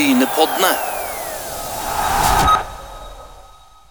Brynepoddene. 0.00 0.68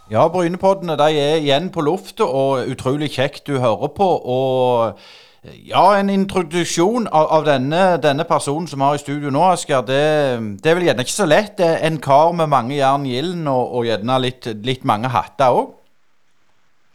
Ja, 0.09 0.24
Brynepoddene 0.28 0.96
de 0.98 1.17
er 1.22 1.35
igjen 1.38 1.67
på 1.70 1.83
lufta, 1.85 2.25
og 2.25 2.72
utrolig 2.72 3.12
kjekt 3.14 3.46
du 3.46 3.59
hører 3.62 3.92
på. 3.93 4.08
Og 4.17 5.53
ja, 5.69 5.83
en 6.00 6.09
introduksjon 6.09 7.06
av, 7.11 7.30
av 7.37 7.45
denne, 7.45 7.83
denne 8.02 8.25
personen 8.25 8.66
som 8.68 8.82
vi 8.82 8.88
har 8.88 8.98
i 8.98 9.04
studio 9.04 9.30
nå, 9.30 9.43
Asker, 9.52 9.86
det, 9.86 10.02
det 10.64 10.71
er 10.71 10.80
vel 10.80 10.89
gjerne 10.89 11.05
ikke 11.05 11.18
så 11.20 11.30
lett. 11.30 11.54
Det 11.61 11.68
er 11.75 11.86
en 11.86 12.02
kar 12.02 12.34
med 12.41 12.50
mange 12.57 12.80
jern 12.80 13.05
i 13.05 13.14
ilden, 13.21 13.46
og, 13.46 13.70
og 13.70 13.86
gjerne 13.91 14.20
litt, 14.26 14.50
litt 14.66 14.89
mange 14.89 15.14
hatter 15.14 15.62
òg. 15.62 15.76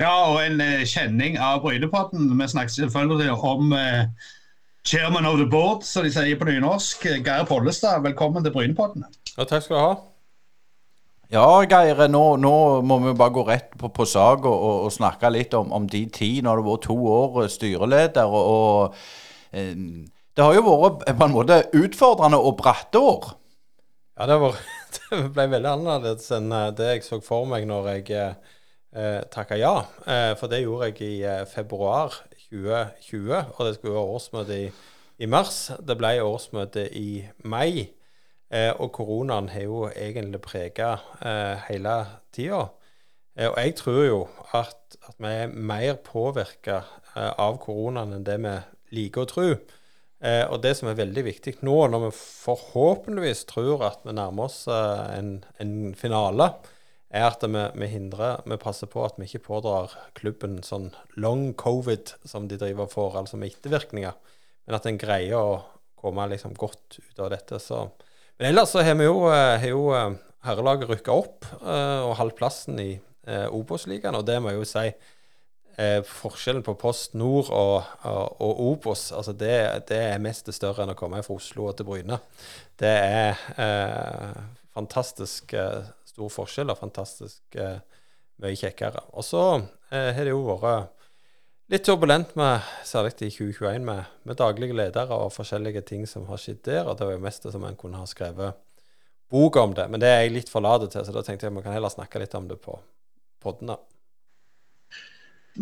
Ja, 0.03 0.17
og 0.27 0.41
en 0.43 0.59
eh, 0.59 0.83
kjenning 0.91 1.39
av 1.39 1.63
Brynepodden. 1.63 2.33
Vi 2.35 2.51
snakker 2.51 2.81
selvfølgelig 2.81 3.31
om 3.31 3.79
eh, 3.79 4.09
chairman 4.85 5.27
of 5.27 5.39
the 5.39 5.47
board, 5.47 5.85
som 5.85 6.05
de 6.05 6.13
sier 6.13 6.37
på 6.39 6.49
nynorsk. 6.49 7.07
Geir 7.25 7.47
Pollestad, 7.49 8.03
velkommen 8.05 8.45
til 8.45 8.53
Brynepodden. 8.53 9.07
Ja, 9.35 9.47
takk 9.49 9.65
skal 9.65 9.77
du 9.77 9.81
ha. 9.81 9.95
Ja, 11.33 11.47
Geir, 11.67 12.05
nå, 12.13 12.25
nå 12.39 12.57
må 12.87 12.99
vi 13.07 13.15
bare 13.17 13.35
gå 13.35 13.47
rett 13.49 13.73
på, 13.81 13.89
på 13.89 14.07
sak 14.07 14.45
og, 14.45 14.55
og, 14.55 14.83
og 14.87 14.93
snakke 14.95 15.33
litt 15.33 15.57
om, 15.57 15.73
om 15.73 15.87
de 15.91 16.05
tid 16.13 16.45
når 16.45 16.61
du 16.61 16.67
har 16.67 16.69
vært 16.69 16.85
to 16.91 16.99
år 17.11 17.39
eh, 17.43 17.51
styreleder. 17.51 18.29
og, 18.29 18.51
og 18.53 19.57
eh, 19.57 19.73
Det 20.37 20.45
har 20.45 20.59
jo 20.59 20.67
vært 20.69 21.09
eh, 21.09 21.17
på 21.17 21.27
en 21.27 21.35
måte 21.35 21.63
utfordrende 21.81 22.43
og 22.45 22.59
bratte 22.61 23.01
år. 23.01 23.33
Ja, 24.21 24.29
det, 24.31 24.37
var, 24.45 24.61
det 25.01 25.23
ble 25.35 25.49
veldig 25.57 25.73
annerledes 25.73 26.29
enn 26.37 26.53
eh, 26.53 26.69
det 26.77 26.93
jeg 26.93 27.09
så 27.09 27.23
for 27.25 27.49
meg 27.51 27.65
når 27.73 27.91
jeg 27.97 28.21
eh, 28.21 29.25
takka 29.33 29.59
ja. 29.59 29.75
Eh, 30.05 30.37
for 30.39 30.53
det 30.53 30.61
gjorde 30.63 30.93
jeg 30.93 31.09
i 31.09 31.15
eh, 31.25 31.43
februar 31.51 32.21
2020, 32.55 33.35
og 33.57 33.61
det 33.67 33.75
skulle 33.77 33.97
være 33.97 34.15
årsmøte 34.17 34.59
i, 34.63 34.71
i 35.19 35.29
mars. 35.31 35.59
Det 35.83 35.99
ble 35.99 36.15
årsmøte 36.25 36.87
i 36.97 37.25
mai. 37.45 37.91
Eh, 38.55 38.71
og 38.79 38.93
koronaen 38.95 39.51
har 39.51 39.67
jo 39.67 39.85
egentlig 39.91 40.41
prega 40.45 40.95
eh, 41.25 41.65
hele 41.69 41.95
tida. 42.35 42.67
Eh, 43.35 43.49
og 43.51 43.59
jeg 43.59 43.75
tror 43.81 44.03
jo 44.05 44.21
at, 44.55 44.99
at 45.09 45.17
vi 45.19 45.33
er 45.33 45.55
mer 45.55 45.97
påvirka 46.07 46.83
eh, 47.17 47.33
av 47.33 47.59
koronaen 47.63 48.15
enn 48.19 48.27
det 48.27 48.39
vi 48.45 48.55
liker 49.01 49.25
å 49.25 49.31
tro. 49.31 49.49
Eh, 50.25 50.45
og 50.49 50.63
det 50.65 50.77
som 50.79 50.89
er 50.89 51.01
veldig 51.01 51.25
viktig 51.27 51.57
nå, 51.67 51.77
når 51.91 52.07
vi 52.07 52.13
forhåpentligvis 52.17 53.45
tror 53.51 53.83
at 53.91 54.07
vi 54.07 54.15
nærmer 54.17 54.47
oss 54.47 54.63
eh, 54.71 55.19
en, 55.19 55.35
en, 55.61 55.75
finale, 55.99 56.53
er 57.15 57.29
at 57.29 57.45
vi, 57.47 57.63
vi, 57.79 57.89
hindrer, 57.93 58.43
vi 58.49 58.59
passer 58.61 58.91
på 58.91 59.05
at 59.07 59.19
vi 59.21 59.29
ikke 59.29 59.45
pådrar 59.47 59.95
klubben 60.19 60.59
sånn 60.67 60.91
long 61.21 61.53
covid 61.59 62.17
som 62.27 62.49
de 62.51 62.59
driver 62.61 62.91
for, 62.91 63.15
altså 63.21 63.39
med 63.41 63.55
ettervirkninger, 63.55 64.17
men 64.67 64.79
at 64.79 64.89
en 64.91 64.99
greier 65.01 65.39
å 65.39 65.63
komme 66.01 66.27
liksom 66.33 66.57
godt 66.59 66.99
ut 66.99 67.23
av 67.23 67.33
dette. 67.33 67.61
så 67.63 67.87
men 68.35 68.51
ellers 68.51 68.73
så 68.75 68.83
har 68.83 68.97
vi 68.99 69.07
jo, 69.07 69.29
har 69.31 69.63
jo 69.69 69.83
herrelaget 70.45 70.91
rykka 70.91 71.15
opp 71.15 71.47
og 71.63 72.17
holdt 72.19 72.35
plassen 72.41 72.81
i 72.83 72.91
eh, 73.29 73.47
Obos-ligaen, 73.47 74.17
og 74.19 74.27
det 74.27 74.41
må 74.43 74.51
jeg 74.51 74.59
jo 74.59 74.67
si 74.69 74.87
eh, 75.79 76.01
Forskjellen 76.07 76.65
på 76.67 76.75
Post 76.81 77.15
Nord 77.19 77.51
og, 77.55 77.77
og, 78.11 78.41
og 78.43 78.63
Obos 78.69 79.07
altså 79.15 79.37
det, 79.39 79.55
det, 79.91 80.01
er 80.11 80.23
mest 80.23 80.51
større 80.55 80.85
enn 80.85 80.95
å 80.95 80.99
komme 80.99 81.23
fra 81.25 81.39
Oslo 81.39 81.69
og 81.71 81.79
til 81.79 81.89
Bryne. 81.89 82.19
Det 82.81 82.91
er 82.91 83.45
eh, 83.55 84.43
fantastisk 84.75 85.55
eh, 85.55 85.87
stor 86.15 86.31
forskjell 86.31 86.71
og 86.71 86.79
fantastisk 86.79 87.59
eh, 87.59 87.79
mye 88.43 88.59
kjekkere. 88.59 89.03
Og 89.19 89.27
så 89.27 89.45
eh, 89.91 90.13
har 90.15 90.23
det 90.23 90.35
jo 90.35 90.45
vært 90.47 90.93
litt 91.73 91.87
turbulent 91.87 92.35
med, 92.39 92.63
særlig 92.87 93.17
i 93.19 93.33
2021, 93.33 93.87
med, 93.87 94.13
med, 94.23 94.39
daglige 94.39 94.77
ledere 94.77 95.17
og 95.17 95.33
forskjellige 95.35 95.85
ting 95.89 96.07
som 96.11 96.29
har 96.31 96.41
skjedd 96.41 96.63
der. 96.69 96.85
Og 96.87 96.99
det 96.99 97.09
var 97.09 97.17
jo 97.17 97.25
mest 97.25 97.47
det 97.47 97.55
som 97.55 97.67
en 97.67 97.79
kunne 97.79 98.01
ha 98.01 98.07
skrevet 98.11 98.61
bok 99.33 99.59
om 99.63 99.75
det. 99.75 99.89
Men 99.91 100.03
det 100.03 100.13
er 100.13 100.23
jeg 100.25 100.37
litt 100.37 100.53
for 100.53 100.65
late 100.65 100.91
til, 100.93 101.03
så 101.07 101.15
da 101.15 101.25
tenkte 101.27 101.49
jeg 101.49 101.55
at 101.55 101.59
vi 101.59 101.67
kan 101.67 101.75
heller 101.75 101.93
snakke 101.93 102.23
litt 102.23 102.37
om 102.39 102.47
det 102.51 102.61
på 102.63 102.79
poddene. 103.43 103.79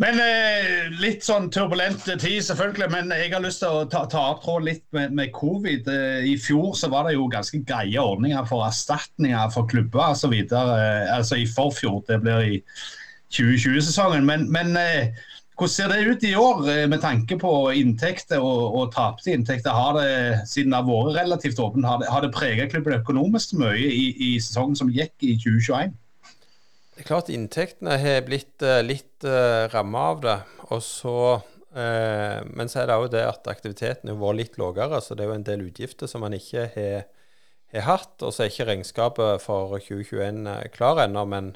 Men 0.01 0.17
eh, 0.17 0.87
Litt 1.01 1.25
sånn 1.25 1.51
turbulent 1.53 2.01
tid, 2.07 2.39
selvfølgelig. 2.45 2.89
Men 2.93 3.13
jeg 3.13 3.33
har 3.33 3.43
lyst 3.43 3.61
til 3.61 3.81
å 3.81 3.83
ta, 3.89 4.05
ta 4.09 4.23
opp 4.31 4.41
tråden 4.45 4.69
litt 4.71 4.85
med, 4.95 5.13
med 5.13 5.33
covid. 5.35 5.89
Eh, 5.91 6.31
I 6.31 6.37
fjor 6.41 6.73
så 6.79 6.89
var 6.93 7.07
det 7.07 7.17
jo 7.17 7.29
ganske 7.31 7.61
greie 7.67 8.01
ordninger 8.01 8.47
for 8.49 8.65
erstatninger 8.65 9.53
for 9.53 9.69
klubber 9.69 10.15
osv. 10.15 10.33
Eh, 10.33 11.13
altså 11.13 11.37
i 11.41 11.45
forfjor. 11.49 12.01
Det 12.09 12.19
blir 12.25 12.55
i 12.55 12.59
2020-sesongen. 13.33 14.25
Men, 14.25 14.49
men 14.53 14.73
eh, 14.79 15.13
hvordan 15.53 15.69
ser 15.69 15.91
det 15.91 16.05
ut 16.09 16.23
i 16.25 16.35
år 16.35 16.69
eh, 16.69 16.87
med 16.89 17.01
tanke 17.01 17.37
på 17.37 17.53
inntekter 17.77 18.41
og, 18.41 18.73
og 18.73 18.93
tapte 18.95 19.33
inntekter? 19.33 19.69
Har 19.69 19.99
det, 19.99 20.39
siden 20.49 20.73
det 20.73 20.79
har 20.81 20.87
vært 20.87 21.19
relativt 21.19 21.61
åpent, 21.61 21.85
har 21.85 22.01
det, 22.01 22.09
det 22.25 22.33
preget 22.33 22.71
klubben 22.73 22.97
økonomisk 22.97 23.53
mye 23.61 23.77
i, 23.77 24.07
i, 24.17 24.31
sesongen 24.41 24.79
som 24.79 24.89
gikk 24.89 25.13
i 25.21 25.35
2021? 25.37 25.93
Det 26.93 27.01
er 27.01 27.09
klart 27.09 27.31
inntektene 27.33 27.97
har 27.97 28.21
blitt 28.27 28.61
uh, 28.61 28.79
litt 28.85 29.25
uh, 29.25 29.65
ramma 29.73 30.03
av 30.11 30.21
det. 30.21 30.35
Og 30.69 30.81
så, 30.85 31.15
uh, 31.73 32.39
men 32.45 32.69
så 32.69 32.83
er 32.83 32.89
det 32.89 32.97
òg 33.01 33.07
det 33.15 33.23
at 33.25 33.49
aktiviteten 33.49 34.11
har 34.11 34.19
vært 34.21 34.39
litt 34.39 34.59
lavere, 34.61 35.01
så 35.01 35.17
det 35.17 35.25
er 35.25 35.31
jo 35.31 35.37
en 35.39 35.47
del 35.47 35.65
utgifter 35.65 36.11
som 36.11 36.21
man 36.25 36.37
ikke 36.37 36.67
har, 36.75 37.07
har 37.73 37.87
hatt. 37.87 38.13
Og 38.21 38.29
så 38.29 38.45
er 38.45 38.53
ikke 38.53 38.69
regnskapet 38.69 39.41
for 39.41 39.73
2021 39.79 40.45
klar 40.75 41.01
ennå, 41.07 41.25
men, 41.29 41.55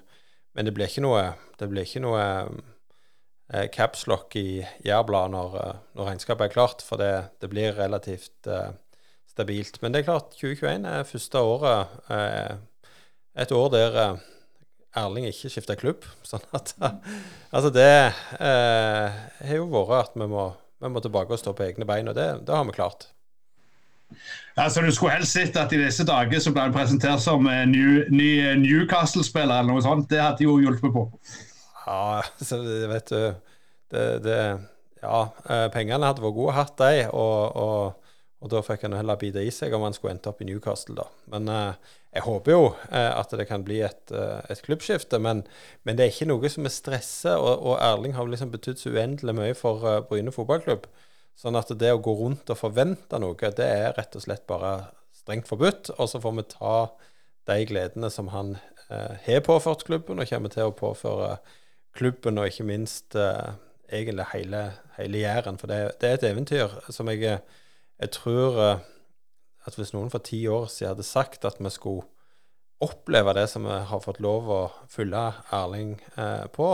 men, 0.57 0.67
det 0.67 0.73
blir 0.77 0.89
ikke 0.89 1.05
noe, 1.05 1.29
det 1.61 1.69
blir 1.69 1.85
ikke 1.85 2.01
noe 2.07 2.25
uh, 3.53 3.67
capslock 3.77 4.35
i 4.41 4.65
Jærbladet 4.85 5.35
når, 5.37 5.61
eh, 5.61 5.79
når, 5.95 6.11
regnskapet 6.11 6.49
er 6.49 6.55
klart, 6.57 6.81
for 6.85 6.99
det, 7.01 7.13
det 7.41 7.53
blir 7.53 7.77
relativt 7.77 8.49
uh, 8.49 8.73
stabilt. 9.37 9.81
Men 9.81 9.93
det 9.93 10.01
er 10.01 10.09
klart, 10.09 10.33
2021 10.39 10.89
er 10.89 11.05
første 11.07 11.43
året 11.45 11.93
eh, 12.13 12.57
et 13.37 13.53
år 13.53 13.69
der 13.73 13.99
eh, 14.01 14.25
Erling 14.97 15.27
ikke 15.29 15.51
skifta 15.53 15.77
klubb. 15.79 16.07
sånn 16.27 16.45
at 16.57 16.73
Altså, 16.81 17.69
det 17.73 17.91
eh, 18.43 19.19
har 19.47 19.59
jo 19.59 19.69
vært 19.71 20.09
at 20.11 20.17
vi 20.19 20.27
må, 20.29 20.49
vi 20.83 20.91
må, 20.91 21.03
tilbake 21.03 21.35
og 21.35 21.41
stå 21.41 21.53
på 21.57 21.67
egne 21.69 21.87
bein, 21.87 22.09
og 22.09 22.17
det, 22.17 22.27
det 22.47 22.55
har 22.55 22.65
vi 22.67 22.75
klart. 22.75 23.09
Altså, 24.57 24.81
Du 24.81 24.91
skulle 24.91 25.17
helst 25.17 25.35
sett 25.35 25.57
at 25.59 25.73
i 25.75 25.81
disse 25.81 26.05
dager 26.07 26.41
så 26.43 26.53
ble 26.55 26.67
han 26.67 26.75
presentert 26.75 27.23
som 27.23 27.45
ny, 27.45 27.83
ny 28.13 28.31
Newcastle-spiller 28.63 29.61
eller 29.61 29.75
noe 29.75 29.85
sånt. 29.85 30.09
Det 30.11 30.21
hadde 30.21 30.47
jo 30.47 30.57
hjulpet 30.63 30.95
på. 30.95 31.07
Ja, 31.87 32.23
så 32.49 32.61
vet 32.63 33.13
du 33.13 33.21
det, 33.93 34.07
det, 34.25 34.41
Ja, 35.03 35.21
eh, 35.47 35.67
pengene 35.71 36.09
hadde 36.09 36.23
vært 36.23 36.35
gode 36.35 36.57
hatt, 36.57 36.75
de. 36.81 37.07
Og, 37.13 37.55
og, 37.55 38.06
og, 38.41 38.49
da 38.53 38.61
fikk 38.65 38.85
han 38.85 38.95
heller 38.97 39.17
bite 39.19 39.41
i 39.41 39.53
seg 39.53 39.73
om 39.73 39.85
han 39.87 39.95
skulle 39.95 40.13
endt 40.15 40.27
opp 40.29 40.43
i 40.43 40.47
Newcastle, 40.49 40.95
da. 40.99 41.07
Men 41.33 41.49
eh, 41.49 41.95
jeg 42.17 42.25
håper 42.25 42.53
jo 42.53 42.61
eh, 42.89 43.11
at 43.11 43.33
det 43.37 43.47
kan 43.49 43.65
bli 43.65 43.81
et, 43.85 44.13
eh, 44.13 44.39
et 44.53 44.61
klubbskifte. 44.65 45.19
Men, 45.21 45.43
men, 45.83 45.97
det 45.97 46.05
er 46.05 46.13
ikke 46.13 46.29
noe 46.29 46.51
som 46.53 46.69
er 46.69 46.73
stresset, 46.73 47.35
og, 47.35 47.65
og 47.65 47.81
Erling 47.83 48.15
har 48.17 48.29
liksom 48.29 48.53
betydd 48.53 48.81
så 48.81 48.93
uendelig 48.93 49.35
mye 49.37 49.57
for 49.57 49.83
uh, 49.85 49.99
Bryne 50.07 50.33
fotballklubb. 50.33 50.87
Sånn 51.37 51.57
at 51.59 51.69
det 51.77 51.91
å 51.93 52.01
gå 52.01 52.15
rundt 52.17 52.49
og 52.49 52.57
forvente 52.57 53.19
noe, 53.21 53.37
det 53.37 53.65
er 53.65 53.93
rett 53.97 54.15
og 54.17 54.23
slett 54.23 54.47
bare 54.49 54.71
strengt 55.13 55.49
forbudt. 55.49 55.91
Og 55.97 56.09
så 56.09 56.21
får 56.23 56.33
vi 56.39 56.47
ta 56.55 56.77
de 57.47 57.59
gledene 57.69 58.09
som 58.11 58.31
han 58.33 58.55
eh, 58.89 59.13
har 59.27 59.45
påført 59.45 59.85
klubben, 59.87 60.19
og 60.19 60.29
kommer 60.29 60.51
til 60.53 60.71
å 60.71 60.75
påføre 60.75 61.37
klubben, 61.97 62.39
og 62.41 62.49
ikke 62.49 62.65
minst 62.67 63.15
uh, 63.17 63.53
egentlig 63.89 64.25
hele, 64.33 64.63
hele 64.97 65.21
Jæren. 65.21 65.61
For 65.61 65.69
det, 65.69 65.79
det, 66.01 66.09
er 66.09 66.17
et 66.19 66.27
eventyr 66.31 66.75
som 66.93 67.09
jeg, 67.13 67.39
jeg 68.01 68.13
tror 68.17 68.59
uh, 68.61 68.85
at 69.67 69.75
hvis 69.75 69.93
noen 69.95 70.11
for 70.13 70.23
ti 70.23 70.43
år 70.47 70.69
siden 70.71 70.95
hadde 70.95 71.07
sagt 71.07 71.45
at 71.47 71.59
vi 71.59 71.71
skulle 71.73 72.05
oppleve 72.83 73.33
det 73.33 73.47
som 73.49 73.65
vi 73.65 73.79
har 73.89 74.03
fått 74.03 74.21
lov 74.21 74.51
å 74.53 74.59
følge 74.91 75.23
Erling 75.55 75.95
eh, 76.13 76.43
på, 76.53 76.67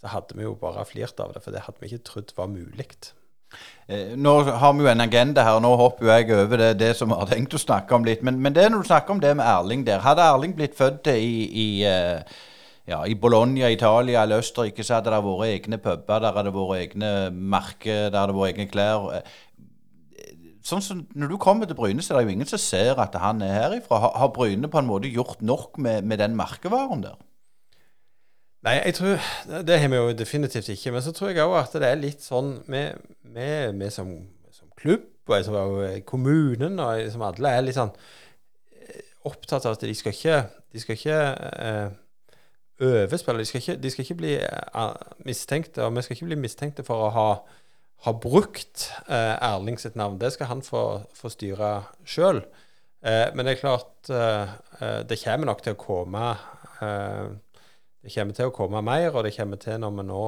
så 0.00 0.08
hadde 0.14 0.38
vi 0.38 0.46
jo 0.46 0.54
bare 0.56 0.86
flirt 0.88 1.20
av 1.20 1.34
det, 1.34 1.42
for 1.44 1.52
det 1.52 1.66
hadde 1.66 1.82
vi 1.82 1.90
ikke 1.92 2.06
trodd 2.08 2.32
var 2.38 2.48
mulig. 2.48 2.86
Nå 4.16 4.32
har 4.48 4.72
vi 4.72 4.86
jo 4.86 4.88
en 4.88 5.04
agenda 5.04 5.44
her, 5.44 5.60
nå 5.60 5.74
hopper 5.76 6.08
jeg 6.14 6.32
over 6.32 6.62
det, 6.62 6.70
det 6.80 6.90
som 6.96 7.12
vi 7.12 7.20
har 7.20 7.28
tenkt 7.28 7.58
å 7.58 7.60
snakke 7.60 7.92
om 7.92 8.08
litt. 8.08 8.24
Men, 8.24 8.40
men 8.40 8.56
det 8.56 8.64
når 8.72 8.82
du 8.82 8.88
snakker 8.88 9.14
om 9.14 9.20
det 9.20 9.34
med 9.36 9.44
Erling 9.44 9.84
der 9.84 10.00
Hadde 10.02 10.24
Erling 10.32 10.56
blitt 10.56 10.80
født 10.80 11.12
i, 11.12 11.44
i 11.60 11.68
ja, 12.84 13.06
I 13.08 13.14
Bologna, 13.16 13.70
Italia 13.72 14.22
eller 14.22 14.42
Østerrike 14.42 14.84
så 14.84 14.98
hadde 14.98 15.12
det 15.12 15.20
vært 15.24 15.52
egne 15.52 15.78
puber, 15.80 16.18
der 16.20 16.34
hadde 16.36 16.50
det 16.50 16.56
vært 16.56 16.80
egne 16.82 17.12
merker, 17.32 18.10
der 18.10 18.18
hadde 18.18 18.32
det 18.32 18.40
vært 18.40 18.52
egne 18.52 18.66
klær. 18.68 19.06
Sånn 20.64 20.82
som 20.82 21.04
Når 21.12 21.34
du 21.34 21.36
kommer 21.40 21.68
til 21.68 21.76
Bryne, 21.76 22.02
så 22.02 22.14
er 22.14 22.22
det 22.22 22.30
jo 22.30 22.34
ingen 22.38 22.48
som 22.48 22.60
ser 22.62 23.00
at 23.02 23.16
han 23.20 23.42
er 23.44 23.52
herifra. 23.52 24.00
Har, 24.00 24.14
har 24.16 24.32
Bryne 24.32 24.70
på 24.72 24.80
en 24.80 24.88
måte 24.88 25.12
gjort 25.12 25.42
nok 25.44 25.78
med, 25.78 26.06
med 26.08 26.22
den 26.22 26.36
merkevaren 26.38 27.04
der? 27.04 27.18
Nei, 28.64 28.78
jeg 28.78 28.94
tror, 28.96 29.24
det 29.68 29.76
har 29.80 29.90
vi 29.92 29.96
jo 29.96 30.12
definitivt 30.16 30.68
ikke. 30.72 30.92
Men 30.94 31.02
så 31.04 31.12
tror 31.12 31.34
jeg 31.34 31.44
òg 31.44 31.58
at 31.60 31.74
det 31.76 31.88
er 31.90 32.00
litt 32.00 32.24
sånn 32.24 32.54
Vi 32.64 33.90
som, 33.92 34.14
som, 34.52 34.70
klubb 34.80 35.10
og 35.28 35.36
jeg 35.36 35.44
tror 35.48 36.00
kommunen 36.08 36.80
og 36.80 37.02
som 37.12 37.22
alle 37.24 37.52
er 37.56 37.62
litt 37.64 37.76
sånn 37.76 37.92
eh, 37.92 39.04
opptatt 39.24 39.64
av 39.64 39.76
at 39.76 39.84
de 39.84 39.94
skal 39.96 40.12
ikke, 40.16 40.40
de 40.72 40.80
skal 40.80 40.98
ikke 40.98 41.20
eh. 41.66 41.92
De 42.80 43.18
skal 43.20 43.60
ikke, 43.60 43.76
de 43.78 43.90
skal 43.90 44.02
ikke 44.02 44.16
bli 44.18 44.32
uh, 44.74 44.96
mistenkte, 45.24 45.84
og 45.84 45.94
vi 45.94 46.02
skal 46.02 46.16
ikke 46.16 46.26
bli 46.26 46.38
mistenkte 46.42 46.82
for 46.82 47.06
å 47.06 47.10
ha, 47.14 47.28
ha 48.04 48.12
brukt 48.12 48.90
eh, 49.08 49.36
Erling 49.40 49.78
sitt 49.80 49.96
navn. 49.96 50.18
Det 50.20 50.34
skal 50.34 50.50
han 50.50 50.62
få, 50.64 50.84
få 51.16 51.30
styre 51.32 51.70
sjøl. 52.04 52.42
Eh, 53.04 53.30
men 53.34 53.46
det 53.46 53.54
er 53.54 53.62
klart 53.62 54.10
eh, 54.12 54.52
eh, 54.80 55.00
Det 55.08 55.20
kommer 55.22 55.50
nok 55.50 55.64
til 55.64 55.74
å 55.74 55.80
komme 55.80 56.26
eh, 56.84 57.32
Det 58.04 58.12
kommer 58.12 58.36
til 58.36 58.48
å 58.48 58.54
komme 58.54 58.84
mer, 58.84 59.10
og 59.12 59.24
det 59.26 59.34
kommer 59.36 59.60
til 59.60 59.80
når 59.80 59.96
vi 59.98 60.06
nå 60.08 60.22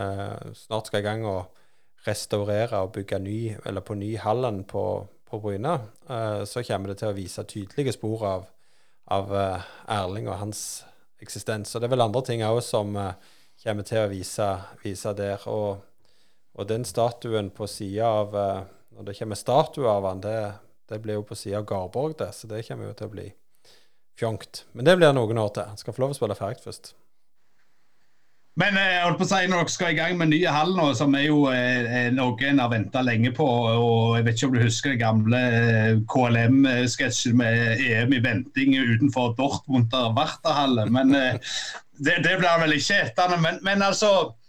eh, 0.00 0.52
snart 0.64 0.88
skal 0.88 1.02
i 1.02 1.06
gang 1.06 1.26
og 1.28 1.60
restaurere 2.06 2.82
og 2.82 2.94
bygge 2.96 3.20
ny, 3.22 3.38
eller 3.64 3.84
på 3.86 3.96
ny 3.96 4.14
hallen 4.18 4.64
på, 4.68 4.84
på 5.28 5.38
Bryne, 5.38 5.76
så 6.50 6.64
kommer 6.66 6.90
det 6.90 6.96
til 6.98 7.12
å 7.12 7.14
vise 7.14 7.44
tydelige 7.46 7.92
spor 7.94 8.24
av, 8.26 8.48
av 9.14 9.30
Erling 9.86 10.26
og 10.26 10.40
hans 10.40 10.64
eksistens. 11.22 11.70
Og 11.70 11.78
det 11.78 11.86
er 11.86 11.92
vel 11.94 12.02
andre 12.02 12.24
ting 12.26 12.42
òg 12.42 12.58
som 12.66 12.98
kommer 13.62 13.86
til 13.86 14.02
å 14.02 14.10
vise, 14.10 14.48
vise 14.82 15.14
der. 15.14 15.46
Og, 15.46 15.78
og, 16.52 16.66
den 16.68 16.84
statuen 16.84 17.50
på 17.50 17.66
sida 17.70 18.06
av 18.20 18.36
Når 18.92 19.06
det 19.08 19.14
kommer 19.16 19.38
statue 19.40 19.88
av 19.88 20.04
han, 20.04 20.20
det 20.20 20.36
det 20.92 20.98
blir 20.98 21.20
jo 21.20 21.26
på 21.26 21.36
sida 21.38 21.62
av 21.62 21.68
Garborg, 21.68 22.16
det, 22.18 22.32
så 22.36 22.48
det 22.50 22.64
kommer 22.66 22.90
jo 22.90 22.96
til 22.96 23.08
å 23.08 23.12
bli 23.14 23.28
fjongt. 24.18 24.66
Men 24.76 24.88
det 24.88 24.98
blir 25.00 25.14
noen 25.16 25.40
år 25.40 25.54
til. 25.56 25.70
Han 25.70 25.80
skal 25.80 25.96
få 25.96 26.04
lov 26.04 26.12
å 26.12 26.18
spille 26.18 26.36
ferdig 26.36 26.64
først. 26.66 26.92
Men 28.60 28.76
eh, 28.76 28.90
jeg 28.98 29.04
holdt 29.06 29.20
på 29.22 29.24
å 29.24 29.30
si, 29.30 29.46
når 29.48 29.62
dere 29.62 29.72
skal 29.72 29.94
i 29.94 29.96
gang 29.96 30.18
med 30.20 30.28
nye 30.34 30.52
hall 30.52 30.74
nå, 30.76 30.90
som 30.98 31.14
er 31.16 31.24
jo 31.24 31.46
eh, 31.48 32.10
noe 32.12 32.50
en 32.50 32.60
har 32.60 32.68
venta 32.74 33.00
lenge 33.00 33.30
på 33.32 33.46
og 33.46 34.18
Jeg 34.18 34.26
vet 34.26 34.36
ikke 34.36 34.50
om 34.50 34.58
du 34.58 34.60
husker 34.60 34.92
den 34.92 35.00
gamle 35.00 35.40
eh, 35.62 36.02
KLM-sketsjen 36.12 37.38
med 37.40 37.80
EM 37.86 38.12
i 38.12 38.20
venting 38.26 38.76
utenfor 38.76 39.32
Dortmunder 39.40 40.12
Warterhalle. 40.18 40.84
Men 40.92 41.16
eh, 41.16 41.56
det, 42.04 42.20
det 42.28 42.36
blir 42.42 42.60
vel 42.66 42.76
ikke 42.76 43.00
etter. 43.06 43.38
Men, 43.40 43.62
men 43.64 43.88
altså 43.88 44.12
Eh, 44.20 44.41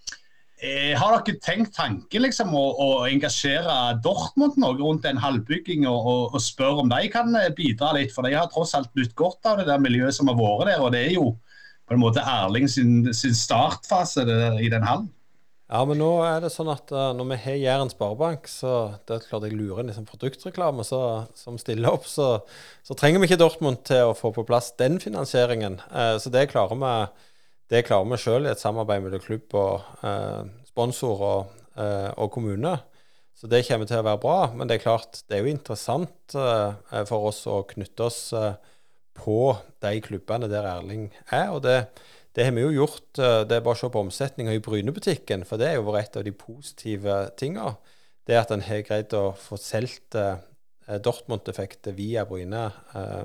har 0.95 1.17
dere 1.25 1.39
tenkt 1.43 1.73
tanken 1.75 2.23
liksom, 2.23 2.53
å, 2.55 2.63
å, 2.79 2.87
engasjere 3.09 3.97
Dortmund 4.03 4.55
noe 4.61 4.77
rundt 4.79 5.07
en 5.09 5.19
halvbygging 5.19 5.83
og, 5.89 5.97
og, 6.07 6.21
og, 6.29 6.43
spørre 6.43 6.85
om 6.85 6.91
de 6.91 7.09
kan 7.11 7.33
eh, 7.35 7.49
bidra 7.55 7.91
litt? 7.97 8.13
For 8.15 8.23
de 8.23 8.37
har 8.37 8.47
tross 8.51 8.71
alt 8.77 8.91
nytt 8.95 9.15
godt 9.19 9.43
av 9.49 9.59
det 9.59 9.67
der 9.67 9.81
miljøet 9.83 10.15
som 10.15 10.31
har 10.31 10.37
vært 10.39 10.69
der. 10.71 10.85
Og 10.85 10.93
det 10.95 11.01
er 11.07 11.17
jo 11.17 11.33
på 11.83 11.97
en 11.97 12.03
måte 12.03 12.23
Erling 12.23 12.69
sin, 12.71 13.09
sin 13.11 13.35
startfase 13.35 14.23
der, 14.29 14.61
i 14.63 14.71
den 14.71 14.87
hallen. 14.87 15.11
Ja, 15.73 15.81
men 15.89 15.97
nå 15.97 16.09
er 16.21 16.43
det 16.43 16.51
sånn 16.53 16.69
at 16.69 16.91
uh, 16.93 17.11
når 17.17 17.29
vi 17.31 17.37
har 17.43 17.59
Jæren 17.59 17.89
Sparebank, 17.89 18.47
så 18.51 18.93
det 19.07 19.15
er 19.15 19.27
klart 19.27 19.47
jeg 19.47 19.55
lurer 19.57 19.81
inn 19.81 19.89
liksom 19.89 20.05
produktreklame 20.05 20.85
så, 20.85 20.99
som 21.39 21.57
stiller 21.57 21.95
opp, 21.95 22.05
så, 22.07 22.27
så, 22.85 22.95
trenger 22.99 23.23
vi 23.23 23.31
ikke 23.31 23.39
Dortmund 23.41 23.81
til 23.89 24.11
å 24.11 24.15
få 24.17 24.29
på 24.35 24.45
plass 24.45 24.71
den 24.77 24.99
finansieringen. 25.01 25.79
Uh, 25.89 26.15
så 26.21 26.31
det 26.31 26.51
klarer 26.53 26.77
vi 26.77 26.93
det 27.73 27.85
klarer 27.87 28.09
vi 28.11 28.19
sjøl 28.21 28.45
i 28.45 28.51
et 28.51 28.61
samarbeid 28.61 29.01
mellom 29.05 29.21
klubb 29.23 29.55
og 29.57 30.05
eh, 30.05 30.41
sponsor 30.69 31.23
og, 31.25 31.53
eh, 31.73 32.11
og, 32.11 32.29
kommune. 32.33 32.75
Så 33.33 33.49
det 33.49 33.63
kommer 33.65 33.89
til 33.89 34.01
å 34.01 34.05
være 34.05 34.21
bra. 34.21 34.37
Men 34.53 34.69
det 34.69 34.77
er 34.77 34.85
klart, 34.85 35.23
det 35.27 35.37
er 35.37 35.45
jo 35.45 35.53
interessant 35.55 36.35
eh, 36.37 37.01
for 37.09 37.29
oss 37.31 37.43
å 37.49 37.63
knytte 37.69 38.05
oss 38.05 38.21
eh, 38.37 38.53
på 39.17 39.55
de 39.83 39.93
klubbene 40.05 40.49
der 40.51 40.69
Erling 40.69 41.09
er. 41.25 41.49
Og 41.55 41.63
det, 41.65 41.79
det 42.37 42.47
har 42.47 42.55
vi 42.55 42.65
jo 42.65 42.75
gjort. 42.77 43.09
Eh, 43.17 43.41
det 43.49 43.57
er 43.57 43.65
bare 43.65 43.79
å 43.79 43.81
se 43.81 43.91
på 43.93 44.05
omsetninga 44.05 44.53
i 44.53 44.63
Brynebutikken, 44.63 45.45
for 45.49 45.61
det 45.61 45.71
er 45.71 45.79
jo 45.79 45.87
vært 45.89 46.13
et 46.13 46.21
av 46.21 46.27
de 46.29 46.37
positive 46.45 47.19
tinga. 47.41 47.75
Det 48.23 48.37
at 48.39 48.53
en 48.53 48.63
har 48.63 48.85
greid 48.85 49.17
å 49.17 49.31
få 49.37 49.57
solgt 49.59 50.17
eh, 50.19 50.37
Dortmund-effektet 51.01 51.97
via 51.97 52.25
Bryne. 52.29 52.67
Eh, 52.93 53.23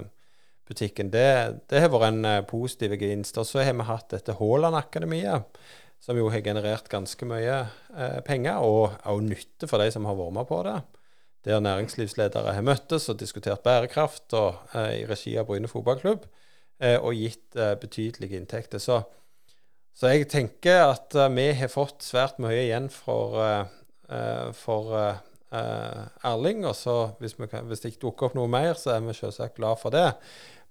butikken. 0.69 1.11
Det, 1.13 1.29
det 1.71 1.83
har 1.83 1.91
vært 1.93 2.13
en 2.13 2.29
uh, 2.29 2.45
positiv 2.47 2.95
gevinst. 2.99 3.39
Og 3.41 3.49
så 3.49 3.65
har 3.65 3.77
vi 3.77 3.89
hatt 3.89 4.13
dette 4.15 4.37
Haaland-akademiet, 4.39 5.59
som 6.03 6.19
jo 6.19 6.29
har 6.31 6.45
generert 6.47 6.87
ganske 6.93 7.27
mye 7.27 7.55
eh, 7.59 8.21
penger, 8.23 8.63
og 8.63 9.01
òg 9.11 9.25
nytte 9.27 9.67
for 9.67 9.83
de 9.83 9.91
som 9.91 10.05
har 10.07 10.15
vært 10.15 10.37
med 10.37 10.47
på 10.47 10.61
det. 10.63 10.77
Der 11.49 11.65
næringslivsledere 11.65 12.55
har 12.55 12.67
møttes 12.67 13.09
og 13.11 13.19
diskutert 13.19 13.65
bærekraft 13.67 14.37
og, 14.39 14.61
eh, 14.79 15.01
i 15.01 15.09
regi 15.11 15.35
av 15.41 15.49
Bryne 15.49 15.71
fotballklubb, 15.71 16.29
og 16.79 17.17
gitt 17.19 17.57
betydelige 17.83 18.39
inntekter. 18.39 18.79
Så, 18.79 19.01
så, 19.91 20.13
jeg 20.13 20.29
tenker 20.31 20.85
at 20.85 21.17
vi 21.35 21.49
har 21.59 21.73
fått 21.73 22.07
svært 22.07 22.39
mye 22.39 22.61
igjen 22.69 22.87
for, 22.95 23.35
for 24.55 24.95
Erling. 25.51 26.63
Og 26.63 26.77
så 26.77 26.95
hvis, 27.19 27.35
kan, 27.51 27.67
hvis, 27.67 27.83
det 27.83 27.97
ikke 27.97 28.05
dukker 28.07 28.29
opp 28.29 28.39
noe 28.39 28.51
mer, 28.53 28.79
så 28.79 28.95
er 28.95 29.03
vi 29.03 29.17
selvsagt 29.17 29.59
glad 29.59 29.83
for 29.83 29.95
det. 29.95 30.13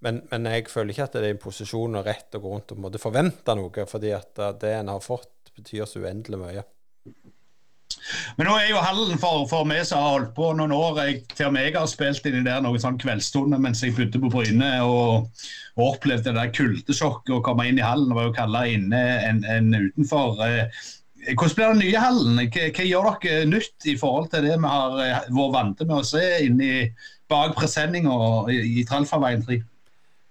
Men, 0.06 0.22
men, 0.30 0.46
jeg 0.54 0.68
føler 0.70 0.94
ikke 0.94 1.08
at 1.08 1.16
det 1.18 1.26
er 1.26 1.36
en 1.36 1.42
posisjon 1.42 1.98
og 1.98 2.06
rett 2.06 2.36
å 2.38 2.42
gå 2.42 2.52
rundt 2.52 2.74
og 2.76 2.82
måtte 2.84 3.02
forvente 3.02 3.56
noe, 3.58 3.86
fordi 3.90 4.14
at 4.14 4.44
eh, 4.44 4.58
det 4.62 4.74
en 4.78 4.92
har 4.94 5.02
fått, 5.02 5.54
betyr 5.58 5.88
så 5.90 6.04
uendelig 6.04 6.38
mye. 6.42 6.66
Men 8.38 8.48
nå 8.48 8.54
er 8.60 8.70
jo 8.70 8.82
hallen 8.84 9.20
for, 9.20 9.46
for 9.50 9.68
meg 9.68 9.82
som 9.88 10.04
har 10.04 10.14
holdt 10.14 10.34
på 10.38 10.52
noen 10.56 10.74
år. 10.76 11.00
Jeg, 11.02 11.24
til 11.34 11.50
og 11.50 11.56
med 11.56 11.68
jeg 11.68 11.76
har 11.76 11.90
spilt 11.92 12.28
inn 12.30 12.40
i 12.40 12.46
der 12.46 12.62
noen 12.64 12.82
sånn 12.82 13.00
kveldsstunder 13.02 13.60
mens 13.64 13.82
jeg 13.84 13.96
bodde 13.98 14.22
på 14.22 14.32
Bryne 14.32 14.70
og, 14.86 15.28
og 15.76 15.84
opplevde 15.96 16.30
det 16.30 16.38
der 16.38 16.54
kuldesjokket 16.56 17.34
å 17.36 17.42
komme 17.46 17.68
inn 17.68 17.82
i 17.82 17.86
hallen. 17.86 18.12
Det 18.12 18.20
var 18.20 18.30
jo 18.30 18.38
kaldere 18.38 18.78
inne 18.78 19.04
enn 19.28 19.42
en 19.50 19.72
utenfor. 19.76 20.44
Eh, 20.46 20.84
hvordan 21.34 21.58
blir 21.58 21.74
den 21.74 21.84
nye 21.84 22.04
hallen? 22.04 22.42
Hva, 22.44 22.68
hva, 22.78 22.88
gjør 22.88 23.10
dere 23.24 23.50
nytt 23.50 23.90
i 23.90 23.98
forhold 24.00 24.30
til 24.32 24.46
det 24.48 24.56
vi 24.56 24.76
har 24.76 25.00
eh, 25.04 25.32
vært 25.40 25.56
vant 25.58 25.88
med 25.88 25.98
å 25.98 26.06
se 26.08 26.28
inni 26.46 26.72
bak 27.32 27.58
presenninga 27.58 28.20
i, 28.54 28.62
i 28.78 28.86
tralfarveien 28.88 29.44
3? 29.48 29.60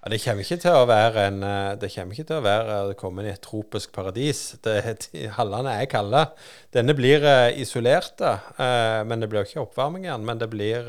Ja, 0.06 0.10
det 0.12 0.20
kommer 0.22 0.44
ikke 0.44 0.60
til 0.62 0.76
å 0.78 0.86
være 0.86 1.22
en 1.26 1.40
eh, 1.42 1.72
Det 1.82 1.88
kommer 1.90 2.14
ikke 2.14 2.28
til 2.28 2.36
å 2.38 2.44
være 2.44 2.74
å 2.78 2.90
komme 2.94 3.24
inn 3.24 3.26
i 3.26 3.32
et 3.32 3.42
tropisk 3.42 3.90
paradis. 3.90 4.52
Det, 4.62 4.76
hallene 5.34 5.72
er 5.80 5.88
kalde. 5.90 6.20
Denne 6.70 6.94
blir 6.94 7.26
uh, 7.26 7.50
isolert, 7.58 8.22
uh, 8.22 9.02
men 9.02 9.18
det 9.18 9.26
blir 9.32 9.42
ikke 9.42 9.64
oppvarming 9.64 10.06
igjen. 10.06 10.22
Men 10.22 10.38
det 10.38 10.46
blir 10.54 10.86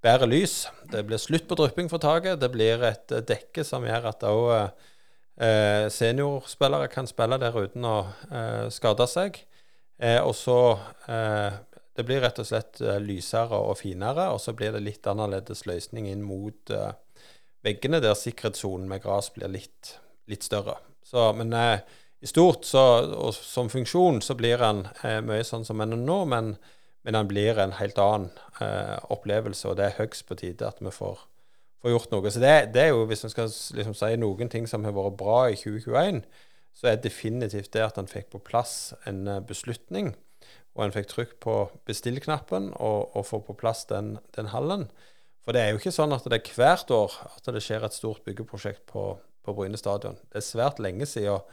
bedre 0.00 0.30
lys. 0.32 0.56
Det 0.88 1.04
blir 1.04 1.20
slutt 1.20 1.44
på 1.50 1.60
drypping 1.60 1.92
for 1.92 2.00
taket. 2.00 2.40
Det 2.40 2.48
blir 2.54 2.80
et 2.88 3.18
dekke 3.28 3.60
som 3.60 3.84
gjør 3.84 4.08
at 4.14 4.24
òg 4.24 4.48
seniorspillere 5.92 6.88
kan 6.88 7.04
spille 7.04 7.36
der 7.36 7.52
uten 7.52 7.84
å 7.84 7.96
skade 8.72 9.04
seg. 9.12 9.42
og 10.24 10.32
så 10.32 10.60
Det 11.04 12.04
blir 12.08 12.24
rett 12.24 12.40
og 12.40 12.48
slett 12.48 12.80
lysere 13.04 13.60
og 13.68 13.76
finere, 13.82 14.30
og 14.32 14.40
så 14.40 14.56
blir 14.56 14.72
det 14.72 14.86
litt 14.86 15.12
annerledes 15.12 15.66
løsning 15.68 16.08
inn 16.08 16.24
mot 16.24 16.72
veggene 17.66 18.00
der 18.02 18.16
sikkerhetssonen 18.18 18.88
med 18.90 19.02
gress 19.04 19.32
blir 19.34 19.50
litt, 19.52 19.96
litt, 20.30 20.46
større. 20.46 20.78
Så, 21.06 21.30
men 21.36 21.52
eh, 21.56 21.82
i 22.24 22.30
stort 22.30 22.64
så, 22.66 22.82
og 23.12 23.34
som 23.36 23.70
funksjon 23.72 24.22
så 24.24 24.36
blir 24.38 24.62
den 24.62 24.86
eh, 25.04 25.20
mye 25.24 25.44
sånn 25.46 25.66
som 25.66 25.82
den 25.82 25.94
er 25.98 26.02
nå, 26.02 26.18
men, 26.30 26.54
men 27.06 27.18
den 27.18 27.30
blir 27.30 27.60
en 27.62 27.76
helt 27.78 27.98
annen 28.02 28.30
eh, 28.64 28.96
opplevelse, 29.12 29.68
og 29.70 29.78
det 29.78 29.90
er 29.90 29.98
høyst 30.00 30.26
på 30.28 30.38
tide 30.40 30.68
at 30.68 30.80
vi 30.82 30.92
får, 30.94 31.22
får 31.82 31.94
gjort 31.94 32.14
noe. 32.14 32.32
Så 32.32 32.42
det, 32.42 32.54
det, 32.74 32.86
er 32.86 32.94
jo, 32.94 33.06
hvis 33.10 33.26
en 33.26 33.34
skal 33.34 33.50
liksom, 33.50 33.96
si 33.98 34.12
noen 34.20 34.52
ting 34.52 34.68
som 34.70 34.86
har 34.88 34.96
vært 34.96 35.18
bra 35.20 35.40
i 35.52 35.58
2021, 35.60 36.22
så 36.76 36.90
er 36.90 37.00
definitivt 37.00 37.72
det 37.72 37.84
at 37.84 37.98
en 38.00 38.10
fikk 38.10 38.30
på 38.34 38.42
plass 38.44 38.94
en 39.08 39.26
eh, 39.30 39.42
beslutning, 39.44 40.14
og 40.76 40.84
en 40.84 40.92
fikk 40.92 41.06
trykk 41.08 41.36
på 41.40 41.52
bestill-knappen 41.88 42.72
og, 42.74 43.14
og 43.16 43.24
få 43.24 43.40
på 43.46 43.54
plass 43.56 43.86
den, 43.88 44.16
den 44.36 44.50
hallen. 44.52 44.90
For 45.46 45.54
det 45.54 45.62
er 45.62 45.70
jo 45.70 45.78
ikke 45.78 45.94
sånn 45.94 46.10
at 46.10 46.24
det 46.26 46.40
er 46.40 46.56
hvert 46.56 46.90
år 46.90 47.12
at 47.28 47.52
det 47.54 47.62
skjer 47.62 47.86
et 47.86 47.94
stort 47.94 48.24
byggeprosjekt 48.26 48.82
på, 48.90 49.12
på 49.46 49.54
Bryne 49.54 49.78
stadion. 49.78 50.18
Det 50.26 50.40
er 50.40 50.44
svært 50.44 50.82
lenge 50.82 51.06
siden. 51.06 51.46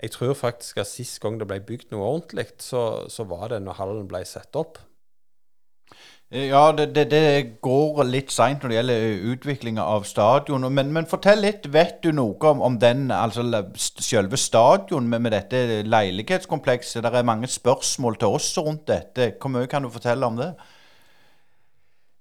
Jeg 0.00 0.14
tror 0.16 0.32
faktisk 0.38 0.80
at 0.80 0.88
sist 0.88 1.20
gang 1.20 1.36
det 1.38 1.46
ble 1.50 1.60
bygd 1.60 1.92
noe 1.92 2.08
ordentlig, 2.08 2.48
så, 2.64 3.04
så 3.12 3.28
var 3.28 3.52
det 3.52 3.60
når 3.62 3.76
hallen 3.82 4.08
ble 4.08 4.24
satt 4.26 4.56
opp. 4.56 4.80
Ja, 6.34 6.72
det, 6.72 6.88
det, 6.96 7.04
det 7.12 7.58
går 7.62 8.00
litt 8.08 8.32
seint 8.32 8.64
når 8.64 8.72
det 8.72 8.78
gjelder 8.78 9.26
utviklinga 9.34 9.84
av 9.86 10.06
stadion. 10.08 10.64
Men, 10.72 10.88
men, 10.96 11.06
fortell 11.06 11.44
litt. 11.44 11.68
Vet 11.70 12.00
du 12.02 12.10
noe 12.16 12.48
om, 12.48 12.62
om 12.64 12.78
den, 12.80 13.06
altså 13.14 13.44
selve 13.76 14.40
stadion 14.40 15.06
med, 15.06 15.26
med, 15.28 15.36
dette 15.36 15.84
leilighetskomplekset? 15.86 17.04
Det 17.04 17.12
er 17.12 17.28
mange 17.28 17.50
spørsmål 17.52 18.16
til 18.18 18.40
oss 18.40 18.48
rundt 18.58 18.88
dette. 18.88 19.34
Hvor 19.36 19.52
mye 19.52 19.70
kan 19.70 19.84
du 19.84 19.92
fortelle 19.94 20.26
om 20.26 20.40
det? 20.40 20.54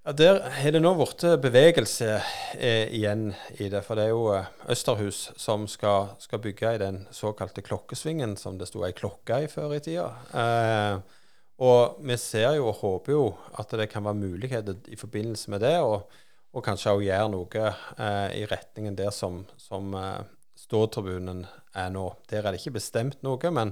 Ja, 0.05 0.11
Der 0.11 0.41
har 0.51 0.73
det 0.75 0.81
nå 0.83 0.89
blitt 0.99 1.23
bevegelse 1.39 2.17
eh, 2.59 2.89
igjen 2.91 3.29
i 3.55 3.69
det. 3.71 3.79
For 3.85 3.95
det 3.95 4.09
er 4.09 4.11
jo 4.11 4.33
eh, 4.35 4.49
Østerhus 4.73 5.29
som 5.39 5.63
skal, 5.71 6.09
skal, 6.19 6.41
bygge 6.43 6.73
i 6.75 6.81
den 6.81 6.97
såkalte 7.15 7.63
klokkesvingen 7.63 8.35
som 8.35 8.57
det 8.59 8.67
sto 8.67 8.83
ei 8.83 8.91
klokke 8.97 9.45
i 9.45 9.47
før 9.47 9.77
i 9.77 9.79
tida. 9.85 10.09
Eh, 10.35 11.21
og 11.63 12.03
vi 12.03 12.19
ser 12.19 12.57
jo 12.57 12.67
og 12.73 12.81
håper 12.81 13.15
jo 13.15 13.23
at 13.55 13.77
det 13.79 13.87
kan 13.93 14.03
være 14.03 14.19
muligheter 14.25 14.91
i 14.91 14.99
forbindelse 14.99 15.55
med 15.55 15.63
det, 15.63 15.77
og, 15.79 16.11
og 16.51 16.67
kanskje 16.67 16.97
òg 16.97 17.07
gjøre 17.07 17.31
noe 17.31 17.65
eh, 17.71 18.29
i 18.41 18.45
retningen 18.51 18.99
der 18.99 19.15
som, 19.15 19.45
som 19.55 19.95
eh, 19.95 20.19
ståtribunen 20.59 21.45
er 21.79 21.91
nå. 21.95 22.09
Der 22.27 22.43
er 22.43 22.51
det 22.51 22.59
ikke 22.59 22.75
bestemt 22.81 23.23
noe, 23.23 23.55
men, 23.55 23.71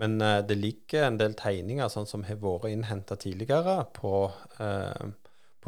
men 0.00 0.16
det 0.48 0.62
ligger 0.64 1.10
en 1.10 1.20
del 1.20 1.36
tegninger 1.36 1.92
sånn 1.92 2.08
som 2.08 2.24
har 2.24 2.40
vært 2.40 2.70
innhenta 2.72 3.20
tidligere 3.20 3.82
på 4.00 4.30
eh, 4.64 5.10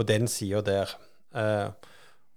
på 0.01 0.09
den 0.09 0.29
sida 0.31 0.63
der. 0.65 0.97
Eh, 1.37 1.69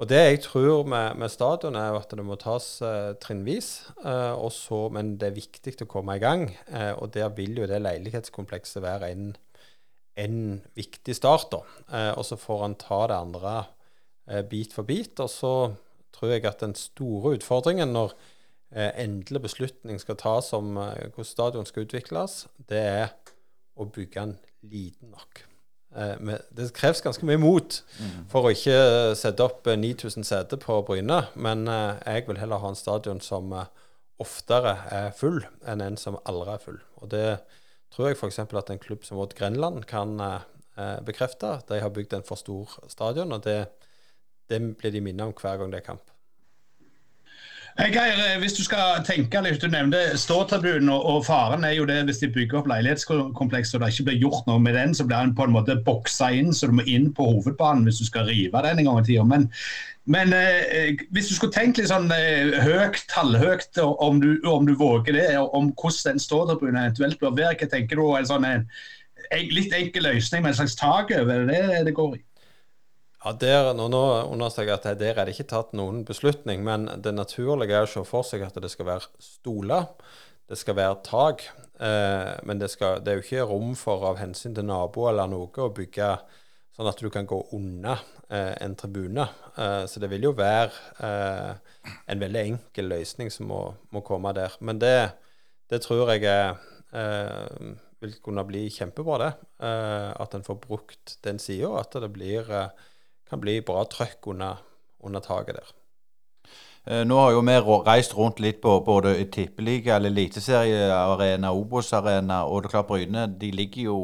og 0.02 0.10
det 0.10 0.20
jeg 0.20 0.40
tror 0.44 0.84
med, 0.90 1.16
med, 1.22 1.32
stadion, 1.32 1.78
er 1.80 1.96
at 1.96 2.12
det 2.12 2.26
må 2.26 2.36
tas 2.42 2.66
eh, 2.84 3.14
trinnvis. 3.24 3.70
Eh, 4.04 4.34
også, 4.36 4.90
men 4.92 5.14
det 5.22 5.30
er 5.30 5.38
viktig 5.38 5.78
å 5.86 5.88
komme 5.90 6.18
i 6.18 6.24
gang. 6.24 6.50
Eh, 6.68 6.92
og 6.98 7.14
der 7.16 7.32
vil 7.38 7.62
jo 7.62 7.70
det 7.70 7.80
leilighetskomplekset 7.86 8.84
være 8.84 9.14
en, 9.14 9.32
en 10.20 10.42
viktig 10.76 11.16
start. 11.16 11.54
da. 11.54 11.62
Eh, 11.88 12.12
og 12.18 12.28
så 12.28 12.40
får 12.42 12.66
han 12.66 12.78
ta 12.82 13.00
det 13.08 13.22
andre 13.22 13.56
eh, 14.28 14.44
bit 14.44 14.76
for 14.76 14.90
bit. 14.90 15.16
Og 15.24 15.32
så 15.32 15.54
tror 16.14 16.36
jeg 16.36 16.50
at 16.50 16.66
den 16.66 16.76
store 16.78 17.38
utfordringen 17.38 17.96
når 17.96 18.18
endelig 18.74 19.44
beslutning 19.44 20.00
skal 20.02 20.18
tas 20.18 20.48
om 20.58 20.72
hvordan 20.80 21.28
stadion 21.30 21.68
skal 21.70 21.86
utvikles, 21.86 22.40
det 22.58 22.82
er 22.82 23.14
å 23.78 23.86
bygge 23.86 24.18
den 24.18 24.38
liten 24.66 25.14
nok. 25.14 25.44
Eh, 25.96 26.16
med, 26.20 26.42
det 26.52 26.72
kreves 26.74 27.02
ganske 27.06 27.26
mye 27.26 27.38
mot 27.38 27.82
Mm. 28.00 28.26
for 28.32 28.48
å 28.48 28.52
ikke 28.54 29.16
sette 29.16 29.44
opp 29.46 29.68
eh, 29.68 29.76
9000 29.78 30.24
seter 30.26 30.58
på 30.58 30.80
Bryne, 30.88 31.28
men 31.36 31.68
eh, 31.68 32.00
jeg 32.06 32.28
vil 32.28 32.40
heller 32.42 32.58
ha 32.64 32.70
en 32.74 32.76
stadion 32.80 33.22
som 33.22 33.52
eh, 33.54 33.66
oftere 34.24 34.78
er 34.94 35.12
full 35.18 35.42
enn 35.68 35.82
en 35.82 35.98
som 35.98 36.18
aldri 36.26 36.54
er 36.56 36.64
full. 36.64 36.80
Og 37.02 37.10
det 37.12 37.40
tror 37.94 38.08
jeg 38.10 38.18
f.eks. 38.18 38.40
at 38.40 38.70
en 38.74 38.80
klubb 38.82 39.04
som 39.06 39.20
Odd 39.22 39.36
Grenland 39.38 39.86
kan 39.90 40.20
eh, 40.20 40.40
eh, 40.78 41.00
bekrefte. 41.06 41.60
De 41.70 41.80
har 41.82 41.90
bygd 41.94 42.14
en 42.18 42.24
for 42.26 42.38
stor 42.42 42.74
stadion, 42.90 43.32
og 43.34 43.44
det, 43.46 43.60
det 44.50 44.62
blir 44.80 44.92
de 44.96 45.02
minnet 45.02 45.28
om 45.28 45.34
hver 45.38 45.58
gang 45.62 45.72
det 45.74 45.84
er 45.84 45.88
kamp. 45.92 46.13
Geir, 47.74 48.20
eh, 48.22 48.36
hvis 48.38 48.54
du 48.54 48.62
skal 48.62 49.00
tenke 49.02 49.40
litt, 49.42 49.58
du 49.62 49.72
nevnte 49.72 49.98
ståtribunen, 50.22 50.92
og, 50.94 51.24
faren 51.26 51.64
er 51.66 51.74
jo 51.74 51.88
det 51.90 52.04
hvis 52.06 52.20
de 52.22 52.30
bygger 52.30 52.60
opp 52.60 52.68
leilighetskompleks 52.70 53.74
og 53.74 53.82
det 53.82 53.90
ikke 53.90 54.06
blir 54.12 54.20
gjort 54.28 54.46
noe 54.46 54.62
med 54.62 54.78
den, 54.78 54.94
så 54.94 55.08
blir 55.08 55.24
den 55.26 55.34
på 55.34 55.48
en 55.48 55.56
måte 55.56 55.80
boksa 55.88 56.30
inn, 56.38 56.52
så 56.54 56.70
du 56.70 56.76
må 56.78 56.86
inn 56.86 57.10
på 57.18 57.26
hovedbanen 57.32 57.88
hvis 57.90 58.04
du 58.04 58.06
skal 58.06 58.30
rive 58.30 58.62
den 58.62 58.84
en 58.84 58.90
gang 58.92 59.00
i 59.02 59.08
tida. 59.08 59.24
Men, 59.26 59.48
men 60.06 60.36
eh, 60.38 61.02
hvis 61.18 61.32
du 61.32 61.34
skulle 61.34 61.56
tenkt 61.56 61.82
litt 61.82 61.90
sånn 61.90 62.14
eh, 62.14 62.54
høyt, 62.62 63.02
tallhøyt, 63.10 63.82
om 63.82 64.22
du, 64.22 64.36
om 64.46 64.70
du 64.70 64.76
våger 64.78 65.18
det, 65.18 65.32
om 65.42 65.72
hvordan 65.74 66.14
den 66.14 66.22
ståtribunen 66.22 66.78
eventuelt 66.84 67.18
bør 67.24 67.34
være, 67.40 67.58
hva 67.58 67.72
tenker 67.74 67.98
du? 67.98 68.06
En 68.20 68.30
sånn 68.30 68.46
en, 68.52 68.68
en 69.34 69.50
litt 69.58 69.74
enkel 69.74 70.06
løsning 70.12 70.46
med 70.46 70.54
en 70.54 70.62
slags 70.62 70.78
tak 70.78 71.10
over, 71.18 71.50
er 71.50 71.74
det 71.74 71.88
det 71.90 71.98
går 71.98 72.20
i? 72.20 72.24
Ja, 73.24 73.32
der, 73.40 73.70
nå, 73.72 73.86
nå 73.88 74.00
understreker 74.34 74.74
jeg 74.74 74.80
at 74.82 75.00
der 75.00 75.20
er 75.22 75.28
det 75.28 75.38
ikke 75.38 75.48
tatt 75.48 75.70
noen 75.80 76.02
beslutning, 76.04 76.60
men 76.66 76.90
det 77.00 77.14
naturlige 77.16 77.78
er 77.78 77.88
å 77.88 77.92
se 77.92 78.04
for 78.04 78.28
seg 78.28 78.44
at 78.44 78.58
det 78.60 78.72
skal 78.74 78.90
være 78.90 79.24
stoler, 79.24 79.86
det 80.52 80.58
skal 80.60 80.76
være 80.76 80.98
tak. 81.08 81.46
Eh, 81.80 82.34
men 82.44 82.60
det, 82.60 82.68
skal, 82.74 83.00
det 83.00 83.14
er 83.14 83.22
jo 83.22 83.24
ikke 83.24 83.46
rom 83.48 83.78
for 83.80 84.04
av 84.10 84.20
hensyn 84.20 84.58
til 84.58 84.68
nabo 84.68 85.08
eller 85.08 85.32
noe 85.32 85.48
å 85.56 85.72
bygge 85.72 86.10
sånn 86.76 86.90
at 86.90 87.00
du 87.00 87.08
kan 87.14 87.30
gå 87.30 87.40
unna 87.56 87.96
eh, 88.28 88.52
en 88.66 88.76
tribune. 88.76 89.30
Eh, 89.56 89.86
så 89.88 90.04
det 90.04 90.12
vil 90.12 90.28
jo 90.28 90.36
være 90.36 90.76
eh, 91.08 91.74
en 92.12 92.24
veldig 92.28 92.44
enkel 92.44 92.92
løsning 92.92 93.32
som 93.32 93.48
må, 93.56 93.64
må 93.96 94.04
komme 94.04 94.36
der. 94.36 94.60
Men 94.60 94.84
det, 94.84 94.98
det 95.72 95.80
tror 95.88 96.12
jeg 96.12 96.28
er, 96.28 96.58
eh, 96.92 97.76
vil 98.04 98.20
kunne 98.26 98.44
bli 98.52 98.68
kjempebra, 98.68 99.20
det. 99.24 99.36
Eh, 99.64 100.10
at 100.12 100.36
en 100.36 100.44
får 100.44 100.66
brukt 100.68 101.22
den 101.24 101.40
sida, 101.40 101.72
at 101.80 101.96
det 102.04 102.12
blir 102.12 102.52
eh, 102.52 102.90
kan 103.34 103.42
bli 103.44 103.60
bra 103.66 103.84
trøkk 103.90 104.30
under, 104.34 104.62
under 105.04 105.24
taket 105.24 105.60
der. 105.60 105.74
Eh, 106.86 107.04
Nå 107.08 107.18
har 107.20 107.32
jo 107.32 107.44
vi 107.48 107.58
reist 107.88 108.16
rundt 108.18 108.42
litt 108.44 108.62
på 108.62 108.78
både 108.86 109.16
tippeliga, 109.32 109.96
eller 109.96 110.12
eliteseriearena, 110.12 111.54
Obos-arena 111.56 112.44
og 112.46 112.64
det 112.64 112.70
er 112.70 112.76
klart 112.78 112.90
Bryne. 112.90 113.28
De 113.40 113.52
ligger 113.56 113.90
jo 113.90 114.00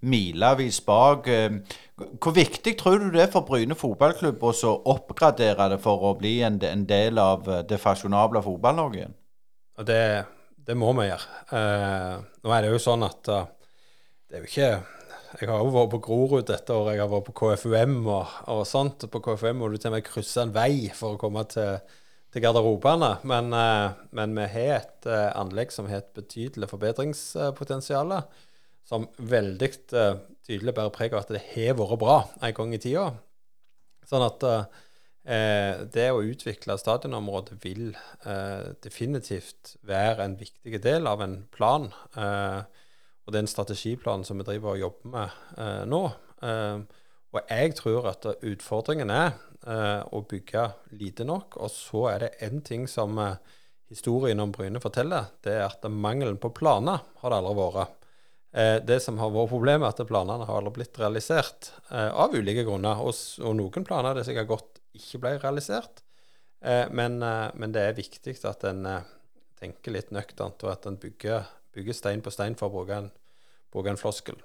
milevis 0.00 0.80
bak. 0.84 1.28
Eh, 1.28 1.60
Hvor 1.96 2.34
viktig 2.36 2.76
tror 2.78 2.98
du 2.98 3.10
det 3.10 3.24
er 3.26 3.32
for 3.32 3.46
Bryne 3.48 3.74
fotballklubb 3.74 4.42
å 4.44 4.74
oppgradere 4.92 5.70
det 5.72 5.80
for 5.82 6.04
å 6.04 6.16
bli 6.18 6.38
en, 6.46 6.60
en 6.62 6.84
del 6.86 7.18
av 7.18 7.48
eh, 7.48 7.64
det 7.68 7.80
fasjonable 7.80 8.42
Fotball-Norge 8.44 9.00
igjen? 9.00 9.16
Det, 9.88 10.04
det 10.66 10.74
må 10.76 10.92
vi 10.98 11.06
gjøre. 11.06 11.58
Nå 12.42 12.50
er 12.50 12.64
det 12.64 12.70
jo 12.72 12.80
sånn 12.82 13.04
at 13.06 13.20
det 13.30 14.34
er 14.34 14.42
jo 14.42 14.48
ikke 14.48 14.70
Jeg 15.36 15.50
har 15.50 15.60
jo 15.60 15.72
vært 15.74 15.90
på 15.92 16.00
Grorud 16.06 16.46
dette 16.48 16.72
året, 16.72 16.94
jeg 16.96 17.02
har 17.02 17.10
vært 17.12 17.26
på 17.26 17.34
KFUM 17.36 17.98
og, 18.08 18.36
og 18.48 18.62
sånt. 18.68 19.04
På 19.12 19.20
KFUM 19.20 19.60
må 19.60 19.68
du 19.68 19.76
til 19.76 19.90
og 19.90 19.98
med 19.98 20.06
krysse 20.06 20.40
en 20.40 20.54
vei 20.54 20.88
for 20.96 21.16
å 21.16 21.20
komme 21.20 21.42
til, 21.52 21.82
til 22.32 22.44
garderobene. 22.44 23.10
Men, 23.28 23.52
eh, 23.52 23.98
men 24.16 24.32
vi 24.38 24.46
har 24.54 24.72
et 24.78 25.08
eh, 25.10 25.28
anlegg 25.36 25.74
som 25.74 25.90
har 25.90 26.00
et 26.00 26.10
betydelig 26.16 26.70
forbedringspotensial. 26.72 28.16
Som 28.88 29.04
veldig 29.20 29.70
eh, 30.00 30.18
tydelig 30.48 30.76
bærer 30.80 30.96
preg 30.96 31.12
av 31.12 31.26
at 31.26 31.36
det 31.36 31.44
har 31.52 31.76
vært 31.76 32.00
bra 32.00 32.18
en 32.40 32.56
gang 32.56 32.72
i 32.72 32.80
tida. 32.80 33.10
Sånn 34.08 34.24
at 34.24 34.48
eh, 34.48 35.84
det 35.92 36.08
å 36.08 36.24
utvikle 36.24 36.80
stadionområdet 36.80 37.60
vil 37.68 37.90
eh, 37.92 38.72
definitivt 38.80 39.76
være 39.84 40.24
en 40.24 40.40
viktig 40.40 40.80
del 40.88 41.12
av 41.12 41.20
en 41.20 41.42
plan. 41.52 41.90
Eh, 42.16 42.77
og 43.28 43.34
den 43.36 43.48
strategiplanen 43.50 44.24
som 44.24 44.40
vi 44.40 44.46
driver 44.48 44.72
og 44.72 44.80
jobber 44.80 45.12
med 45.12 45.60
eh, 45.60 45.82
nå. 45.84 46.00
Eh, 46.48 46.80
og 47.36 47.52
jeg 47.52 47.74
tror 47.76 48.08
at 48.08 48.24
utfordringen 48.32 49.12
er 49.12 49.34
eh, 49.68 50.00
å 50.00 50.22
bygge 50.24 50.64
lite 50.96 51.26
nok. 51.28 51.58
Og 51.60 51.68
så 51.72 52.06
er 52.14 52.24
det 52.24 52.30
én 52.46 52.62
ting 52.64 52.86
som 52.88 53.20
eh, 53.20 53.36
historien 53.92 54.40
om 54.40 54.52
Bryne 54.54 54.80
forteller, 54.80 55.28
det 55.44 55.58
er 55.58 55.66
at 55.66 55.84
mangelen 55.92 56.40
på 56.40 56.54
planer 56.56 57.04
har 57.20 57.34
det 57.34 57.40
aldri 57.42 57.54
vært. 57.60 58.08
Eh, 58.56 58.78
det 58.88 58.98
som 59.04 59.20
har 59.20 59.34
vært 59.34 59.52
problemet, 59.52 59.84
er 59.84 59.92
at 59.92 60.08
planene 60.08 60.48
har 60.48 60.62
aldri 60.62 60.78
blitt 60.80 61.00
realisert 61.00 61.72
eh, 61.92 62.08
av 62.08 62.32
ulike 62.32 62.64
grunner. 62.64 63.04
Og, 63.04 63.12
og 63.44 63.60
noen 63.60 63.84
planer 63.84 64.16
det 64.16 64.24
er 64.24 64.30
sikkert 64.32 64.52
godt 64.54 64.82
ikke 64.96 65.24
ble 65.26 65.36
realisert. 65.44 66.04
Men, 66.58 67.20
men 67.22 67.70
det 67.70 67.84
er 67.86 67.94
viktig 67.94 68.32
at 68.48 68.64
en 68.66 68.80
tenker 69.60 69.92
litt 69.94 70.08
nøkternt, 70.10 70.64
og 70.66 70.72
at 70.72 70.88
en 70.90 70.96
bygger, 70.98 71.44
bygger 71.76 71.94
stein 71.94 72.22
på 72.24 72.32
stein, 72.34 72.56
for 72.58 72.66
å 72.66 72.80
bruke 72.80 72.96
en, 72.96 73.12
bruke 73.74 73.92
en 73.92 74.00
floskel. 74.00 74.38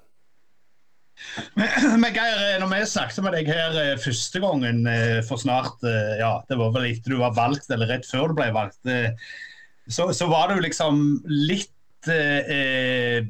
Men, 1.54 1.70
men 2.02 2.14
Geir, 2.14 2.40
eh, 2.42 2.58
når 2.62 2.72
vi 2.72 2.80
snakket 2.90 3.22
med 3.24 3.36
deg 3.36 3.52
her 3.52 3.78
eh, 3.80 3.94
første 4.02 4.42
gangen 4.42 4.82
eh, 4.90 5.20
for 5.26 5.40
snart 5.40 5.84
Ja, 6.18 6.36
det 6.48 6.58
var 6.58 6.74
vel 6.74 6.90
etter 6.90 7.14
du 7.14 7.20
var 7.22 7.36
valgt, 7.36 7.70
eller 7.70 7.90
rett 7.90 8.08
før 8.08 8.32
du 8.32 8.38
ble 8.40 8.50
valgt. 8.54 8.82
Så, 9.86 10.08
så 10.16 10.28
var 10.30 10.50
du 10.50 10.62
liksom 10.64 11.00
litt 11.28 12.08
eh, 12.10 13.26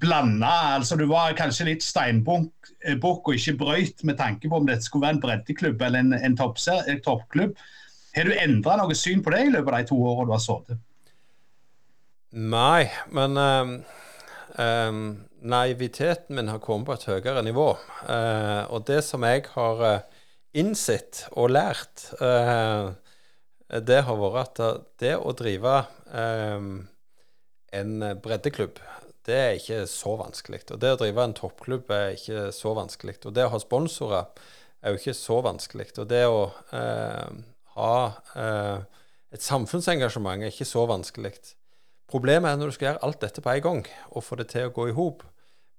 blanda. 0.00 0.52
Altså, 0.76 0.98
du 0.98 1.06
var 1.10 1.36
kanskje 1.38 1.70
litt 1.70 1.86
steinbukk 1.86 2.72
og 3.04 3.34
ikke 3.36 3.58
brøyt 3.60 4.04
med 4.08 4.18
tanke 4.20 4.48
på 4.48 4.60
om 4.60 4.68
dette 4.68 4.86
skulle 4.86 5.06
være 5.06 5.18
en 5.18 5.24
breddeklubb 5.24 5.82
eller 5.86 6.04
en, 6.04 6.14
en 6.16 6.38
toppklubb. 7.04 7.56
Har 8.16 8.26
du 8.26 8.34
endra 8.34 8.76
noe 8.80 8.96
syn 8.98 9.22
på 9.22 9.32
det 9.34 9.44
i 9.46 9.52
løpet 9.54 9.70
av 9.70 9.82
de 9.82 9.90
to 9.90 9.98
årene 10.00 10.30
du 10.30 10.34
har 10.34 10.42
sittet? 10.42 10.80
Nei, 12.30 12.86
men 13.10 13.38
ehm, 13.38 13.72
ehm, 14.58 15.04
naiviteten 15.40 16.36
min 16.36 16.48
har 16.48 16.60
kommet 16.62 16.88
på 16.88 16.96
et 16.96 17.06
høyere 17.08 17.42
nivå. 17.44 17.68
Uh, 18.04 18.64
og 18.72 18.86
det 18.88 19.00
som 19.06 19.24
jeg 19.24 19.46
har 19.54 19.82
eh, 19.86 20.22
innsett 20.60 21.24
og 21.32 21.52
lært, 21.54 22.08
uh, 22.20 22.92
det 23.70 24.00
har 24.06 24.20
vært 24.20 24.62
at 24.64 24.86
det 25.00 25.14
å 25.16 25.34
drive 25.38 25.74
um, 26.10 26.72
en 27.72 27.92
breddeklubb, 28.22 28.80
det 29.28 29.36
er 29.36 29.58
ikke 29.60 29.84
så 29.86 30.16
vanskelig. 30.18 30.64
Og 30.74 30.80
det 30.82 30.94
å 30.94 30.98
drive 30.98 31.26
en 31.28 31.36
toppklubb 31.38 31.92
er 31.94 32.16
ikke 32.16 32.48
så 32.56 32.74
vanskelig. 32.74 33.20
Og 33.28 33.36
det 33.36 33.46
å 33.46 33.52
ha 33.52 33.60
sponsorer 33.62 34.26
er 34.80 34.90
jo 34.90 35.00
ikke 35.00 35.14
så 35.14 35.38
vanskelig. 35.44 35.92
Og 36.02 36.08
det 36.10 36.24
å 36.26 36.42
uh, 36.74 37.30
ha 37.76 37.94
et 39.30 39.44
samfunnsengasjement 39.44 40.42
er 40.42 40.50
ikke 40.50 40.66
så 40.66 40.82
vanskelig. 40.90 41.36
Problemet 42.10 42.50
er 42.50 42.58
når 42.58 42.70
du 42.70 42.74
skal 42.74 42.88
gjøre 42.88 43.04
alt 43.06 43.20
dette 43.22 43.42
på 43.44 43.52
en 43.52 43.62
gang, 43.66 43.84
og 44.10 44.24
få 44.26 44.38
det 44.40 44.48
til 44.50 44.66
å 44.66 44.74
gå 44.74 44.88
i 44.90 44.94
hop. 44.96 45.22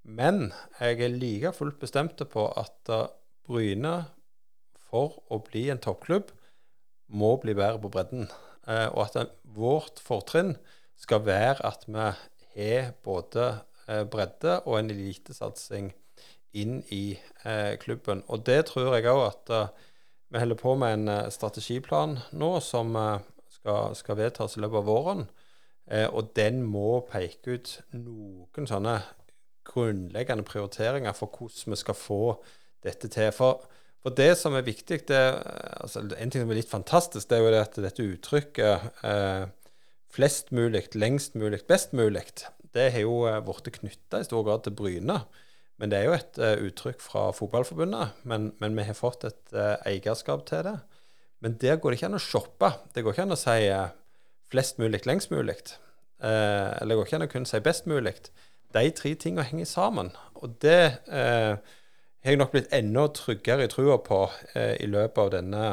Men 0.07 0.53
jeg 0.79 1.01
er 1.03 1.11
like 1.13 1.51
fullt 1.57 1.79
bestemt 1.81 2.21
på 2.31 2.45
at 2.57 2.91
uh, 2.93 3.09
Bryne, 3.47 4.05
for 4.91 5.19
å 5.31 5.41
bli 5.43 5.65
en 5.71 5.81
toppklubb, 5.83 6.31
må 7.11 7.33
bli 7.43 7.55
bedre 7.57 7.81
på 7.83 7.91
bredden. 7.91 8.29
Eh, 8.67 8.87
og 8.93 9.05
at 9.05 9.13
det- 9.17 9.31
vårt 9.43 9.99
fortrinn 9.99 10.55
skal 10.95 11.25
være 11.25 11.65
at 11.65 11.83
vi 11.87 11.99
har 12.55 12.93
både 13.03 13.61
eh, 13.87 14.03
bredde 14.03 14.61
og 14.65 14.77
en 14.79 14.91
elitesatsing 14.91 15.91
inn 16.53 16.83
i 16.91 17.19
eh, 17.43 17.75
klubben. 17.79 18.23
Og 18.27 18.45
det 18.45 18.65
tror 18.67 18.95
jeg 18.95 19.09
òg 19.11 19.25
at 19.27 19.49
eh, 19.49 19.67
vi 20.31 20.39
holder 20.39 20.59
på 20.59 20.75
med 20.79 20.93
en 20.93 21.07
eh, 21.09 21.29
strategiplan 21.31 22.19
nå 22.31 22.59
som 22.63 22.95
eh, 22.95 23.19
skal, 23.49 23.95
skal 23.95 24.19
vedtas 24.19 24.55
i 24.55 24.63
løpet 24.63 24.83
av 24.83 24.87
våren. 24.91 25.27
Eh, 25.91 26.07
og 26.07 26.31
den 26.37 26.63
må 26.63 27.01
peke 27.09 27.57
ut 27.57 27.73
noen 27.97 28.69
sånne 28.69 29.01
grunnleggende 29.67 30.45
prioriteringer 30.47 31.15
for 31.15 31.31
hvordan 31.35 31.75
vi 31.75 31.79
skal 31.81 31.97
få 31.97 32.21
dette 32.85 33.11
til. 33.11 33.29
For, 33.35 33.65
for 34.01 34.15
det 34.17 34.31
som 34.39 34.55
er 34.57 34.65
viktig, 34.65 35.03
det, 35.11 35.21
altså 35.83 36.05
En 36.05 36.31
ting 36.31 36.43
som 36.43 36.51
er 36.51 36.61
litt 36.61 36.71
fantastisk, 36.71 37.29
det 37.29 37.37
er 37.37 37.43
jo 37.43 37.53
det 37.53 37.65
at 37.65 37.81
dette 37.85 38.07
uttrykket 38.15 39.05
eh, 39.07 39.45
flest 40.11 40.51
mulig, 40.55 40.87
lengst 40.95 41.37
mulig, 41.39 41.61
best 41.69 41.93
mulig, 41.95 42.25
det 42.75 42.91
har 42.95 43.05
jo 43.05 43.23
eh, 43.29 43.41
blitt 43.43 43.71
knytta 43.79 44.21
i 44.21 44.27
stor 44.27 44.43
grad 44.47 44.65
til 44.65 44.75
Bryne. 44.75 45.21
Men 45.81 45.89
det 45.89 45.97
er 45.97 46.05
jo 46.05 46.13
et 46.13 46.37
uh, 46.37 46.61
uttrykk 46.67 46.99
fra 47.01 47.23
Fotballforbundet. 47.33 48.19
Men, 48.29 48.51
men 48.61 48.75
vi 48.77 48.85
har 48.85 48.93
fått 48.93 49.25
et 49.25 49.55
uh, 49.55 49.79
eierskap 49.89 50.43
til 50.45 50.61
det. 50.67 50.75
Men 51.41 51.55
der 51.57 51.79
går 51.81 51.89
det 51.89 51.97
ikke 51.97 52.11
an 52.11 52.19
å 52.19 52.21
shoppe. 52.21 52.69
Det 52.93 53.01
går 53.01 53.15
ikke 53.15 53.25
an 53.25 53.33
å 53.33 53.39
si 53.39 53.55
eh, 53.65 53.87
flest 54.51 54.79
mulig, 54.79 55.05
lengst 55.07 55.31
mulig. 55.31 55.57
Eh, 56.21 56.81
eller 56.81 56.93
det 56.93 56.97
går 56.99 57.07
ikke 57.07 57.19
an 57.19 57.27
å 57.27 57.31
kun 57.31 57.47
si 57.49 57.61
best 57.63 57.87
mulig. 57.89 58.15
De 58.75 58.83
tre 58.95 59.13
tingene 59.19 59.47
henger 59.47 59.69
sammen. 59.69 60.11
Og 60.41 60.55
det 60.63 60.81
eh, 61.11 61.55
har 62.21 62.35
jeg 62.35 62.39
nok 62.39 62.53
blitt 62.53 62.73
enda 62.75 63.07
tryggere 63.15 63.65
i 63.65 63.71
trua 63.71 63.97
på 64.03 64.23
eh, 64.53 64.75
i 64.83 64.89
løpet 64.89 65.21
av 65.23 65.31
denne 65.33 65.63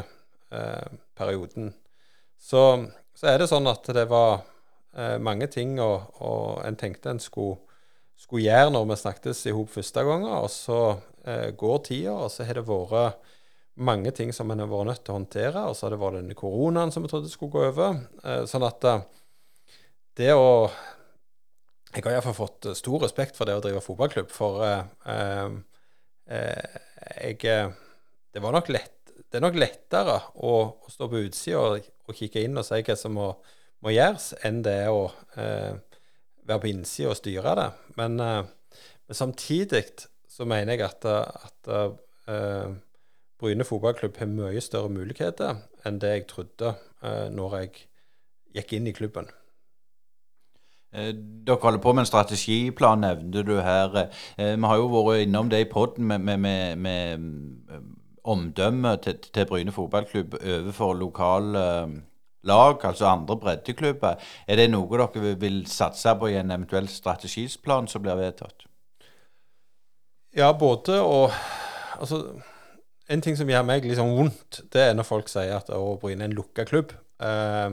eh, 0.54 0.98
perioden. 1.18 1.72
Så, 2.38 2.62
så, 3.14 3.26
er 3.28 3.42
det 3.42 3.50
sånn 3.50 3.68
at 3.68 3.88
det 3.94 4.06
var 4.10 4.44
eh, 4.96 5.18
mange 5.20 5.50
ting 5.52 5.76
og, 5.82 6.14
og 6.22 6.62
en 6.64 6.78
tenkte 6.78 7.12
en 7.12 7.22
skulle, 7.22 7.58
skulle 8.18 8.46
gjøre 8.46 8.72
når 8.74 8.88
vi 8.92 9.00
snakkes 9.02 9.44
i 9.50 9.56
hop 9.56 9.72
første 9.74 10.06
gangen, 10.06 10.30
og 10.38 10.48
så 10.54 10.80
eh, 11.26 11.50
går 11.58 11.82
tida, 11.90 12.14
og 12.14 12.32
så 12.32 12.46
har 12.48 12.60
det 12.60 12.66
vært 12.68 13.34
mange 13.78 14.12
ting 14.16 14.32
som 14.34 14.50
en 14.50 14.62
har 14.62 14.70
vært 14.70 14.88
nødt 14.90 15.02
til 15.04 15.14
å 15.14 15.18
håndtere, 15.18 15.64
og 15.68 15.76
så 15.76 15.86
har 15.86 15.94
det 15.94 16.00
vært 16.02 16.18
denne 16.20 16.36
koronaen 16.38 16.92
som 16.94 17.04
vi 17.04 17.10
trodde 17.12 17.30
skulle 17.32 17.54
gå 17.54 17.64
over. 17.70 17.98
Eh, 18.24 18.44
sånn 18.50 18.66
at 18.66 18.86
eh, 18.90 19.02
det 20.18 20.32
å 20.34 20.70
Jeg 21.94 22.04
har 22.04 22.18
iallfall 22.18 22.36
fått 22.36 22.66
stor 22.76 23.00
respekt 23.06 23.38
for 23.38 23.48
det 23.48 23.54
å 23.56 23.62
drive 23.64 23.80
fotballklubb, 23.80 24.28
for 24.28 24.60
eh, 24.66 25.48
jeg 26.28 27.38
Det 27.40 28.42
var 28.44 28.52
nok 28.52 28.68
lett 28.68 28.98
det 29.28 29.38
er 29.38 29.44
nok 29.44 29.58
lettere 29.60 30.16
å, 30.40 30.52
å 30.80 30.90
stå 30.92 31.08
på 31.10 31.22
utsida 31.26 31.60
og, 31.60 31.88
og, 32.08 32.14
kikke 32.16 32.44
inn 32.44 32.56
og 32.56 32.64
si 32.64 32.80
hva 32.84 32.96
som 32.96 33.16
må, 33.18 33.28
må 33.84 33.92
gjøres, 33.92 34.30
enn 34.46 34.62
det 34.64 34.76
er 34.86 34.92
å 34.92 35.08
eh, 35.36 35.74
være 36.48 36.62
på 36.62 36.70
innsida 36.70 37.12
og 37.12 37.18
styre 37.18 37.54
det. 37.58 37.66
Men, 38.00 38.16
eh, 38.24 38.40
men, 39.04 39.18
samtidig 39.18 39.84
så 40.32 40.46
mener 40.48 40.78
jeg 40.78 40.86
at, 40.86 41.08
at 41.08 41.72
eh, 41.74 42.70
Bryne 43.38 43.64
fotballklubb 43.64 44.16
har 44.18 44.30
mye 44.30 44.60
større 44.60 44.90
muligheter 44.90 45.60
enn 45.86 46.00
det 46.02 46.14
jeg 46.14 46.24
trodde 46.30 46.72
eh, 47.02 47.28
når 47.30 47.58
jeg 47.60 47.84
gikk 48.56 48.72
inn 48.78 48.88
i 48.90 48.94
klubben. 48.96 49.28
Eh, 50.92 51.12
dere 51.46 51.60
holder 51.62 51.82
på 51.84 51.92
med 51.92 52.02
en 52.02 52.10
strategiplan, 52.10 53.04
nevnte 53.04 53.44
du 53.46 53.60
her. 53.62 53.94
Eh, 54.36 54.56
vi 54.56 54.70
har 54.72 54.80
jo 54.80 54.88
vært 54.90 55.26
innom 55.26 55.52
det 55.52 55.62
i 55.62 55.70
poden 55.70 56.08
med, 56.10 56.24
med, 56.26 56.38
med, 56.38 56.76
med 56.76 57.86
omdømmet 58.24 59.06
til, 59.06 59.20
til 59.30 59.46
Bryne 59.46 59.72
fotballklubb 59.72 60.34
overfor 60.40 60.98
lokale 60.98 61.64
eh, 61.68 61.94
lag, 62.48 62.84
altså 62.90 63.06
andre 63.06 63.38
breddeklubber. 63.38 64.18
Er 64.48 64.58
det 64.58 64.70
noe 64.72 64.90
dere 64.98 65.36
vil 65.38 65.62
satse 65.70 66.16
på 66.18 66.32
i 66.32 66.40
en 66.40 66.50
eventuell 66.50 66.90
strategisplan 66.90 67.86
som 67.86 68.02
blir 68.02 68.18
vedtatt? 68.18 68.66
Ja, 70.34 70.50
både 70.58 70.98
og 71.02 71.30
Altså, 71.98 72.16
en 73.08 73.22
ting 73.24 73.36
som 73.38 73.48
gjør 73.48 73.64
meg 73.66 73.86
litt 73.86 73.98
sånn 73.98 74.16
vondt, 74.16 74.62
det 74.72 74.90
er 74.90 74.96
når 74.96 75.06
folk 75.08 75.30
sier 75.32 75.56
at 75.56 75.70
å, 75.74 75.96
Bryne 76.00 76.26
er 76.26 76.30
en 76.30 76.36
lukka 76.36 76.66
klubb. 76.68 76.92
Eh, 77.24 77.70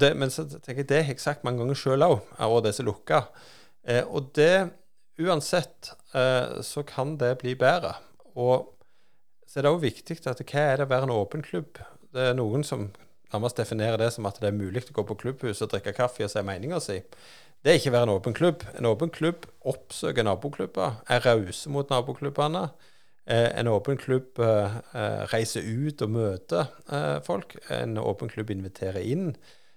det, 0.00 0.10
men 0.14 0.30
så 0.30 0.44
tenker 0.46 0.82
jeg 0.82 0.90
det 0.90 1.00
har 1.02 1.14
jeg 1.14 1.22
sagt 1.22 1.46
mange 1.46 1.62
ganger 1.62 1.78
sjøl 1.78 2.06
òg, 2.06 2.20
og 2.46 2.60
disse 2.66 2.84
lukka. 2.86 3.24
Eh, 3.88 4.04
og 4.06 4.30
det 4.38 4.70
Uansett 5.20 5.90
eh, 6.16 6.60
så 6.64 6.82
kan 6.88 7.16
det 7.20 7.34
bli 7.42 7.52
bedre. 7.58 7.92
Og 8.40 8.70
så 9.44 9.60
er 9.60 9.66
det 9.66 9.72
òg 9.74 9.82
viktig 9.82 10.16
at 10.30 10.40
hva 10.40 10.62
er 10.62 10.80
det 10.80 10.86
å 10.86 10.92
være 10.92 11.08
en 11.08 11.12
åpen 11.12 11.44
klubb? 11.44 11.80
Det 12.14 12.30
er 12.30 12.38
noen 12.38 12.64
som 12.64 12.88
nærmest 13.34 13.60
definerer 13.60 14.00
det 14.00 14.08
som 14.14 14.26
at 14.30 14.40
det 14.40 14.48
er 14.48 14.56
mulig 14.56 14.86
å 14.86 14.96
gå 14.96 15.04
på 15.06 15.18
klubbhuset 15.20 15.66
og 15.66 15.74
drikke 15.74 15.94
kaffe 15.98 16.24
og 16.24 16.32
si 16.32 16.44
meninga 16.46 16.80
si. 16.82 17.00
Det 17.60 17.72
er 17.72 17.80
ikke 17.80 17.92
å 17.92 17.96
være 17.98 18.08
en 18.08 18.14
åpen 18.14 18.36
klubb. 18.36 18.64
En 18.78 18.88
åpen 18.88 19.12
klubb 19.12 19.44
oppsøker 19.68 20.24
naboklubber, 20.24 21.02
er 21.10 21.26
rause 21.26 21.72
mot 21.72 21.92
naboklubbene. 21.92 22.70
Eh, 23.30 23.58
en 23.58 23.68
åpen 23.68 23.96
klubb 23.96 24.38
eh, 24.42 24.76
eh, 24.94 25.20
reiser 25.30 25.62
ut 25.62 26.02
og 26.02 26.10
møter 26.10 26.70
folk. 27.22 27.54
En 27.70 27.98
åpen 28.02 28.30
klubb 28.32 28.50
inviterer 28.50 29.04
inn. 29.06 29.34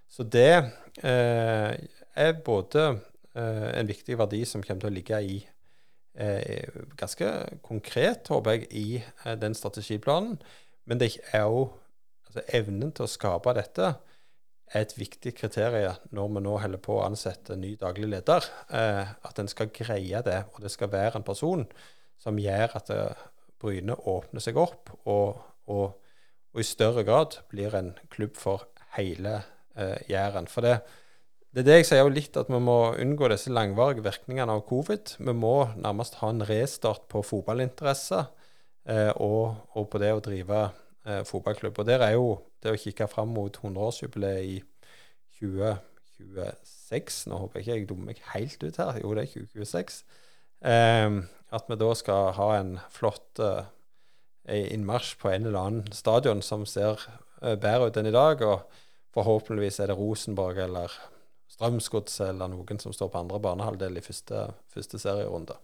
Så 0.09 0.25
det 0.25 0.69
er 1.03 2.33
både 2.45 2.83
en 3.33 3.87
viktig 3.89 4.13
verdi 4.19 4.43
som 4.45 4.61
kommer 4.61 4.83
til 4.83 4.91
å 4.91 4.93
ligge 4.93 5.19
i 5.25 5.37
ganske 6.99 7.29
konkret, 7.65 8.29
håper 8.29 8.59
jeg, 8.59 8.67
i 8.69 9.33
den 9.41 9.57
strategiplanen. 9.57 10.35
Men 10.85 11.01
det 11.01 11.15
er 11.31 11.47
jo 11.47 11.63
altså, 12.27 12.43
evnen 12.53 12.93
til 12.93 13.07
å 13.07 13.09
skape 13.09 13.55
dette 13.57 13.89
er 14.69 14.85
et 14.85 14.93
viktig 14.99 15.33
kriterium 15.39 15.97
når 16.13 16.29
vi 16.35 16.45
nå 16.45 16.53
holder 16.61 16.83
på 16.85 16.99
å 16.99 17.07
ansette 17.07 17.57
ny 17.57 17.73
daglig 17.81 18.11
leder. 18.13 18.45
At 18.69 19.41
en 19.41 19.49
skal 19.49 19.73
greie 19.73 20.21
det, 20.29 20.43
og 20.53 20.61
det 20.61 20.73
skal 20.75 20.93
være 20.93 21.23
en 21.23 21.25
person 21.25 21.65
som 22.23 22.39
gjør 22.39 22.77
at 22.79 22.91
eh, 22.93 23.23
Bryne 23.63 23.95
åpner 24.11 24.43
seg 24.43 24.59
opp, 24.59 24.91
og, 25.07 25.39
og, 25.71 25.85
og, 26.51 26.59
i 26.59 26.67
større 26.67 27.05
grad 27.07 27.39
blir 27.51 27.75
en 27.79 27.93
klubb 28.13 28.35
for 28.39 28.67
hele 28.97 29.39
eh, 29.79 29.97
Jæren. 30.11 30.49
For 30.51 30.65
det, 30.65 30.75
det 31.53 31.63
er 31.63 31.67
det 31.69 31.77
jeg 31.79 31.87
sier 31.91 32.03
jo 32.03 32.13
litt, 32.13 32.37
at 32.37 32.49
vi 32.51 32.59
må 32.61 32.77
unngå 32.99 33.29
disse 33.31 33.53
langvarige 33.53 34.05
virkningene 34.05 34.55
av 34.57 34.63
covid. 34.69 35.15
Vi 35.21 35.35
må 35.37 35.55
nærmest 35.77 36.19
ha 36.21 36.31
en 36.33 36.41
restart 36.49 37.07
på 37.11 37.21
fotballinteresse 37.25 38.23
eh, 38.89 39.11
og, 39.21 39.69
og, 39.77 39.87
på 39.91 40.01
det 40.01 40.11
å 40.15 40.23
drive 40.25 40.63
eh, 41.05 41.21
fotballklubb. 41.29 41.77
Og 41.77 41.89
der 41.89 42.05
er 42.07 42.15
jo 42.17 42.27
det 42.63 42.73
å 42.73 42.79
kikke 42.79 43.07
fram 43.11 43.33
mot 43.35 43.59
100-årsjubileet 43.61 44.49
i 44.49 44.57
2026 45.39 47.23
Nå 47.29 47.39
håper 47.41 47.59
jeg 47.59 47.63
ikke 47.63 47.77
jeg 47.77 47.87
dummer 47.89 48.11
meg 48.11 48.25
helt 48.33 48.65
ut 48.65 48.81
her. 48.81 48.99
Jo, 49.03 49.13
det 49.13 49.27
er 49.27 49.33
2026. 49.35 50.03
Eh, 50.73 51.21
at 51.53 51.69
vi 51.69 51.77
da 51.79 51.91
skal 51.97 52.33
ha 52.37 52.49
en 52.57 52.75
flott 52.93 53.41
uh, 53.43 53.65
innmarsj 54.49 55.15
på 55.21 55.31
en 55.31 55.47
eller 55.47 55.59
annen 55.59 55.95
stadion 55.95 56.41
som 56.45 56.65
ser 56.69 57.01
uh, 57.43 57.55
bedre 57.55 57.89
ut 57.89 57.99
enn 57.99 58.09
i 58.09 58.15
dag. 58.15 58.41
og 58.41 58.65
Forhåpentligvis 59.13 59.79
er 59.83 59.91
det 59.91 59.99
Rosenborg 59.99 60.63
eller 60.65 60.93
Strømsgodset 61.53 62.31
eller 62.31 62.49
noen 62.49 62.79
som 62.81 62.95
står 62.95 63.11
på 63.13 63.21
andre 63.21 63.39
banehalvdel 63.43 63.99
i 63.99 64.03
første, 64.05 64.47
første 64.73 64.99
serierunde. 65.01 65.59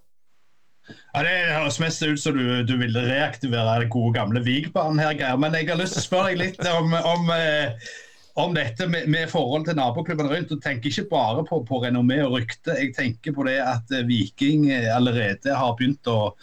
Ja, 0.89 1.23
Det 1.23 1.33
høres 1.53 1.79
mest 1.81 2.03
ut 2.03 2.21
som 2.21 2.37
du, 2.37 2.45
du 2.65 2.75
vil 2.77 2.95
reaktivere 2.97 3.79
det 3.83 3.89
gode 3.93 4.13
gamle 4.17 4.41
Vigbanen 4.45 5.01
her, 5.01 5.15
Geir. 5.17 5.37
Men 5.41 5.57
jeg 5.57 5.69
har 5.69 5.81
lyst 5.81 5.97
til 5.97 6.03
å 6.03 6.07
spørre 6.07 6.31
deg 6.31 6.41
litt 6.43 6.61
om, 6.69 6.93
om, 6.93 7.29
eh, 7.33 7.89
om 8.33 8.53
dette 8.55 8.87
med, 8.87 9.07
med, 9.09 9.29
forhold 9.29 9.65
til 9.67 9.77
naboklubben 9.79 10.29
rundt. 10.29 10.51
og 10.51 10.61
tenker 10.63 10.89
ikke 10.89 11.09
bare 11.11 11.45
på, 11.47 11.61
på 11.67 11.81
renommé 11.83 12.21
og 12.23 12.37
rykte. 12.37 12.75
Jeg 12.77 12.93
tenker 12.97 13.35
på 13.35 13.45
det 13.47 13.57
at 13.63 13.91
eh, 13.95 14.05
Viking 14.07 14.69
eh, 14.71 14.89
allerede 14.95 15.55
har 15.55 15.75
begynt 15.79 16.07
å, 16.07 16.33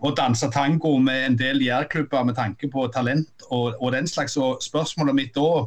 å 0.00 0.12
danse 0.16 0.50
tango 0.52 0.98
med 0.98 1.26
en 1.26 1.38
del 1.38 1.62
jærklubber 1.64 2.26
med 2.28 2.36
tanke 2.36 2.68
på 2.72 2.88
talent 2.94 3.46
og, 3.50 3.74
og 3.80 3.92
den 3.96 4.10
slags. 4.10 4.36
Og 4.36 4.60
spørsmålet 4.64 5.16
mitt 5.16 5.34
da 5.38 5.66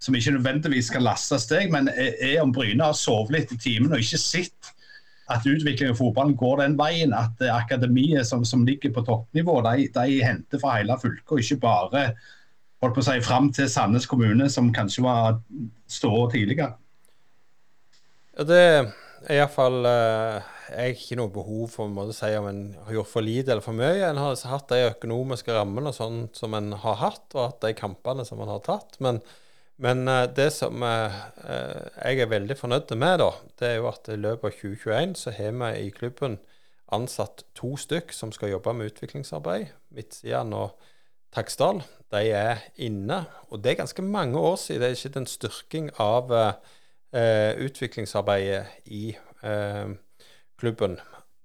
som 0.00 0.16
ikke 0.16 0.32
nødvendigvis 0.38 0.88
skal 0.88 1.04
lastes 1.04 1.44
deg, 1.50 1.68
men 1.72 1.90
er, 1.92 2.38
om 2.40 2.52
Bryne 2.56 2.86
har 2.86 2.96
sovet 2.96 3.34
litt 3.34 3.50
i 3.52 3.58
timen 3.60 3.92
og 3.92 4.00
ikke 4.00 4.20
sett 4.20 4.70
at 5.30 5.46
utviklingen 5.46 5.94
i 5.94 5.98
fotballen 5.98 6.36
går 6.38 6.62
den 6.62 6.76
veien. 6.78 7.12
At 7.14 7.36
uh, 7.44 7.52
akademiet 7.54 8.26
som, 8.26 8.44
som, 8.48 8.64
ligger 8.66 8.94
på 8.96 9.04
toppnivå, 9.06 9.60
de, 9.68 9.88
de 9.94 10.22
henter 10.24 10.62
fra 10.62 10.78
hele 10.78 10.96
fylket, 11.00 11.28
og 11.28 11.42
ikke 11.44 11.60
bare 11.62 12.04
holdt 12.80 12.96
på 12.96 13.02
å 13.02 13.06
si, 13.06 13.18
fram 13.24 13.50
til 13.54 13.68
Sandnes 13.70 14.08
kommune, 14.10 14.48
som 14.52 14.72
kanskje 14.74 15.04
var 15.04 15.40
ståa 15.90 16.30
tidligere. 16.32 16.72
Ja, 18.38 18.46
det 18.48 18.60
er 18.60 19.36
iallfall 19.36 19.84
uh, 19.84 20.40
Jeg 20.70 20.78
har 20.78 20.94
ikke 20.94 21.18
noe 21.18 21.32
behov 21.34 21.74
for 21.74 21.90
å 21.90 22.14
si 22.14 22.30
om 22.38 22.46
en 22.48 22.62
har 22.86 22.96
gjort 23.00 23.10
for 23.10 23.26
lite 23.26 23.52
eller 23.52 23.64
for 23.64 23.76
mye. 23.76 24.06
En 24.06 24.20
har 24.22 24.38
hatt 24.52 24.70
de 24.72 24.86
økonomiske 24.92 25.52
rammene 25.52 25.92
sånn 25.92 26.24
som 26.36 26.54
en 26.56 26.72
har 26.84 26.98
hatt, 27.02 27.26
og 27.34 27.48
hatt 27.48 27.64
de 27.66 27.74
kampene 27.76 28.24
som 28.28 28.40
en 28.40 28.52
har 28.54 28.64
tatt. 28.66 28.98
men 29.04 29.22
men 29.80 30.04
uh, 30.08 30.26
det 30.28 30.50
som 30.52 30.82
uh, 30.84 31.20
jeg 31.48 32.20
er 32.20 32.28
veldig 32.28 32.56
fornøyd 32.58 32.90
med, 33.00 33.22
da, 33.22 33.30
det 33.56 33.68
er 33.68 33.78
jo 33.78 33.86
at 33.88 34.10
i 34.12 34.18
løpet 34.20 34.50
av 34.50 34.58
2021 34.58 35.14
så 35.16 35.32
har 35.32 35.54
vi 35.56 35.70
i 35.86 35.92
klubben 35.96 36.36
ansatt 36.92 37.46
to 37.56 37.72
stykk 37.80 38.12
som 38.12 38.32
skal 38.34 38.52
jobbe 38.52 38.74
med 38.76 38.90
utviklingsarbeid. 38.90 39.70
Midtsiden 39.96 40.52
og 40.58 40.74
Taksdal. 41.34 41.82
De 42.10 42.22
er 42.34 42.64
inne. 42.76 43.24
Og 43.50 43.62
det 43.62 43.72
er 43.72 43.82
ganske 43.82 44.02
mange 44.02 44.38
år 44.38 44.56
siden 44.58 44.82
det 44.82 44.90
er 44.90 44.98
skjedd 44.98 45.20
en 45.20 45.30
styrking 45.30 45.90
av 46.02 46.32
uh, 46.34 47.52
utviklingsarbeidet 47.58 48.66
i 48.86 49.16
klubben. 50.60 50.98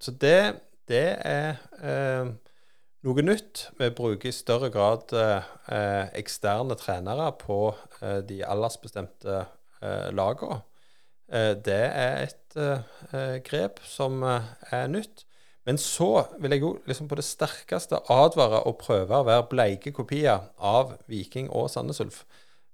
Så 0.04 0.12
det, 0.19 0.60
det 0.91 1.06
er 1.24 1.62
noe 3.06 3.26
nytt. 3.26 3.67
Vi 3.78 3.89
bruker 3.93 4.30
i 4.30 4.36
større 4.36 4.71
grad 4.74 5.13
eh, 5.13 6.08
eksterne 6.17 6.78
trenere 6.80 7.30
på 7.38 7.60
eh, 8.02 8.21
de 8.26 8.41
aldersbestemte 8.45 9.43
eh, 9.82 10.10
lagene. 10.15 10.63
Eh, 11.30 11.54
det 11.65 11.82
er 11.86 12.26
et 12.26 12.58
eh, 12.58 13.38
grep 13.45 13.84
som 13.86 14.24
eh, 14.26 14.50
er 14.74 14.89
nytt. 14.89 15.25
Men 15.65 15.80
så 15.82 16.28
vil 16.38 16.54
jeg 16.54 16.62
jo 16.62 16.75
liksom 16.86 17.08
på 17.10 17.17
det 17.17 17.25
sterkeste 17.25 18.04
advare 18.13 18.62
å 18.69 18.75
prøve 18.78 19.17
å 19.17 19.25
være 19.25 19.47
bleike 19.49 19.93
kopier 19.97 20.51
av 20.62 20.93
Viking 21.10 21.49
og 21.49 21.71
Sandnes 21.73 22.04
Ulf. 22.04 22.21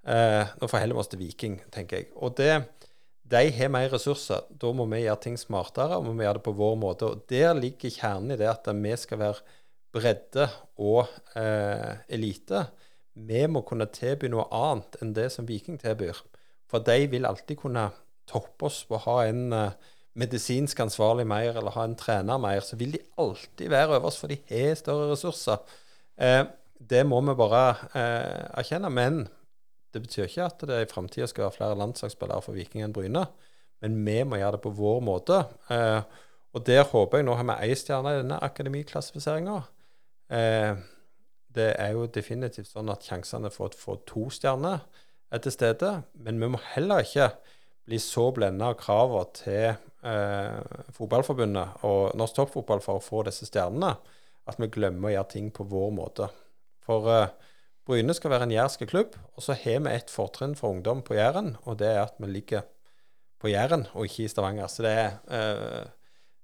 Eh, 0.04 0.44
nå 0.60 0.68
forholder 0.68 0.98
vi 0.98 1.04
oss 1.04 1.12
til 1.12 1.22
Viking, 1.22 1.56
tenker 1.72 2.02
jeg. 2.02 2.10
Og 2.20 2.36
det, 2.36 2.52
de 3.32 3.44
har 3.56 3.72
mer 3.72 3.88
ressurser. 3.94 4.44
Da 4.50 4.74
må 4.76 4.90
vi 4.92 5.06
gjøre 5.06 5.24
ting 5.24 5.40
smartere, 5.40 5.96
og 5.96 6.10
vi 6.10 6.18
må 6.18 6.26
gjøre 6.26 6.42
det 6.42 6.46
på 6.50 6.58
vår 6.60 6.76
måte. 6.82 7.08
Og 7.08 7.24
Der 7.32 7.56
ligger 7.56 7.96
kjernen 7.96 8.36
i 8.36 8.40
det 8.42 8.50
at 8.52 8.68
vi 8.76 8.96
skal 9.00 9.22
være 9.24 9.58
bredde 9.96 10.50
og 10.80 11.08
eh, 11.40 11.96
elite. 12.12 12.66
Vi 13.14 13.46
må 13.52 13.64
kunne 13.68 13.88
tilby 13.92 14.32
noe 14.32 14.48
annet 14.56 15.00
enn 15.00 15.16
det 15.16 15.30
som 15.32 15.48
Viking 15.48 15.80
tilbyr. 15.80 16.20
For 16.72 16.84
de 16.84 17.08
vil 17.12 17.28
alltid 17.28 17.60
kunne 17.60 17.90
toppe 18.28 18.68
oss 18.68 18.84
på 18.88 18.96
å 19.00 19.06
ha 19.08 19.18
en 19.28 19.52
eh, 19.56 19.90
medisinsk 20.20 20.80
ansvarlig 20.84 21.26
mer 21.30 21.56
eller 21.56 21.76
ha 21.76 21.86
en 21.88 21.98
trener 22.00 22.40
mer, 22.42 22.64
så 22.66 22.78
vil 22.80 22.98
de 22.98 23.04
alltid 23.22 23.70
være 23.72 23.96
over 23.96 24.10
oss, 24.10 24.20
for 24.20 24.32
de 24.32 24.40
har 24.50 24.74
større 24.80 25.12
ressurser. 25.14 25.62
Eh, 26.20 26.44
det 26.90 27.04
må 27.08 27.22
vi 27.26 27.38
bare 27.38 27.64
eh, 27.94 28.44
erkjenne. 28.60 28.90
Men 28.94 29.24
det 29.94 30.04
betyr 30.06 30.28
ikke 30.28 30.48
at 30.48 30.66
det 30.68 30.82
i 30.84 30.90
framtida 30.90 31.28
skal 31.30 31.48
være 31.48 31.58
flere 31.60 31.80
landslagsspillere 31.80 32.44
for 32.46 32.58
Viking 32.58 32.86
enn 32.86 32.96
Bryne. 32.96 33.26
Men 33.82 33.98
vi 34.06 34.18
må 34.28 34.40
gjøre 34.40 34.58
det 34.58 34.64
på 34.66 34.74
vår 34.78 35.00
måte. 35.06 35.44
Eh, 35.74 36.02
og 36.52 36.66
der 36.68 36.84
håper 36.84 37.22
jeg 37.22 37.28
Nå 37.28 37.38
har 37.40 37.48
vi 37.48 37.60
ei 37.68 37.78
stjerne 37.80 38.16
i 38.16 38.20
denne 38.22 38.40
akademiklassifiseringa. 38.44 39.62
Eh, 40.32 40.74
det 41.52 41.72
er 41.80 41.96
jo 41.96 42.08
definitivt 42.08 42.70
sånn 42.72 42.92
at 42.92 43.04
sjansene 43.08 43.52
for 43.52 43.72
å 43.72 43.80
få 43.80 43.98
to 44.08 44.30
stjerner 44.32 44.84
er 45.32 45.44
til 45.44 45.56
stede. 45.56 45.94
Men 46.14 46.40
vi 46.42 46.52
må 46.52 46.62
heller 46.74 47.04
ikke 47.04 47.32
bli 47.88 48.00
så 48.00 48.30
blenda 48.36 48.72
av 48.72 48.78
kravene 48.80 49.36
til 49.36 49.91
eh, 50.08 50.58
Fotballforbundet 50.96 51.86
og 51.88 52.18
norsk 52.20 52.38
toppfotball 52.40 52.84
for 52.84 53.00
å 53.00 53.06
få 53.06 53.24
disse 53.28 53.48
stjernene 53.50 53.96
at 54.50 54.60
vi 54.60 54.70
glemmer 54.74 55.10
å 55.10 55.16
gjøre 55.16 55.32
ting 55.32 55.50
på 55.54 55.66
vår 55.70 55.92
måte. 55.96 56.28
For 56.86 57.10
eh, 57.14 57.34
Bryne 57.88 58.14
skal 58.14 58.34
være 58.34 58.48
en 58.48 58.54
jærsk 58.54 58.86
klubb, 58.90 59.16
og 59.36 59.46
så 59.46 59.56
har 59.58 59.82
vi 59.86 59.94
et 59.96 60.14
fortrinn 60.14 60.54
for 60.58 60.76
ungdom 60.76 61.02
på 61.06 61.18
Jæren, 61.18 61.56
og 61.66 61.80
det 61.82 61.90
er 61.90 62.04
at 62.04 62.20
vi 62.22 62.30
ligger 62.30 62.66
på 63.42 63.50
Jæren 63.50 63.88
og 63.96 64.06
ikke 64.06 64.28
i 64.28 64.32
Stavanger. 64.32 64.70
Så 64.70 64.86
det 64.86 64.92
er 64.92 65.16
eh, 65.34 65.90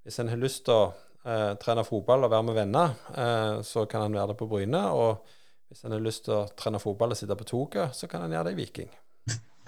Hvis 0.07 0.19
en 0.23 0.29
har 0.31 0.39
lyst 0.39 0.63
til 0.65 0.73
å 0.73 0.93
eh, 1.27 1.53
trene 1.59 1.83
fotball 1.83 2.23
og 2.23 2.31
være 2.31 2.47
med 2.47 2.55
venner, 2.55 2.93
eh, 3.11 3.57
så 3.67 3.85
kan 3.91 4.05
en 4.05 4.15
være 4.15 4.31
det 4.31 4.37
på 4.39 4.47
Bryne. 4.47 4.85
Og 4.95 5.27
hvis 5.67 5.83
en 5.83 5.91
har 5.91 6.03
lyst 6.03 6.25
til 6.25 6.37
å 6.37 6.45
trene 6.57 6.79
fotball 6.79 7.11
og 7.11 7.19
sitte 7.19 7.35
på 7.35 7.49
toget, 7.49 7.93
så 7.93 8.07
kan 8.07 8.23
en 8.23 8.31
gjøre 8.31 8.49
det 8.49 8.55
i 8.55 8.61
Viking. 8.61 8.93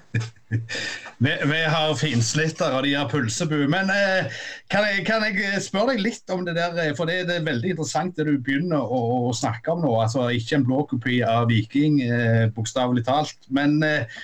vi, 1.18 1.34
vi, 1.46 1.60
har 1.70 1.94
finslitter 1.98 2.74
og 2.74 2.86
de 2.86 2.96
har 2.98 3.10
pulsebu. 3.12 3.60
Men 3.70 3.92
eh, 3.94 4.40
kan, 4.72 4.88
jeg, 4.88 5.06
kan, 5.08 5.26
jeg, 5.28 5.62
spørre 5.64 5.94
deg 5.94 6.04
litt 6.08 6.34
om 6.34 6.44
det 6.48 6.58
der? 6.58 6.76
Eh, 6.82 6.96
for 6.98 7.10
det, 7.10 7.22
det, 7.30 7.40
er 7.40 7.48
veldig 7.48 7.76
interessant 7.76 8.18
det 8.18 8.28
du 8.30 8.36
begynner 8.42 8.82
å, 8.82 9.30
å 9.30 9.36
snakke 9.36 9.76
om 9.76 9.86
nå. 9.86 9.94
Altså 10.02 10.30
Ikke 10.34 10.60
en 10.60 10.68
blåkopi 10.68 11.22
av 11.28 11.50
Viking, 11.52 12.02
eh, 12.06 12.50
bokstavelig 12.56 13.06
talt. 13.08 13.50
Men 13.54 13.78
eh, 13.86 14.20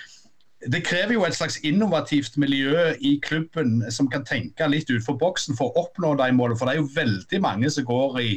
det 0.66 0.82
krever 0.88 1.14
jo 1.14 1.26
et 1.28 1.38
slags 1.38 1.60
innovativt 1.68 2.40
miljø 2.42 2.88
i 3.06 3.18
klubben 3.22 3.84
som 3.94 4.10
kan 4.10 4.26
tenke 4.26 4.66
litt 4.72 4.90
utenfor 4.90 5.20
boksen 5.22 5.58
for 5.58 5.70
å 5.70 5.86
oppnå 5.86 6.16
de 6.18 6.32
målene. 6.34 6.58
For 6.58 6.66
det 6.66 6.78
er 6.78 6.82
jo 6.82 6.96
veldig 6.96 7.42
mange 7.44 7.70
som 7.74 7.86
går 7.86 8.18
i, 8.24 8.32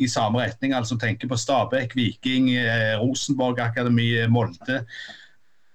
i 0.00 0.08
samme 0.08 0.40
retning. 0.40 0.72
altså 0.72 0.96
Tenker 1.00 1.28
på 1.28 1.36
Stabæk, 1.36 1.92
Viking, 1.98 2.54
eh, 2.56 2.94
Rosenborg 3.02 3.60
Akademi, 3.60 4.14
Molde 4.32 4.80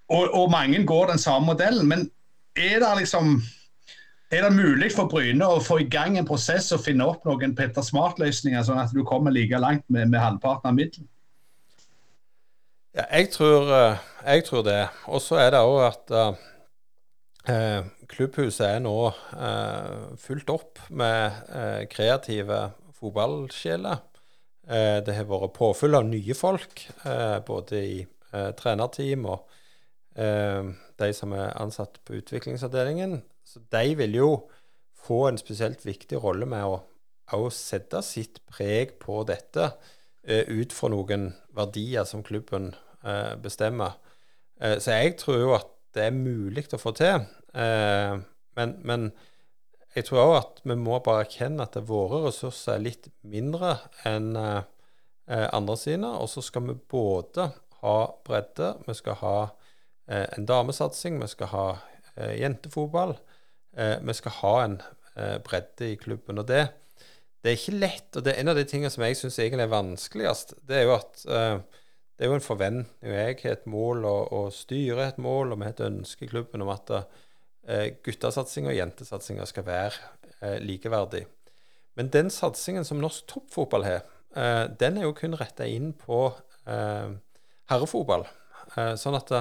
og, 0.10 0.34
og, 0.34 0.52
mange 0.52 0.86
går 0.86 1.12
den 1.12 1.22
samme 1.22 1.46
modellen. 1.46 1.88
Men 1.88 2.10
er 2.58 2.82
det 2.82 2.92
liksom 2.98 3.42
er 4.32 4.44
det 4.46 4.54
mulig 4.54 4.92
for 4.94 5.10
Bryne 5.10 5.46
å 5.46 5.62
få 5.64 5.80
i 5.82 5.88
gang 5.90 6.18
en 6.20 6.28
prosess 6.28 6.70
og 6.76 6.84
finne 6.86 7.06
opp 7.10 7.24
noen 7.26 7.56
Petter 7.58 7.86
Smart-løsninger, 7.86 8.62
sånn 8.66 8.82
at 8.82 8.94
du 8.94 9.02
kommer 9.08 9.34
like 9.34 9.58
langt 9.58 9.88
med, 9.90 10.12
med 10.12 10.22
halvparten 10.22 10.70
av 10.70 10.76
midlene? 10.78 11.10
Ja, 12.94 13.06
jeg 13.14 13.32
tror, 13.34 13.70
eh, 13.74 14.06
jeg 14.26 14.46
tror 14.46 14.64
det. 14.66 14.84
Og 15.10 15.22
så 15.22 15.40
er 15.42 15.50
det 15.54 15.64
òg 15.66 15.80
at 15.88 16.14
eh, 17.50 17.90
klubbhuset 18.10 18.68
er 18.68 18.80
nå 18.86 18.96
eh, 19.10 20.14
fullt 20.22 20.54
opp 20.54 20.82
med 20.90 21.42
eh, 21.50 21.84
kreative 21.90 22.68
fotballsjeler. 23.00 24.06
det 24.70 25.14
har 25.16 25.26
vært 25.26 25.54
påfyll 25.56 25.96
av 25.98 26.04
nye 26.06 26.36
folk, 26.38 26.82
både 27.48 27.80
i 27.80 28.02
trenerteam 28.60 29.24
og 29.26 29.49
Eh, 29.49 29.49
de 30.16 31.14
som 31.16 31.34
er 31.38 31.54
ansatt 31.62 32.00
på 32.06 32.18
utviklingsavdelingen. 32.20 33.22
Så 33.46 33.62
de 33.72 33.96
vil 33.98 34.16
jo 34.18 34.30
få 35.00 35.28
en 35.30 35.40
spesielt 35.40 35.86
viktig 35.86 36.20
rolle 36.22 36.48
med 36.50 36.66
å, 36.68 36.80
å 37.34 37.50
sette 37.54 38.02
sitt 38.06 38.42
preg 38.50 38.98
på 39.02 39.24
dette 39.28 39.72
eh, 40.24 40.46
ut 40.50 40.76
fra 40.76 40.92
noen 40.92 41.32
verdier 41.56 42.08
som 42.10 42.24
klubben 42.26 42.74
eh, 43.04 43.36
bestemmer. 43.42 43.98
så 44.60 44.92
jeg 44.92 45.16
tror 45.22 45.38
jo 45.40 45.52
at 45.56 45.70
det 45.96 46.10
er 46.10 46.12
mulig 46.12 46.66
å 46.76 46.78
få 46.78 46.92
til. 46.92 47.24
men, 47.54 48.74
men 48.84 49.06
jeg 49.96 50.06
tror 50.06 50.20
òg 50.20 50.34
at 50.36 50.60
vi 50.64 50.76
må 50.76 51.00
bare 51.00 51.24
erkjenne 51.24 51.64
at 51.64 51.78
våre 51.88 52.26
ressurser 52.28 52.76
er 52.76 52.84
litt 52.84 53.08
mindre 53.24 53.78
enn 54.06 54.36
andre 54.36 55.78
sine. 55.80 56.12
Og 56.20 56.28
så 56.30 56.44
skal 56.46 56.68
vi 56.68 56.76
både 56.76 57.48
ha 57.80 57.96
bredde, 58.28 58.74
vi 58.86 58.98
skal 59.00 59.18
ha 59.24 59.34
Eh, 59.48 59.59
en 60.10 60.46
damesatsing, 60.50 61.20
vi 61.22 61.28
skal 61.30 61.52
ha 61.54 61.66
eh, 62.16 62.40
jentefotball. 62.42 63.16
Eh, 63.78 63.98
vi 64.02 64.16
skal 64.18 64.38
ha 64.42 64.56
en 64.64 64.82
bredde 65.44 65.90
i 65.92 65.98
klubben. 66.00 66.40
Og 66.40 66.48
det, 66.48 66.62
det, 67.44 67.52
er 67.52 67.58
ikke 67.58 67.76
lett. 67.76 68.10
Og 68.16 68.24
det 68.24 68.34
er 68.34 68.42
en 68.42 68.52
av 68.54 68.56
de 68.56 68.64
tingene 68.70 68.92
som 68.94 69.04
jeg 69.04 69.18
syns 69.20 69.40
egentlig 69.42 69.66
er 69.66 69.74
vanskeligst. 69.74 70.54
Det 70.64 70.78
er 70.80 70.86
jo 70.88 70.94
at 70.96 71.24
det 71.26 72.24
er 72.24 72.32
jo 72.32 72.38
en 72.38 72.46
forventning. 72.46 72.88
Jeg 73.04 73.36
har 73.42 73.58
et 73.58 73.68
mål, 73.68 74.06
og, 74.08 74.32
og 74.38 74.54
styret 74.56 75.04
et 75.14 75.20
mål, 75.20 75.52
og 75.52 75.60
vi 75.60 75.68
har 75.68 75.76
et 75.76 75.84
ønske 75.90 76.24
i 76.24 76.32
klubben 76.32 76.64
om 76.64 76.72
at 76.72 76.94
eh, 76.96 77.90
guttesatsinga 78.06 78.72
og 78.72 78.80
jentesatsinga 78.80 79.48
skal 79.50 79.68
være 79.68 80.56
likeverdig. 80.64 81.26
Men 82.00 82.14
den 82.16 82.30
satsingen 82.32 82.88
som 82.88 83.02
norsk 83.04 83.26
toppfotball 83.28 83.84
har, 83.84 84.06
den 84.80 85.02
er 85.02 85.04
jo 85.04 85.16
kun 85.18 85.36
retta 85.36 85.66
inn 85.68 85.90
på 86.00 86.30
herrefotball. 87.68 88.24
sånn 88.96 89.18
at 89.20 89.34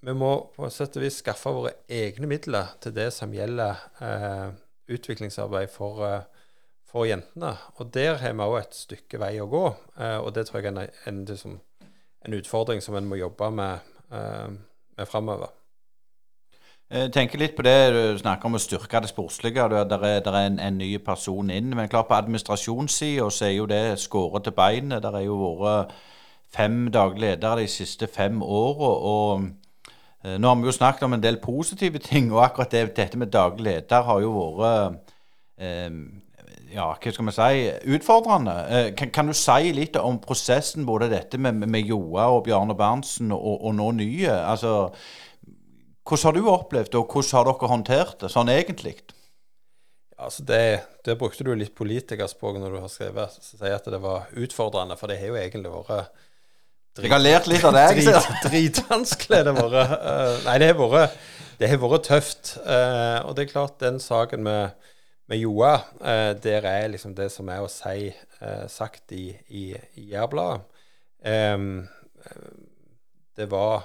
vi 0.00 0.14
må 0.16 0.30
på 0.54 0.68
sett 0.72 0.96
og 0.96 1.04
vis 1.04 1.20
skaffe 1.20 1.52
våre 1.52 1.74
egne 1.92 2.28
midler 2.30 2.72
til 2.80 2.94
det 2.96 3.10
som 3.12 3.34
gjelder 3.36 3.82
eh, 4.00 4.46
utviklingsarbeid 4.96 5.68
for, 5.72 6.00
eh, 6.06 6.48
for, 6.88 7.04
jentene. 7.04 7.52
Og 7.76 7.92
der 7.94 8.16
har 8.22 8.32
vi 8.32 8.46
òg 8.46 8.58
et 8.62 8.78
stykke 8.78 9.20
vei 9.20 9.34
å 9.40 9.48
gå. 9.50 9.66
Eh, 10.00 10.16
og 10.18 10.32
det 10.34 10.46
tror 10.48 10.62
jeg 10.62 10.72
er 10.72 10.72
en, 10.72 10.96
en, 11.06 11.22
liksom, 11.28 11.60
en, 12.24 12.38
utfordring 12.40 12.80
som 12.82 12.96
en 12.96 13.08
må 13.12 13.20
jobbe 13.20 13.50
med, 13.52 13.92
eh, 14.12 14.48
med 14.96 15.08
framover. 15.08 15.52
Jeg 16.90 17.12
tenker 17.14 17.38
litt 17.38 17.52
på 17.54 17.62
det 17.62 17.92
du 17.94 18.18
snakker 18.18 18.48
om 18.48 18.56
å 18.58 18.64
styrke 18.64 19.04
det 19.04 19.12
sportslige. 19.12 19.68
Der 19.70 20.00
er, 20.00 20.24
der 20.24 20.34
er 20.34 20.48
en, 20.48 20.58
en, 20.58 20.80
ny 20.80 20.96
person 20.98 21.52
inn. 21.52 21.76
Men 21.76 21.92
klart 21.92 22.08
på 22.08 22.16
administrasjonssida 22.16 23.28
så 23.30 23.46
er 23.46 23.58
jo 23.60 23.68
det 23.70 24.00
skåret 24.00 24.48
til 24.48 24.56
beinet. 24.56 25.04
Der 25.04 25.20
er 25.20 25.28
jo 25.28 25.36
vært 25.60 25.92
fem 26.50 26.88
daglige 26.90 27.36
ledere 27.36 27.60
de 27.60 27.70
siste 27.70 28.08
fem 28.10 28.40
åra. 28.42 28.96
Og 28.96 29.50
Eh, 29.50 29.59
nå 30.20 30.48
har 30.48 30.56
vi 30.60 30.68
jo 30.68 30.76
snakket 30.76 31.06
om 31.06 31.14
en 31.16 31.22
del 31.22 31.38
positive 31.40 32.00
ting, 32.04 32.32
og 32.32 32.42
akkurat 32.44 32.74
det, 32.74 32.82
dette 32.98 33.20
med 33.20 33.32
daglig 33.32 33.70
leder 33.70 34.04
har 34.04 34.20
jo 34.20 34.32
vært 34.58 35.14
eh, 35.60 35.88
ja, 36.70 36.86
hva 36.92 37.12
skal 37.12 37.26
vi 37.26 37.34
si, 37.34 37.62
utfordrende. 37.96 38.56
Eh, 38.70 38.90
kan, 38.98 39.10
kan, 39.14 39.30
du 39.30 39.36
si 39.36 39.72
litt 39.74 39.96
om 40.00 40.20
prosessen, 40.22 40.86
både 40.88 41.10
dette 41.12 41.40
med, 41.40 41.58
med 41.66 41.88
Joa 41.88 42.28
og 42.34 42.44
Bjarne 42.46 42.76
Berntsen 42.78 43.32
og, 43.34 43.56
og, 43.56 43.72
nå 43.78 43.90
nye? 43.98 44.34
Altså, 44.34 44.90
hvordan 46.06 46.28
har 46.28 46.36
du 46.36 46.52
opplevd 46.52 46.92
det, 46.92 47.00
og 47.00 47.10
hvordan 47.10 47.38
har 47.38 47.50
dere 47.50 47.72
håndtert 47.74 48.20
det, 48.22 48.32
sånn 48.32 48.52
egentlig? 48.52 48.96
Altså 50.20 50.44
det, 50.44 50.64
det 51.06 51.16
brukte 51.16 51.46
du 51.46 51.54
litt 51.56 51.72
politikerspråk 51.76 52.58
når 52.60 52.74
du 52.74 52.82
har 52.82 52.90
skrevet, 52.92 53.38
sier 53.40 53.78
at 53.78 53.86
det 53.88 54.02
var 54.02 54.28
utfordrende, 54.36 54.98
for 55.00 55.08
det 55.08 55.16
har 55.20 55.32
jo 55.32 55.38
egentlig 55.40 55.72
vært 55.72 56.26
jeg 56.98 57.12
har 57.12 57.22
lært 57.22 57.46
litt 57.50 57.64
av 57.66 57.76
deg. 57.76 58.00
Drit, 58.02 58.30
dritvanskelig 58.48 59.44
det 59.46 59.52
har 59.54 59.68
vært. 59.70 59.92
Uh, 59.94 60.32
nei, 60.46 60.56
det 60.58 60.70
har 60.72 60.80
vært, 60.80 61.20
det 61.60 61.70
har 61.70 61.80
vært 61.84 62.08
tøft. 62.08 62.54
Uh, 62.64 63.20
og 63.28 63.36
det 63.36 63.44
er 63.44 63.52
klart, 63.52 63.78
den 63.82 64.00
saken 64.02 64.42
med, 64.46 64.90
med 65.30 65.38
Joa, 65.38 65.76
uh, 66.02 66.32
der 66.42 66.66
er 66.66 66.90
liksom 66.90 67.14
det 67.18 67.30
som 67.32 67.48
er 67.52 67.62
å 67.62 67.70
si 67.70 68.10
sagt 68.72 69.14
i, 69.14 69.30
i, 69.54 69.64
i 70.00 70.08
Jærbladet. 70.10 70.66
Um, 71.22 71.84
det 73.38 73.46
var 73.52 73.84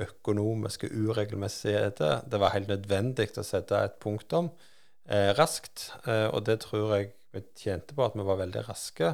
økonomiske 0.00 0.88
uregelmessigheter. 0.92 2.22
Det 2.28 2.38
var 2.40 2.54
helt 2.54 2.70
nødvendig 2.70 3.32
å 3.40 3.44
sette 3.44 3.80
et 3.82 3.96
punktum 4.00 4.52
raskt. 5.36 5.90
og 6.06 6.44
det 6.46 6.60
tror 6.62 6.94
jeg 6.94 7.10
vi 7.34 7.42
tjente 7.58 7.96
på, 7.96 8.06
at 8.06 8.16
vi 8.16 8.24
var 8.26 8.38
veldig 8.40 8.62
raske 8.68 9.12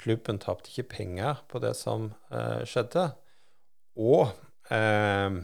klubben 0.00 0.40
tapte 0.42 0.72
ikke 0.72 0.96
penger 0.96 1.42
på 1.50 1.60
det 1.62 1.74
som 1.78 2.10
eh, 2.32 2.62
skjedde. 2.68 3.10
Og 4.00 4.30
eh, 4.72 5.40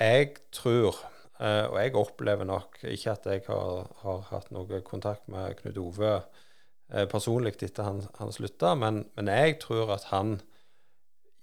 jeg 0.00 0.30
tror, 0.54 0.98
eh, 1.38 1.66
og 1.68 1.76
jeg 1.80 1.96
opplever 2.00 2.48
nok 2.48 2.80
ikke 2.82 3.12
at 3.12 3.28
jeg 3.28 3.44
har, 3.48 3.90
har 4.02 4.24
hatt 4.30 4.50
noe 4.54 4.80
kontakt 4.86 5.28
med 5.32 5.58
Knut 5.60 5.80
Ove 5.82 6.14
eh, 6.16 7.06
personlig 7.10 7.56
etter 7.60 7.86
han, 7.86 8.02
han 8.18 8.32
slutta, 8.34 8.74
men, 8.78 9.04
men, 9.18 9.30
jeg 9.30 9.60
tror 9.64 9.94
at 9.98 10.08
han, 10.12 10.38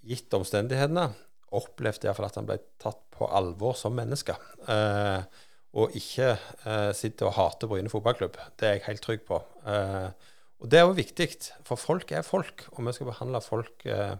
gitt 0.00 0.32
omstendighetene, 0.32 1.10
opplevde 1.56 2.06
iallfall 2.06 2.28
at 2.28 2.36
han 2.38 2.46
ble 2.48 2.56
tatt 2.80 3.00
på 3.12 3.26
alvor 3.36 3.74
som 3.76 3.92
menneske. 3.98 4.36
Eh, 4.70 5.46
og 5.78 5.94
ikke 5.98 6.32
eh, 6.34 6.90
sitter 6.96 7.28
og 7.28 7.36
hater 7.36 7.70
Bryne 7.70 7.90
fotballklubb. 7.92 8.38
Det 8.58 8.66
er 8.66 8.78
jeg 8.78 8.86
helt 8.88 9.04
trygg 9.04 9.26
på. 9.28 9.38
Eh, 9.68 10.30
og 10.60 10.68
det 10.68 10.80
er 10.80 10.88
jo 10.88 10.96
viktig, 10.96 11.28
for 11.64 11.80
folk 11.80 12.12
er 12.12 12.26
folk, 12.26 12.66
og 12.76 12.84
vi 12.84 12.92
skal 12.92 13.08
behandle 13.08 13.40
folk 13.40 13.86
eh, 13.88 14.16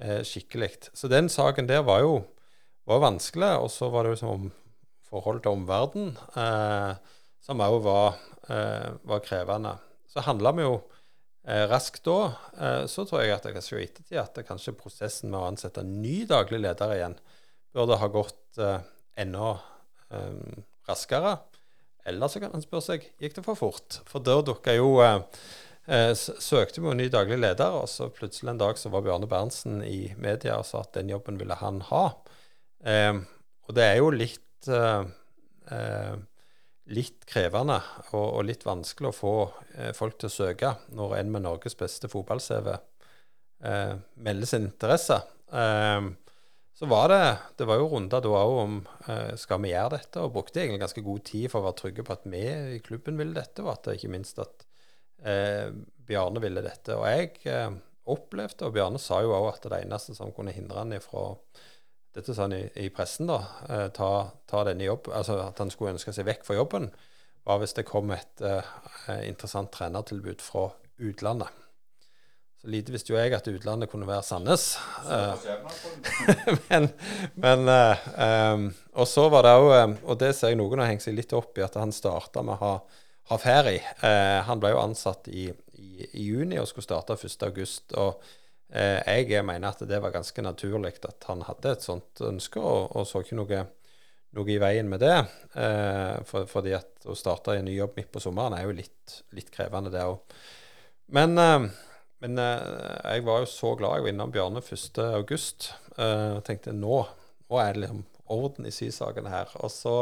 eh, 0.00 0.22
skikkelig. 0.24 0.90
Så 0.96 1.10
den 1.12 1.28
saken 1.32 1.68
der 1.68 1.84
var 1.84 2.00
jo 2.04 2.22
var 2.86 3.02
vanskelig, 3.02 3.50
og 3.60 3.70
så 3.74 3.90
var 3.92 4.06
det 4.06 4.14
jo 4.14 4.22
som 4.22 4.46
forhold 5.06 5.42
til 5.44 5.54
omverdenen, 5.54 6.14
eh, 6.38 6.94
som 7.42 7.62
òg 7.62 7.80
var, 7.84 8.18
eh, 8.48 8.90
var, 9.06 9.22
krevende. 9.22 9.76
Så 10.10 10.24
handla 10.26 10.52
vi 10.56 10.62
jo 10.62 10.76
eh, 11.46 11.66
raskt 11.70 12.04
da. 12.04 12.86
Så 12.90 13.04
tror 13.06 13.22
jeg 13.22 13.36
at 13.36 13.44
jeg 13.44 13.54
kan 13.54 13.62
se 13.62 13.76
i 13.78 13.84
ettertid 13.84 14.18
at 14.18 14.46
kanskje 14.46 14.74
prosessen 14.74 15.30
med 15.30 15.38
å 15.40 15.48
ansette 15.50 15.84
en 15.84 16.00
ny 16.02 16.24
daglig 16.26 16.62
leder 16.64 16.94
igjen 16.96 17.18
burde 17.76 17.98
ha 18.00 18.08
gått 18.08 18.58
enda 19.20 19.58
raskere. 20.88 21.36
Eller 22.06 22.30
så 22.30 22.40
kan 22.40 22.54
en 22.54 22.64
spørre 22.64 22.86
seg 22.86 23.06
gikk 23.20 23.36
det 23.36 23.44
for 23.44 23.58
fort. 23.58 24.00
For 24.08 24.24
da 24.24 24.40
dukka 24.42 24.74
jo 24.74 24.96
eh, 25.86 26.12
søkte 26.14 26.82
vi 26.82 26.90
jo 26.90 26.96
ny 26.98 27.08
daglig 27.12 27.38
leder, 27.40 27.74
og 27.80 27.88
så 27.90 28.08
plutselig 28.14 28.52
en 28.52 28.62
dag 28.62 28.78
så 28.78 28.90
var 28.92 29.04
Bjarne 29.06 29.28
Berntsen 29.30 29.80
i 29.86 30.12
media 30.20 30.58
og 30.60 30.66
sa 30.68 30.82
at 30.82 30.94
den 30.98 31.12
jobben 31.12 31.38
ville 31.40 31.58
han 31.60 31.82
ha. 31.90 32.04
Eh, 32.86 33.14
og 33.66 33.76
det 33.76 33.84
er 33.86 34.00
jo 34.00 34.14
litt 34.14 34.72
eh, 34.72 35.04
eh 35.72 36.16
litt 36.86 37.24
krevende 37.26 37.80
og, 38.12 38.22
og, 38.22 38.44
litt 38.46 38.60
vanskelig 38.62 39.08
å 39.08 39.14
få 39.16 39.30
eh, 39.74 39.88
folk 39.90 40.20
til 40.20 40.28
å 40.28 40.34
søke 40.36 40.68
når 40.94 41.16
en 41.16 41.32
med 41.34 41.42
Norges 41.42 41.74
beste 41.74 42.06
fotball-CV 42.06 42.68
melder 44.22 44.46
sin 44.46 44.68
interesse. 44.68 45.16
Så 46.78 46.86
var 46.86 47.10
det 47.10 47.18
det 47.58 47.66
var 47.66 47.80
jo 47.80 47.88
runder 47.90 48.22
da 48.22 48.36
òg 48.38 48.60
om 48.60 48.78
skal 49.34 49.64
vi 49.64 49.72
gjøre 49.72 49.96
dette, 49.96 50.22
og 50.22 50.36
brukte 50.36 50.62
egentlig 50.62 50.84
ganske 50.84 51.04
god 51.08 51.26
tid 51.26 51.48
for 51.50 51.58
å 51.58 51.66
være 51.66 51.78
trygge 51.80 52.06
på 52.06 52.14
at 52.14 52.30
vi 52.36 52.44
i 52.76 52.80
klubben 52.86 53.18
ville 53.18 53.34
dette, 53.34 53.66
og 53.66 53.72
at 53.74 53.88
det 53.88 53.98
ikke 53.98 54.14
minst 54.14 54.38
at 54.44 54.65
eh, 55.24 55.68
Bjarne 56.06 56.42
ville 56.42 56.64
dette. 56.64 56.96
Og 56.96 57.06
jeg 57.10 57.32
eh, 57.50 57.70
opplevde, 58.12 58.68
og 58.68 58.74
Bjarne 58.76 59.00
sa 59.02 59.22
jo 59.24 59.34
òg 59.36 59.50
at 59.54 59.66
det 59.70 59.82
eneste 59.84 60.14
som 60.16 60.34
kunne 60.34 60.54
hindre 60.54 60.82
han 60.82 60.94
ifra 60.96 61.32
dette 62.16 62.32
sa 62.32 62.46
han 62.46 62.54
i, 62.56 62.62
i 62.80 62.88
pressen, 62.88 63.28
da, 63.28 63.42
eh, 63.68 63.88
ta, 63.92 64.10
ta, 64.48 64.62
denne 64.64 64.86
jobb, 64.86 65.10
altså 65.12 65.36
at 65.50 65.58
han 65.60 65.68
skulle 65.72 65.92
ønske 65.96 66.14
seg 66.16 66.24
vekk 66.24 66.46
fra 66.46 66.56
jobben, 66.56 66.88
var 67.46 67.60
hvis 67.60 67.76
det 67.76 67.84
kom 67.86 68.08
et 68.14 68.40
eh, 68.40 68.70
interessant 69.28 69.68
trenertilbud 69.74 70.40
fra 70.40 70.70
utlandet. 70.96 71.52
Så 72.56 72.70
lite 72.72 72.94
visste 72.94 73.12
jo 73.12 73.18
jeg 73.18 73.34
at 73.36 73.50
utlandet 73.50 73.90
kunne 73.92 74.08
være 74.08 74.24
Sandnes. 74.24 74.64
men, 76.70 76.88
men 77.36 77.68
um, 77.68 78.64
Og 78.96 79.10
så 79.10 79.26
var 79.28 79.44
det 79.44 79.52
òg, 79.60 79.98
og 80.08 80.16
det 80.22 80.32
ser 80.38 80.54
jeg 80.54 80.58
noen 80.62 80.80
har 80.80 80.88
hengt 80.88 81.04
seg 81.04 81.18
litt 81.18 81.36
opp 81.36 81.60
i, 81.60 81.66
at 81.66 81.76
han 81.76 81.92
starta 81.92 82.40
med 82.40 82.56
å 82.56 82.62
ha 82.62 82.72
har 83.28 83.42
ferie. 83.42 83.82
Eh, 84.06 84.40
han 84.46 84.60
ble 84.62 84.72
jo 84.74 84.82
ansatt 84.82 85.28
i, 85.32 85.48
i, 85.74 86.06
i 86.06 86.26
juni 86.28 86.60
og 86.60 86.68
skulle 86.70 86.86
starte 86.86 87.16
1.8. 87.18 87.96
Og 87.98 88.22
eh, 88.70 89.00
jeg 89.26 89.46
mener 89.46 89.72
at 89.72 89.82
det 89.88 90.00
var 90.02 90.14
ganske 90.14 90.44
naturlig 90.44 90.94
at 91.08 91.26
han 91.30 91.42
hadde 91.48 91.74
et 91.74 91.86
sånt 91.86 92.22
ønske, 92.26 92.62
og, 92.62 92.94
og 92.96 93.08
så 93.08 93.24
ikke 93.24 93.38
noe, 93.40 93.64
noe, 94.36 94.52
i 94.52 94.60
veien 94.62 94.90
med 94.90 95.02
det. 95.02 95.16
Eh, 95.58 96.14
for, 96.28 96.46
fordi 96.50 96.76
at 96.78 97.08
å 97.10 97.18
starte 97.18 97.56
en 97.58 97.66
ny 97.66 97.74
jobb 97.78 97.98
midt 97.98 98.12
på 98.14 98.22
sommeren 98.22 98.58
er 98.58 98.68
jo 98.68 98.78
litt, 98.78 99.18
litt 99.36 99.50
krevende, 99.54 99.94
det 99.94 100.06
òg. 100.06 100.38
Men, 101.18 101.38
eh, 101.38 101.66
men 102.22 102.42
eh, 102.42 103.10
jeg 103.16 103.26
var 103.26 103.42
jo 103.42 103.50
så 103.50 103.74
glad 103.78 103.98
jeg 103.98 104.06
var 104.06 104.14
innom 104.14 104.34
Bjarne 104.34 104.62
1.8. 104.62 105.72
Eh, 105.96 106.30
og 106.38 106.44
tenkte 106.46 106.74
nå, 106.76 107.02
nå 107.50 107.60
er 107.62 107.74
det 107.74 107.86
liksom 107.86 108.06
orden 108.32 108.66
i 108.68 108.74
sysakene 108.74 109.32
her. 109.32 109.50
Og 109.62 109.70
så 109.72 109.96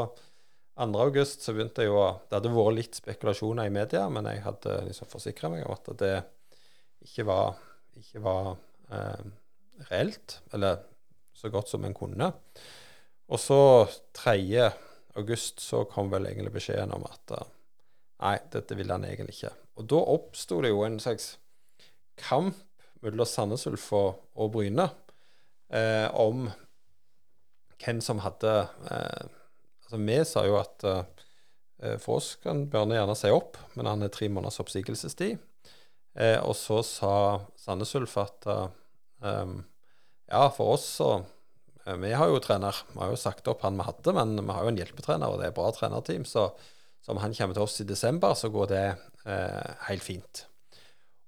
2. 0.75 0.89
august 0.99 1.45
så 1.45 1.55
begynte 1.55 1.85
jeg 1.85 1.93
jo 1.93 2.01
Det 2.29 2.39
hadde 2.39 2.55
vært 2.55 2.79
litt 2.79 2.99
spekulasjoner 2.99 3.69
i 3.69 3.75
media, 3.75 4.09
men 4.11 4.27
jeg 4.31 4.43
hadde 4.47 4.81
liksom 4.89 5.11
forsikra 5.11 5.51
meg 5.53 5.67
om 5.67 5.75
at 5.77 5.93
det 6.01 6.15
ikke 7.05 7.27
var, 7.29 7.59
ikke 8.01 8.23
var 8.25 8.51
eh, 8.91 9.25
reelt, 9.91 10.39
eller 10.57 10.83
så 11.35 11.51
godt 11.53 11.71
som 11.71 11.85
en 11.85 11.95
kunne. 11.97 12.31
Og 13.29 13.41
så 13.41 13.59
3. 14.17 14.71
august 15.21 15.63
så 15.63 15.85
kom 15.91 16.11
vel 16.13 16.29
egentlig 16.31 16.55
beskjeden 16.55 16.93
om 16.97 17.05
at 17.09 17.35
uh, 17.37 17.47
nei, 18.25 18.37
dette 18.53 18.77
ville 18.79 18.93
han 18.95 19.07
egentlig 19.07 19.37
ikke. 19.39 19.53
Og 19.81 19.89
da 19.91 20.01
oppsto 20.15 20.61
det 20.65 20.73
jo 20.73 20.85
en 20.87 21.01
slags 21.03 21.35
kamp 22.21 22.57
mellom 23.05 23.29
Sandnes 23.29 23.67
Ulf 23.69 23.91
og 23.95 24.53
Bryne 24.55 24.87
eh, 25.69 26.09
om 26.15 26.47
hvem 27.83 28.01
som 28.05 28.23
hadde 28.25 28.53
eh, 28.91 29.25
Altså, 29.95 30.07
vi 30.07 30.25
sa 30.27 30.43
jo 30.43 30.57
at 30.59 30.85
uh, 30.91 31.99
for 32.03 32.19
oss 32.19 32.33
kan 32.43 32.65
Bjørne 32.71 32.97
gjerne 32.97 33.15
si 33.15 33.31
opp, 33.31 33.61
men 33.79 33.87
han 33.87 34.03
er 34.03 34.11
tre 34.11 34.27
måneders 34.27 34.59
oppsigelsestid. 34.63 35.39
Eh, 36.15 36.39
og 36.47 36.55
så 36.55 36.81
sa 36.87 37.15
Sandnes 37.59 37.95
Ulf 37.99 38.17
at 38.23 38.47
uh, 38.51 38.67
um, 39.23 39.57
ja, 40.31 40.49
for 40.55 40.77
oss 40.77 40.87
så 40.99 41.09
Vi 41.85 42.13
har 42.15 42.31
jo 42.31 42.41
trener. 42.41 42.75
Vi 42.95 42.99
har 43.03 43.11
jo 43.13 43.21
sagt 43.21 43.49
opp 43.51 43.63
han 43.63 43.77
vi 43.77 43.85
hadde, 43.85 44.15
men 44.17 44.39
vi 44.39 44.55
har 44.57 44.65
jo 44.65 44.71
en 44.73 44.79
hjelpetrener, 44.81 45.29
og 45.29 45.39
det 45.39 45.47
er 45.47 45.53
et 45.53 45.59
bra 45.59 45.69
trenerteam. 45.75 46.25
Så, 46.25 46.47
så 47.05 47.13
om 47.13 47.21
han 47.21 47.35
kommer 47.37 47.55
til 47.55 47.67
oss 47.67 47.83
i 47.83 47.85
desember, 47.85 48.33
så 48.35 48.49
går 48.49 48.71
det 48.71 48.85
helt 49.91 50.07
fint. 50.07 50.47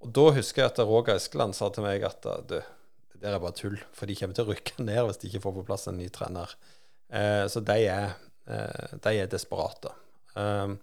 Og 0.00 0.14
da 0.16 0.30
husker 0.38 0.62
jeg 0.62 0.72
at 0.72 0.80
Roger 0.88 1.20
Eskeland 1.20 1.52
sa 1.58 1.68
til 1.68 1.84
meg 1.84 2.06
at 2.08 2.24
det, 2.48 2.62
der 3.20 3.36
er 3.36 3.42
bare 3.42 3.58
tull, 3.58 3.76
for 3.92 4.08
de 4.08 4.16
kommer 4.16 4.38
til 4.38 4.48
å 4.48 4.54
rykke 4.54 4.86
ned 4.88 5.02
hvis 5.10 5.20
de 5.20 5.28
ikke 5.28 5.44
får 5.44 5.58
på 5.58 5.66
plass 5.68 5.86
en 5.92 6.00
ny 6.00 6.08
trener. 6.14 6.56
så 7.52 7.60
de 7.60 7.76
er 7.84 8.16
Eh, 8.16 8.25
de 8.46 9.12
er 9.18 9.30
desperate. 9.30 9.90
Um, 10.36 10.76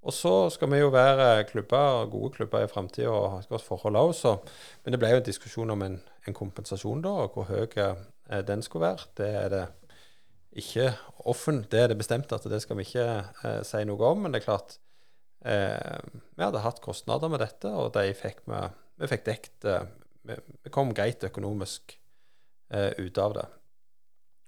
og 0.00 0.14
så 0.16 0.32
skal 0.52 0.70
vi 0.72 0.78
jo 0.80 0.88
være 0.94 1.44
klubber, 1.44 2.06
gode 2.08 2.32
klubber 2.32 2.64
i 2.64 2.68
framtida 2.70 3.10
og 3.12 3.26
ha 3.34 3.40
et 3.42 3.48
godt 3.50 3.66
forhold 3.66 3.96
òg, 3.96 4.14
Men 4.84 4.92
det 4.92 5.00
ble 5.00 5.10
jo 5.10 5.16
en 5.16 5.26
diskusjon 5.26 5.70
om 5.70 5.82
en, 5.82 6.00
en 6.26 6.34
kompensasjon, 6.34 7.02
da, 7.02 7.08
og 7.08 7.34
hvor 7.34 7.44
høy 7.44 7.66
eh, 7.76 8.42
den 8.46 8.62
skulle 8.62 8.86
være. 8.86 9.10
Det 9.16 9.28
er 9.28 9.48
det 9.48 9.66
ikke 10.52 10.94
offen, 11.24 11.66
det 11.70 11.80
er 11.80 11.88
det 11.88 11.98
bestemt 11.98 12.32
at 12.32 12.44
det 12.48 12.62
skal 12.62 12.76
vi 12.76 12.86
ikke 12.88 13.24
eh, 13.44 13.60
si 13.62 13.84
noe 13.84 14.08
om. 14.08 14.22
Men 14.22 14.32
det 14.32 14.40
er 14.40 14.48
klart 14.48 14.78
eh, 15.44 16.00
Vi 16.36 16.42
hadde 16.42 16.64
hatt 16.64 16.80
kostnader 16.80 17.28
med 17.28 17.44
dette, 17.44 17.68
og 17.68 17.92
de 17.92 18.14
fikk 18.16 18.40
vi, 18.48 18.62
vi 18.96 19.10
fikk 19.10 19.26
dekt 19.28 19.68
eh, 19.68 19.84
vi, 20.22 20.36
vi, 20.64 20.72
kom 20.72 20.94
greit 20.96 21.24
økonomisk 21.28 21.98
eh, 22.72 22.96
ut 22.96 23.18
av 23.18 23.36
det. 23.36 23.46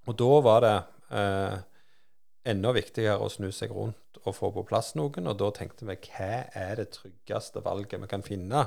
Og 0.09 0.16
da 0.16 0.33
var 0.42 0.64
det 0.64 0.77
enda 2.48 2.72
viktigere 2.74 3.22
å 3.22 3.31
snu 3.31 3.50
seg 3.55 3.72
rundt 3.74 4.18
og 4.22 4.35
få 4.37 4.50
på 4.55 4.64
plass 4.66 4.92
noen. 4.98 5.28
Og 5.31 5.38
da 5.40 5.50
tenkte 5.55 5.87
vi 5.88 5.98
hva 6.09 6.33
er 6.59 6.76
det 6.81 6.92
tryggeste 6.96 7.62
valget 7.64 8.02
vi 8.02 8.11
kan 8.11 8.24
finne? 8.26 8.66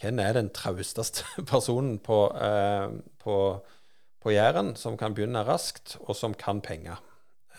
Hvem 0.00 0.20
er 0.22 0.36
den 0.38 0.50
trausteste 0.54 1.26
personen 1.52 1.98
på, 2.02 2.26
eh, 2.34 2.88
på, 3.22 3.36
på 4.22 4.34
Jæren 4.34 4.74
som 4.80 4.98
kan 5.00 5.14
begynne 5.16 5.44
raskt, 5.46 5.98
og 6.02 6.16
som 6.18 6.34
kan 6.38 6.62
penger? 6.64 7.02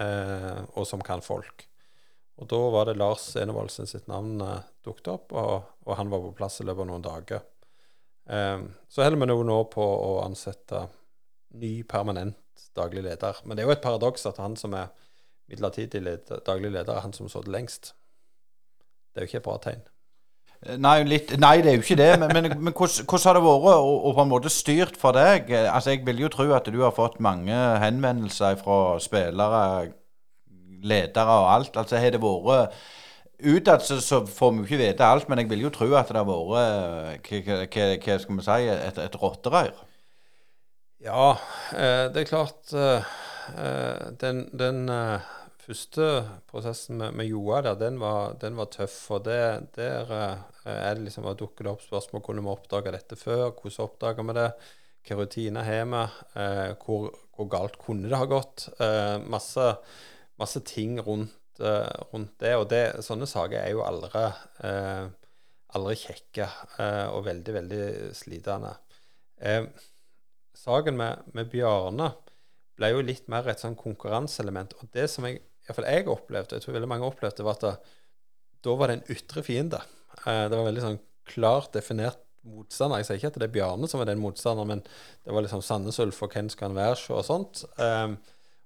Eh, 0.02 0.62
og 0.76 0.84
som 0.88 1.04
kan 1.06 1.24
folk. 1.24 1.68
Og 2.36 2.50
da 2.52 2.58
var 2.74 2.90
det 2.90 2.98
Lars 3.00 3.30
Enevoldsen 3.40 3.88
sitt 3.88 4.10
navn 4.12 4.42
eh, 4.44 4.64
dukket 4.84 5.12
opp, 5.14 5.32
og, 5.32 5.70
og, 5.86 5.94
han 5.96 6.12
var 6.12 6.26
på 6.26 6.34
plass 6.36 6.60
i 6.60 6.66
løpet 6.68 6.84
av 6.84 6.90
noen 6.90 7.06
dager. 7.06 7.46
Eh, 8.28 8.66
så 8.92 9.06
holder 9.06 9.22
vi 9.24 9.48
nå 9.48 9.60
på 9.72 9.86
å 9.86 10.18
ansette 10.26 10.88
ny 11.56 11.78
permanent 11.88 12.68
daglig 12.76 13.06
leder. 13.06 13.40
Men 13.46 13.56
det 13.56 13.64
er 13.64 13.70
jo 13.70 13.76
et 13.78 13.86
paradoks 13.86 14.28
at 14.28 14.42
han 14.44 14.60
som 14.60 14.76
er 14.76 14.92
midlertidig 15.52 16.02
leder, 16.02 16.40
daglig 16.46 16.72
leder 16.72 16.96
er 16.96 17.04
han 17.06 17.14
som 17.14 17.30
det 17.30 17.52
lengst. 17.52 17.94
Det 19.14 19.22
er 19.22 19.26
jo 19.26 19.32
ikke 19.32 19.42
et 19.42 19.48
bra 19.48 19.58
tegn. 19.64 19.84
Eh, 20.66 20.78
nei, 20.82 20.96
litt, 21.08 21.36
nei, 21.40 21.60
det 21.64 21.72
er 21.72 21.78
jo 21.78 21.86
ikke 21.86 22.00
det. 22.00 22.10
Men, 22.22 22.34
men, 22.34 22.50
men 22.68 22.74
hvordan, 22.74 23.06
hvordan, 23.06 23.28
har 23.30 23.38
det 23.38 23.46
vært 23.46 23.70
å, 23.86 24.14
på 24.18 24.26
en 24.26 24.32
måte 24.32 24.52
styrt 24.54 25.00
for 25.00 25.18
deg? 25.18 25.52
Altså, 25.64 25.94
Jeg 25.96 26.04
vil 26.08 26.26
jo 26.26 26.32
tro 26.34 26.50
at 26.58 26.68
du 26.72 26.82
har 26.82 26.96
fått 26.96 27.22
mange 27.24 27.56
henvendelser 27.84 28.60
fra 28.62 29.00
spillere, 29.04 29.64
ledere 30.86 31.40
og 31.42 31.50
alt. 31.54 31.82
Altså, 31.82 32.00
Har 32.02 32.16
det 32.16 32.24
vært 32.24 32.78
Utad 33.36 33.82
så, 33.84 33.98
så, 34.00 34.22
får 34.26 34.52
vi 34.52 34.62
jo 34.62 34.64
ikke 34.64 34.78
vite 34.80 35.04
alt, 35.04 35.26
men 35.28 35.42
jeg 35.42 35.50
vil 35.50 35.66
jo 35.66 35.70
tro 35.76 35.90
at 36.00 36.08
det 36.08 36.22
har 36.22 36.24
vært 36.24 37.28
hva, 37.28 37.58
hva 38.00 38.16
skal 38.22 38.38
vi 38.38 38.46
si, 38.46 38.70
et, 38.72 39.02
et 39.04 39.18
rotterøyr. 39.20 39.74
Ja, 41.04 41.34
eh, 41.76 42.06
det 42.16 42.24
er 42.24 42.30
klart 42.30 42.72
eh, 42.74 43.10
Den, 44.22 44.46
den 44.58 44.90
første 45.66 46.08
prosessen 46.50 47.00
med, 47.00 47.16
med 47.18 47.30
Joa 47.30 47.62
der, 47.66 47.78
den 47.80 47.98
var, 48.02 48.36
den 48.42 48.58
var, 48.60 48.70
tøff. 48.74 48.98
Og 49.16 49.24
det, 49.26 49.38
der 49.78 50.12
uh, 50.12 50.42
er 50.72 50.98
det 50.98 51.08
liksom, 51.08 51.28
dukker 51.38 51.66
det 51.66 51.74
opp 51.74 51.86
spørsmål 51.86 52.24
kunne 52.26 52.44
vi 52.46 52.54
oppdage 52.54 52.94
dette 52.96 53.18
før. 53.20 53.50
Hvordan 53.52 53.86
oppdaga 53.88 54.26
vi 54.26 54.38
det? 54.38 54.50
Hvilke 55.06 55.22
rutiner 55.22 55.68
har 55.68 55.88
vi? 55.92 56.04
Uh, 56.36 56.76
hvor, 56.84 57.10
hvor, 57.36 57.50
galt 57.52 57.80
kunne 57.82 58.12
det 58.12 58.20
ha 58.20 58.30
gått? 58.30 58.68
Uh, 58.80 59.18
masse, 59.32 59.72
masse, 60.42 60.62
ting 60.68 61.00
rundt, 61.02 61.34
rundt, 62.12 62.36
det. 62.44 62.54
Og 62.60 62.70
det, 62.72 62.84
sånne 63.06 63.30
saker 63.30 63.62
er 63.62 63.72
jo 63.72 63.86
aldri, 63.86 64.26
aldri 65.72 65.94
kjekke 66.02 66.48
og 67.16 67.22
veldig, 67.30 67.54
veldig 67.56 67.86
slitende. 68.12 68.74
saken 70.60 71.00
med, 71.00 71.30
med 71.32 71.48
Bjarne 71.54 72.10
ble 72.76 72.92
jo 72.92 73.04
litt 73.06 73.30
mer 73.32 73.48
et 73.50 73.62
sånn 73.64 73.78
konkurranseelement. 73.80 74.76
Og 74.82 74.92
det 74.96 75.08
som 75.12 75.28
jeg 75.28 75.42
iallfall 75.66 75.88
jeg 75.90 76.08
opplevde, 76.12 76.54
og 76.54 76.60
jeg 76.60 76.66
tror 76.66 76.78
veldig 76.78 76.92
mange 76.92 77.08
opplevde, 77.08 77.46
var 77.48 77.58
at 77.58 77.66
da, 78.66 78.76
var 78.76 78.92
det 78.92 79.00
en 79.00 79.10
ytre 79.16 79.44
fiende. 79.46 79.82
Eh, 80.26 80.46
det 80.50 80.56
var 80.58 80.68
veldig 80.68 80.84
sånn 80.84 81.02
klart 81.30 81.74
definert 81.74 82.22
motstander. 82.46 83.02
Jeg 83.02 83.08
sier 83.08 83.20
ikke 83.20 83.32
at 83.34 83.40
det 83.42 83.48
er 83.48 83.56
Bjarne 83.56 83.90
som 83.90 84.04
er 84.04 84.12
den 84.12 84.22
motstanderen, 84.22 84.76
men 84.76 84.84
det 85.26 85.34
var 85.34 85.46
liksom 85.46 85.64
Sandnes 85.66 85.98
Ulf 86.04 86.22
og 86.22 86.36
hvem 86.36 86.52
skal 86.54 86.70
han 86.70 86.78
være, 86.78 87.00
og 87.16 87.26
sånt. 87.26 87.66
Um, 87.82 88.20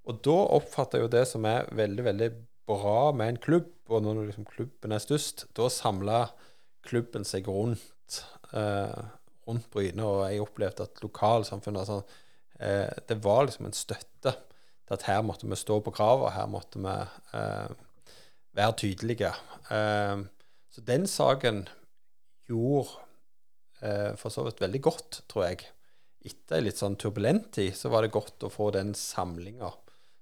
Og 0.10 0.22
da 0.26 0.36
oppfatter 0.58 0.98
jeg 0.98 1.06
jo 1.06 1.12
det 1.14 1.26
som 1.30 1.46
er 1.46 1.68
veldig, 1.76 2.04
veldig 2.08 2.30
bra 2.70 3.12
med 3.14 3.34
en 3.34 3.42
klubb, 3.44 3.68
og 3.90 4.02
når 4.02 4.24
liksom 4.30 4.48
klubben 4.50 4.94
er 4.96 5.04
størst, 5.04 5.46
da 5.58 5.68
samler 5.70 6.32
klubben 6.88 7.26
seg 7.28 7.48
rundt, 7.52 8.24
eh, 8.54 9.04
rundt 9.46 9.70
Bryne. 9.70 10.02
Og 10.06 10.24
jeg 10.32 10.42
opplevde 10.42 10.88
at 10.88 11.04
lokalsamfunnet 11.04 11.84
altså, 11.84 12.00
eh, 12.60 12.92
Det 13.08 13.20
var 13.24 13.46
liksom 13.48 13.70
en 13.70 13.78
støtte 13.78 14.34
til 14.34 14.96
at 14.96 15.06
her 15.10 15.22
måtte 15.26 15.48
vi 15.50 15.58
stå 15.60 15.80
på 15.86 15.94
kravet, 15.96 16.34
her 16.34 16.48
måtte 16.50 16.82
vi 16.82 16.96
eh, 17.38 17.76
være 18.58 18.78
tydelige. 18.84 19.34
Eh, 19.72 20.24
så 20.70 20.86
den 20.86 21.08
saken 21.08 21.68
gjorde 22.50 22.90
eh, 23.82 24.16
for 24.18 24.34
så 24.34 24.46
vidt 24.48 24.62
veldig 24.62 24.82
godt, 24.82 25.22
tror 25.30 25.50
jeg. 25.50 25.68
Etter 26.26 26.60
ei 26.60 26.66
litt 26.66 26.80
sånn 26.82 26.98
turbulent 27.00 27.54
tid, 27.56 27.72
så 27.78 27.92
var 27.94 28.04
det 28.04 28.14
godt 28.16 28.44
å 28.44 28.52
få 28.52 28.72
den 28.76 28.92
samlinga 28.98 29.72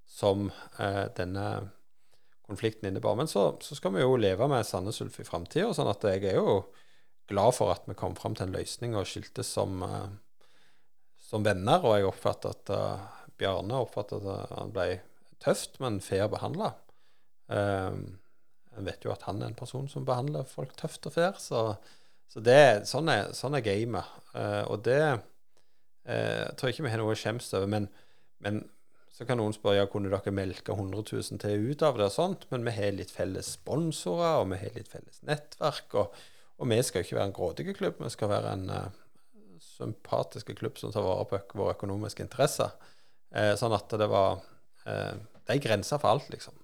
som 0.07 0.51
eh, 0.79 1.07
denne 1.17 1.47
konflikten 2.47 2.87
innebar. 2.89 3.17
Men 3.19 3.27
så, 3.27 3.49
så, 3.61 3.75
skal 3.75 3.95
vi 3.95 4.03
jo 4.03 4.15
leve 4.19 4.47
med 4.49 4.65
Sandnes 4.65 5.01
Ulf 5.03 5.19
i 5.19 5.27
framtida, 5.27 5.73
sånn 5.75 5.91
at 5.91 6.05
jeg 6.07 6.23
er 6.29 6.39
jo 6.39 6.61
glad 7.27 7.57
for 7.57 7.73
at 7.73 7.87
vi 7.89 7.97
kom 7.97 8.15
fram 8.15 8.37
til 8.37 8.47
en 8.47 8.55
løsning 8.55 8.95
og 8.95 9.07
skiltes 9.09 9.49
som, 9.57 9.81
uh, 9.83 10.07
som 11.27 11.45
venner. 11.45 11.83
Og 11.83 11.97
jeg 11.97 12.07
oppfatter 12.07 12.55
at 12.55 12.71
uh, 12.73 13.05
Bjarne 13.37 13.81
oppfatter 13.83 14.23
at 14.33 14.55
han 14.55 14.73
ble 14.75 14.87
tøft, 15.43 15.79
men 15.83 16.01
fair 16.03 16.29
behandla. 16.31 16.73
Um, 17.47 18.17
en 18.77 18.87
vet 18.87 19.05
jo 19.05 19.13
at 19.13 19.25
han 19.27 19.41
er 19.41 19.51
en 19.51 19.57
person 19.57 19.87
som 19.89 20.05
behandler 20.05 20.47
folk 20.49 20.75
tøft 20.77 21.07
og 21.09 21.15
fair, 21.15 21.37
så, 21.41 21.61
så 22.29 22.41
det, 22.43 22.85
sånn, 22.89 23.09
er, 23.09 23.31
sånn 23.37 23.57
er 23.57 23.65
gamet. 23.65 24.15
Uh, 24.35 24.63
og 24.69 24.85
det 24.87 25.01
tror 26.07 26.69
jeg 26.69 26.77
ikke 26.77 26.83
vi 26.85 26.91
har 26.93 27.01
noe 27.01 27.11
å 27.11 27.19
skjemmes 27.19 27.49
over. 27.57 27.67
Men, 27.67 27.89
men 28.39 28.61
så 29.11 29.25
kan 29.27 29.35
noen 29.41 29.51
spørre 29.51 29.81
ja, 29.81 29.87
kunne 29.91 30.07
dere 30.07 30.31
melke 30.31 30.71
100 30.71 31.01
000 31.03 31.41
til 31.43 31.65
ut 31.67 31.83
av 31.83 31.99
det, 31.99 32.07
og 32.07 32.13
sånt, 32.15 32.45
men 32.53 32.63
vi 32.63 32.71
har 32.77 32.95
litt 32.95 33.11
felles 33.11 33.49
sponsorer, 33.57 34.37
og 34.39 34.53
vi 34.53 34.61
har 34.61 34.77
litt 34.77 34.87
felles 34.87 35.19
nettverk. 35.27 35.97
og 35.99 36.15
og 36.57 36.69
vi 36.71 36.77
skal 36.81 37.03
ikke 37.03 37.17
være 37.17 37.29
en 37.29 37.35
grådig 37.37 37.75
klubb, 37.77 37.99
vi 38.01 38.09
skal 38.09 38.31
være 38.31 38.53
en 38.57 38.69
uh, 38.73 39.01
sympatisk 39.77 40.53
klubb 40.57 40.77
som 40.79 40.93
tar 40.93 41.05
vare 41.05 41.27
på 41.29 41.59
våre 41.59 41.75
økonomiske 41.77 42.25
interesser. 42.25 42.73
Eh, 43.35 43.53
sånn 43.59 43.75
at 43.75 43.91
det 43.99 44.07
var 44.09 44.39
eh, 44.87 45.17
Det 45.47 45.55
er 45.55 45.63
grenser 45.63 45.99
for 46.01 46.15
alt, 46.15 46.29
liksom. 46.31 46.55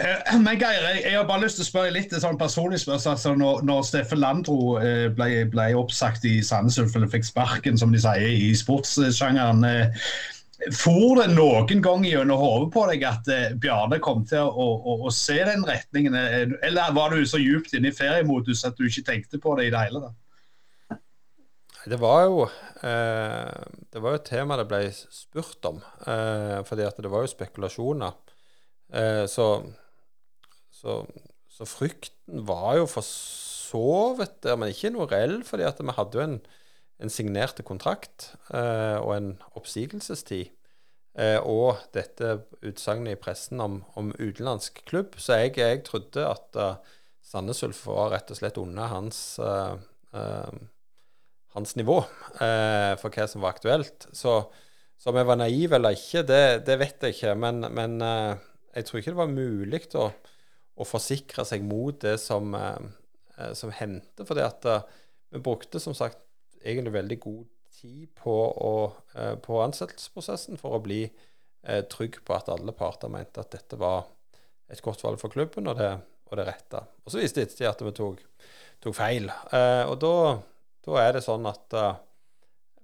Men 0.00 0.56
Geir, 0.56 0.84
jeg, 0.96 1.12
har 1.12 1.26
bare 1.28 1.42
lyst 1.42 1.58
til 1.58 1.66
å 1.66 1.68
spørre 1.68 1.92
litt 1.92 2.14
sånn 2.22 2.38
personlig 2.40 2.78
spørsmål. 2.80 3.16
Altså, 3.18 3.34
når, 3.36 3.58
når 3.68 3.82
Steffen 3.84 4.22
Landro 4.22 4.78
ble, 5.12 5.26
ble, 5.52 5.66
oppsagt 5.76 6.24
i 6.24 6.38
Sandnes 6.46 6.78
Ulf, 6.80 6.94
eller 6.96 7.10
fikk 7.12 7.26
sparken, 7.28 7.76
som 7.76 7.92
de 7.92 8.00
sier, 8.00 8.30
i 8.32 8.54
sportssjangeren 8.56 9.66
For 10.76 11.16
det 11.16 11.30
noen 11.32 11.80
gang 11.80 12.02
gjennom 12.04 12.40
hodet 12.40 12.70
på 12.74 12.82
deg 12.90 13.04
at 13.08 13.28
eh, 13.32 13.52
Bjarne 13.60 13.96
kom 14.04 14.26
til 14.28 14.44
å, 14.44 14.66
å, 14.76 14.96
å, 15.06 15.12
se 15.14 15.38
den 15.46 15.64
retningen? 15.64 16.16
Eller 16.60 16.92
var 16.96 17.14
du 17.16 17.24
så 17.24 17.40
djupt 17.40 17.72
inne 17.76 17.88
i 17.88 17.96
feriemodus 17.96 18.66
at 18.68 18.76
du 18.76 18.84
ikke 18.88 19.06
tenkte 19.06 19.40
på 19.40 19.54
det 19.56 19.70
i 19.70 19.72
det 19.72 19.86
hele 19.86 20.04
tatt? 20.04 20.18
Det 21.88 21.96
var 21.96 22.26
jo 22.26 22.42
eh, 22.44 23.62
Det 23.92 24.02
var 24.04 24.18
et 24.18 24.26
tema 24.28 24.58
det 24.60 24.68
ble 24.68 24.82
spurt 24.92 25.64
om. 25.70 25.80
Eh, 26.04 26.60
fordi 26.68 26.84
at 26.84 27.00
det 27.00 27.12
var 27.12 27.24
jo 27.24 27.32
spekulasjoner. 27.32 28.36
Eh, 28.92 29.24
så, 29.30 29.48
så, 30.74 31.00
så, 31.48 31.68
frykten 31.68 32.44
var 32.48 32.76
jo 32.82 32.88
for 32.90 33.06
så 33.06 34.12
vidt 34.18 34.42
der, 34.44 34.58
men 34.60 34.74
ikke 34.74 34.92
noe 34.92 35.08
reell. 35.08 35.40
fordi 35.46 35.64
at 35.68 35.80
vi 35.80 35.96
hadde 35.96 36.20
jo 36.20 36.26
en 36.26 36.40
en 37.00 37.12
signerte 37.12 37.64
kontrakt 37.66 38.34
eh, 38.54 38.96
og 39.00 39.14
en 39.16 39.30
oppsigelsestid. 39.58 40.50
Eh, 41.18 41.38
og 41.42 41.80
dette 41.94 42.36
utsagnet 42.62 43.16
i 43.16 43.20
pressen 43.20 43.60
om, 43.62 43.80
om 43.98 44.12
utenlandsk 44.18 44.82
klubb. 44.88 45.16
Så 45.18 45.40
jeg, 45.40 45.56
jeg 45.58 45.82
trodde 45.88 46.26
at 46.26 46.60
uh, 46.60 46.98
Sandnes 47.24 47.64
Ulf 47.66 47.82
var 47.88 48.12
rett 48.14 48.30
og 48.30 48.38
slett 48.38 48.60
under 48.62 48.92
hans, 48.92 49.18
uh, 49.42 49.74
uh, 50.14 50.60
hans 51.56 51.74
nivå 51.78 51.98
for 52.38 53.10
hva 53.10 53.26
som 53.26 53.42
var 53.42 53.56
aktuelt. 53.56 54.06
Så, 54.14 54.36
om 55.10 55.18
jeg 55.18 55.26
var 55.26 55.40
naiv 55.40 55.74
eller 55.74 55.96
ikke, 55.96 56.22
det, 56.28 56.42
det 56.68 56.78
vet 56.78 57.02
jeg 57.02 57.16
ikke. 57.16 57.34
Men, 57.42 57.66
men 57.74 57.98
jeg 57.98 58.86
tror 58.86 59.00
ikke 59.00 59.14
det 59.16 59.18
var 59.18 59.32
mulig 59.32 59.80
å, 59.98 60.06
å 60.78 60.86
forsikre 60.86 61.42
seg 61.48 61.64
mot 61.66 61.98
det 62.04 62.14
som, 62.22 62.54
som 63.58 63.74
hendte. 63.74 64.28
For 64.28 64.38
vi 64.38 65.42
brukte 65.42 65.82
som 65.82 65.96
sagt 65.98 66.22
egentlig 66.60 66.94
veldig 66.94 67.18
god 67.22 67.42
tid 67.80 68.08
på, 68.18 68.34
å, 68.34 68.72
eh, 69.14 69.34
på 69.40 69.60
ansettelsesprosessen 69.64 70.60
for 70.60 70.76
å 70.76 70.82
bli 70.84 71.02
eh, 71.06 71.82
trygg 71.90 72.20
på 72.26 72.36
at 72.36 72.50
alle 72.52 72.74
parter 72.76 73.12
mente 73.12 73.42
at 73.42 73.52
dette 73.54 73.78
var 73.80 74.04
et 74.70 74.82
godt 74.84 75.02
valg 75.04 75.20
for 75.20 75.32
klubben, 75.32 75.68
og 75.70 75.78
det, 75.80 75.90
og 76.30 76.38
det 76.38 76.46
rette. 76.46 76.84
Og 77.04 77.12
så 77.12 77.22
viste 77.22 77.46
det 77.46 77.68
at 77.68 77.82
vi 77.82 77.94
tok, 77.96 78.20
tok 78.84 78.96
feil. 78.96 79.30
Eh, 79.52 79.84
og 79.88 79.96
da, 80.02 80.14
er 81.00 81.16
det 81.16 81.24
sånn 81.24 81.46
at 81.46 81.74
uh, 81.76 81.98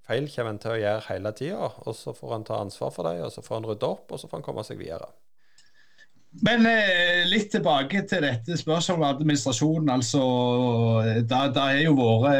feil 0.07 0.29
kommer 0.31 0.53
en 0.53 0.59
til 0.63 0.75
å 0.75 0.81
gjøre 0.81 1.07
hele 1.09 1.33
tida, 1.39 1.71
og 1.83 1.95
så 1.99 2.15
får 2.15 2.35
han 2.35 2.45
ta 2.47 2.59
ansvar 2.63 2.93
for 2.95 3.09
dem, 3.09 3.23
og 3.27 3.33
så 3.35 3.43
får 3.43 3.59
han 3.59 3.69
rydde 3.71 3.89
opp, 3.89 4.13
og 4.13 4.21
så 4.21 4.29
får 4.31 4.39
han 4.39 4.47
komme 4.47 4.65
seg 4.67 4.79
videre. 4.83 5.09
Men 6.45 6.67
eh, 6.69 7.23
litt 7.31 7.49
tilbake 7.55 8.03
til 8.09 8.25
dette 8.27 8.59
spørsmålet 8.61 8.99
om 8.99 9.05
administrasjonen. 9.09 9.91
altså, 9.95 10.23
Det 11.25 11.63
er 11.63 11.79
jo 11.87 11.95
våre, 11.97 12.33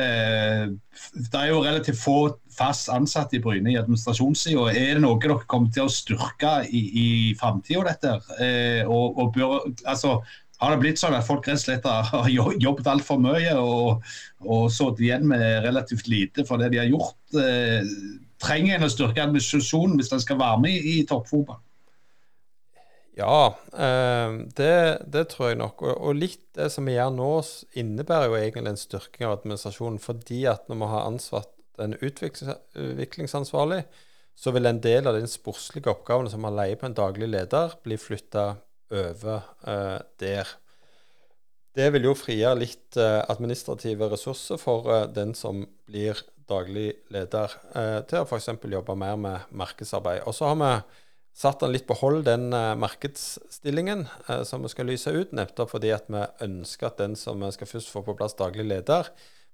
det 1.17 1.41
er 1.41 1.49
jo 1.49 1.63
relativt 1.65 2.01
få 2.03 2.17
fast 2.57 2.91
ansatte 2.93 3.39
i 3.39 3.43
Bryne 3.45 3.73
i 3.73 3.79
administrasjonssida. 3.81 4.67
Er 4.73 4.97
det 4.97 5.05
noe 5.05 5.21
dere 5.23 5.39
kommer 5.49 5.73
til 5.73 5.87
å 5.87 5.93
styrke 5.93 6.59
i, 6.69 6.83
i 7.05 7.09
framtida, 7.41 7.87
dette? 7.89 8.19
Eh, 8.41 8.83
og, 8.85 9.17
og 9.17 9.33
bør, 9.37 9.57
altså, 9.89 10.19
har 10.61 10.73
det 10.73 10.81
blitt 10.85 11.01
sånn 11.01 11.17
at 11.17 11.27
folk 11.27 11.49
rett 11.49 11.61
og 11.61 11.65
slett 11.65 11.89
har 11.89 12.31
jobbet 12.33 12.89
altfor 12.89 13.21
mye 13.21 13.53
og, 13.61 14.07
og 14.45 14.71
sittet 14.73 15.05
igjen 15.05 15.27
med 15.29 15.45
relativt 15.67 16.09
lite 16.09 16.47
for 16.49 16.61
det 16.61 16.73
de 16.73 16.81
har 16.81 16.89
gjort? 16.93 17.19
Eh, 17.37 17.85
trenger 18.43 18.77
en 18.77 18.89
å 18.89 18.93
styrke 18.93 19.25
administrasjonen 19.25 19.97
hvis 20.01 20.13
en 20.13 20.25
skal 20.25 20.41
være 20.41 20.61
med 20.65 20.77
i, 20.77 20.99
i 21.01 21.07
toppfotball? 21.09 21.61
Ja, 23.17 23.59
eh, 23.73 24.33
det, 24.57 24.99
det, 25.09 25.23
tror 25.33 25.49
jeg 25.49 25.61
nok. 25.63 25.81
Og, 25.89 26.11
litt 26.19 26.43
det 26.57 26.69
som 26.73 26.85
vi 26.85 26.99
gjør 26.99 27.15
nå, 27.17 27.31
innebærer 27.81 28.29
jo 28.29 28.37
egentlig 28.37 28.75
en 28.75 28.81
styrking 28.81 29.25
av 29.25 29.39
administrasjonen. 29.39 29.97
Fordi 30.05 30.43
at 30.51 30.69
når 30.69 30.83
vi 30.83 30.89
har 30.91 31.07
ansatt 31.09 31.81
en 31.81 31.97
utviklingsansvarlig, 31.97 33.87
så 34.37 34.53
vil 34.53 34.69
en 34.69 34.83
del 34.85 35.09
av 35.09 35.17
den 35.17 35.31
sportslige 35.33 35.89
oppgavene 35.95 36.29
som 36.33 36.45
har 36.45 36.53
leie 36.59 36.77
på 36.77 36.91
en 36.91 36.97
daglig 36.97 37.31
leder, 37.33 37.79
bli 37.85 37.97
flytta 37.97 38.45
over 38.93 39.49
eh, 39.65 39.97
der. 40.21 40.53
Det 41.77 41.89
vil 41.97 42.11
jo 42.11 42.15
frigjøre 42.17 42.61
litt 42.61 43.01
eh, 43.01 43.23
administrative 43.33 44.11
ressurser 44.13 44.61
for 44.61 45.09
den 45.17 45.33
som 45.37 45.65
blir 45.89 46.21
daglig 46.47 46.93
leder, 47.11 47.51
til 48.07 48.21
å 48.21 48.27
f.eks. 48.29 48.53
jobbe 48.71 48.95
mer 48.95 49.17
med 49.19 49.49
markedsarbeid. 49.57 50.21
Og 50.31 50.37
så 50.37 50.53
har 50.53 50.61
vi 50.61 50.69
satt 51.37 51.61
han 51.61 51.75
litt 51.75 51.87
på 51.89 51.97
hold, 52.01 52.25
den 52.27 52.49
uh, 52.55 52.73
markedsstillingen 52.81 54.07
uh, 54.29 54.43
som 54.49 54.65
vi 54.65 54.73
skal 54.73 54.89
lyse 54.89 55.13
ut, 55.13 55.35
nettopp 55.37 55.75
fordi 55.75 55.93
at 55.93 56.09
vi 56.13 56.23
ønsker 56.47 56.89
at 56.89 57.03
den 57.03 57.17
som 57.19 57.45
vi 57.45 57.53
skal 57.53 57.69
først 57.69 57.93
få 57.93 58.03
på 58.07 58.17
plass 58.17 58.37
daglig 58.39 58.65
leder, 58.71 59.11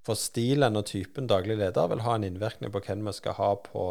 for 0.07 0.19
stilen 0.19 0.79
og 0.79 0.87
typen 0.91 1.29
daglig 1.31 1.59
leder 1.59 1.91
vil 1.91 2.05
ha 2.07 2.17
en 2.17 2.27
innvirkning 2.27 2.73
på 2.75 2.83
hvem 2.87 3.05
vi 3.07 3.15
skal 3.19 3.37
ha 3.39 3.51
på, 3.67 3.87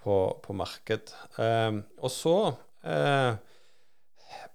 på, 0.00 0.16
på 0.44 0.56
marked. 0.56 1.12
Uh, 1.36 1.84
og 2.00 2.12
så 2.12 2.36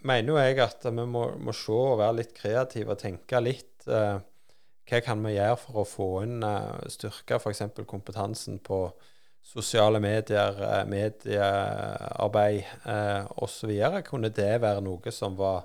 mener 0.02 0.32
jo 0.32 0.38
jeg 0.42 0.58
at 0.64 0.86
vi 0.88 1.04
må, 1.06 1.28
må, 1.38 1.54
se 1.54 1.74
og 1.74 2.00
være 2.00 2.24
litt 2.24 2.32
kreative 2.34 2.96
og 2.96 2.98
tenke 2.98 3.38
litt 3.38 3.86
hva 3.86 5.02
kan 5.06 5.22
vi 5.22 5.36
gjøre 5.36 5.60
for 5.62 5.78
å 5.78 5.84
få 5.86 6.08
inn 6.26 6.42
styrke 6.90 7.38
f.eks. 7.38 7.62
kompetansen 7.86 8.58
på 8.66 8.80
sosiale 9.46 10.00
medier, 10.02 10.64
eh, 10.64 10.86
mediearbeid 10.90 12.64
eh, 12.86 13.26
osv. 13.46 13.72
Kunne 14.08 14.30
det 14.34 14.62
være 14.64 14.82
noe 14.84 15.12
som 15.14 15.36
var 15.38 15.64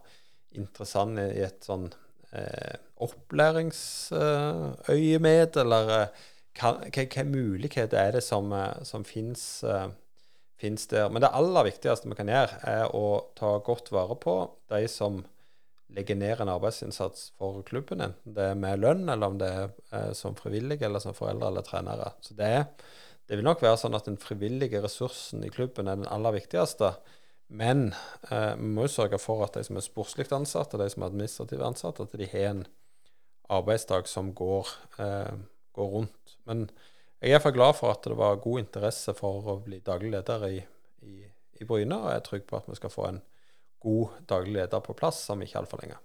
interessant 0.56 1.18
i 1.22 1.42
et 1.46 1.64
sånn 1.64 1.92
eh, 2.36 2.74
opplæringsøyemed, 3.00 5.56
eller 5.64 5.84
eh, 5.96 6.08
hvilke 6.60 7.24
muligheter 7.24 7.98
er 8.02 8.12
det 8.18 8.24
som, 8.26 8.52
eh, 8.52 8.82
som 8.84 9.04
fins 9.08 9.64
eh, 9.64 9.88
der? 10.60 11.08
Men 11.08 11.22
det 11.24 11.32
aller 11.32 11.64
viktigste 11.70 12.08
vi 12.10 12.16
kan 12.18 12.30
gjøre, 12.30 12.54
er 12.68 12.96
å 12.96 13.32
ta 13.38 13.50
godt 13.64 13.86
vare 13.94 14.16
på 14.20 14.34
de 14.72 14.82
som 14.92 15.24
legger 15.90 16.16
ned 16.20 16.36
en 16.38 16.52
arbeidsinnsats 16.52 17.20
for 17.38 17.62
klubben, 17.66 18.00
enten 18.04 18.34
det 18.36 18.44
er 18.52 18.56
med 18.58 18.78
lønn, 18.78 19.08
eller 19.10 19.26
om 19.26 19.38
det 19.40 19.50
er 19.50 19.68
som 20.14 20.34
frivillige, 20.38 20.86
eller 20.86 21.00
som 21.02 21.14
foreldre 21.16 21.48
eller 21.50 21.62
trenere. 21.66 22.08
Så 22.22 22.30
det 22.38 22.46
er 22.46 22.64
det 23.30 23.36
vil 23.38 23.46
nok 23.46 23.60
være 23.62 23.78
sånn 23.78 23.94
at 23.94 24.08
den 24.08 24.18
frivillige 24.18 24.80
ressursen 24.82 25.44
i 25.46 25.52
klubben 25.54 25.86
er 25.86 26.00
den 26.00 26.08
aller 26.10 26.34
viktigste. 26.34 26.96
Men 27.46 27.92
eh, 28.26 28.56
vi 28.58 28.70
må 28.74 28.88
jo 28.88 28.90
sørge 28.90 29.20
for 29.22 29.44
at 29.46 29.54
de 29.54 29.62
som 29.66 29.78
er 29.78 29.86
sportslig 29.86 30.26
ansatte, 30.34 30.78
de 30.80 30.88
som 30.90 31.04
er 31.04 31.12
administrativt 31.12 31.62
ansatte, 31.62 32.08
at 32.08 32.18
de 32.18 32.26
har 32.32 32.48
en 32.48 32.64
arbeidsdag 33.54 34.10
som 34.10 34.32
går, 34.34 34.74
eh, 34.98 35.38
går 35.78 35.94
rundt. 35.94 36.36
Men 36.50 36.66
jeg 37.20 37.30
er 37.30 37.36
iallfall 37.36 37.54
glad 37.54 37.78
for 37.78 37.94
at 37.94 38.10
det 38.10 38.18
var 38.18 38.42
god 38.42 38.64
interesse 38.64 39.14
for 39.14 39.46
å 39.54 39.58
bli 39.62 39.78
daglig 39.86 40.10
leder 40.16 40.50
i, 40.50 40.60
i, 41.06 41.16
i 41.62 41.70
Bryne, 41.70 42.02
og 42.02 42.10
jeg 42.10 42.18
er 42.18 42.28
trygg 42.32 42.46
på 42.50 42.58
at 42.58 42.70
vi 42.70 42.78
skal 42.82 42.94
få 42.98 43.08
en 43.12 43.24
god 43.86 44.20
daglig 44.30 44.58
leder 44.58 44.82
på 44.82 44.98
plass 44.98 45.22
om 45.30 45.46
ikke 45.46 45.62
altfor 45.62 45.86
lenge. 45.86 46.02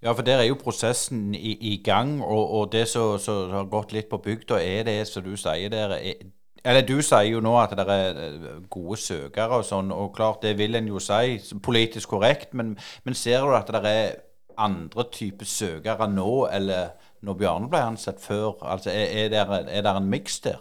Ja, 0.00 0.14
for 0.14 0.22
der 0.24 0.38
er 0.40 0.46
jo 0.48 0.58
prosessen 0.60 1.34
i, 1.34 1.56
i 1.74 1.78
gang, 1.84 2.20
og, 2.22 2.44
og 2.56 2.70
det 2.72 2.86
som 2.88 3.18
har 3.52 3.66
gått 3.74 3.90
litt 3.92 4.08
på 4.12 4.22
bygda, 4.22 4.62
er 4.62 4.86
det 4.86 5.00
som 5.10 5.26
du 5.26 5.34
sier 5.34 5.72
der 5.72 5.98
er, 5.98 6.30
Eller 6.64 6.84
du 6.86 6.98
sier 7.02 7.28
jo 7.30 7.40
nå 7.44 7.54
at 7.60 7.72
det 7.78 7.86
er 7.88 8.18
eh, 8.20 8.48
gode 8.72 8.98
søkere 9.00 9.60
og 9.60 9.66
sånn, 9.66 9.92
og 9.94 10.12
klart 10.16 10.44
det 10.44 10.56
vil 10.58 10.76
en 10.76 10.90
jo 10.90 11.00
si 11.02 11.38
politisk 11.64 12.12
korrekt, 12.14 12.52
men, 12.54 12.74
men 13.04 13.16
ser 13.16 13.46
du 13.46 13.54
at 13.56 13.70
det 13.72 13.92
er 13.92 14.18
andre 14.60 15.06
typer 15.12 15.48
søkere 15.48 16.08
nå, 16.10 16.46
eller 16.52 16.92
når 17.24 17.38
Bjarne 17.40 17.70
ble 17.72 17.80
ansatt 17.92 18.20
før? 18.20 18.58
Altså, 18.60 18.90
Er, 18.92 19.32
er, 19.32 19.82
der 19.82 19.96
en 19.96 20.10
miks 20.12 20.40
der? 20.44 20.60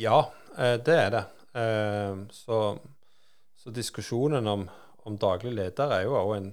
Ja, 0.00 0.24
eh, 0.56 0.78
det 0.82 0.98
er 0.98 1.14
det. 1.14 1.24
Eh, 1.54 2.26
så, 2.34 2.60
så 3.58 3.74
diskusjonen 3.74 4.46
om 4.46 4.68
om 5.08 5.14
daglig 5.16 5.54
leder 5.56 5.94
er 5.94 6.02
jo 6.04 6.12
òg 6.12 6.34
en 6.36 6.48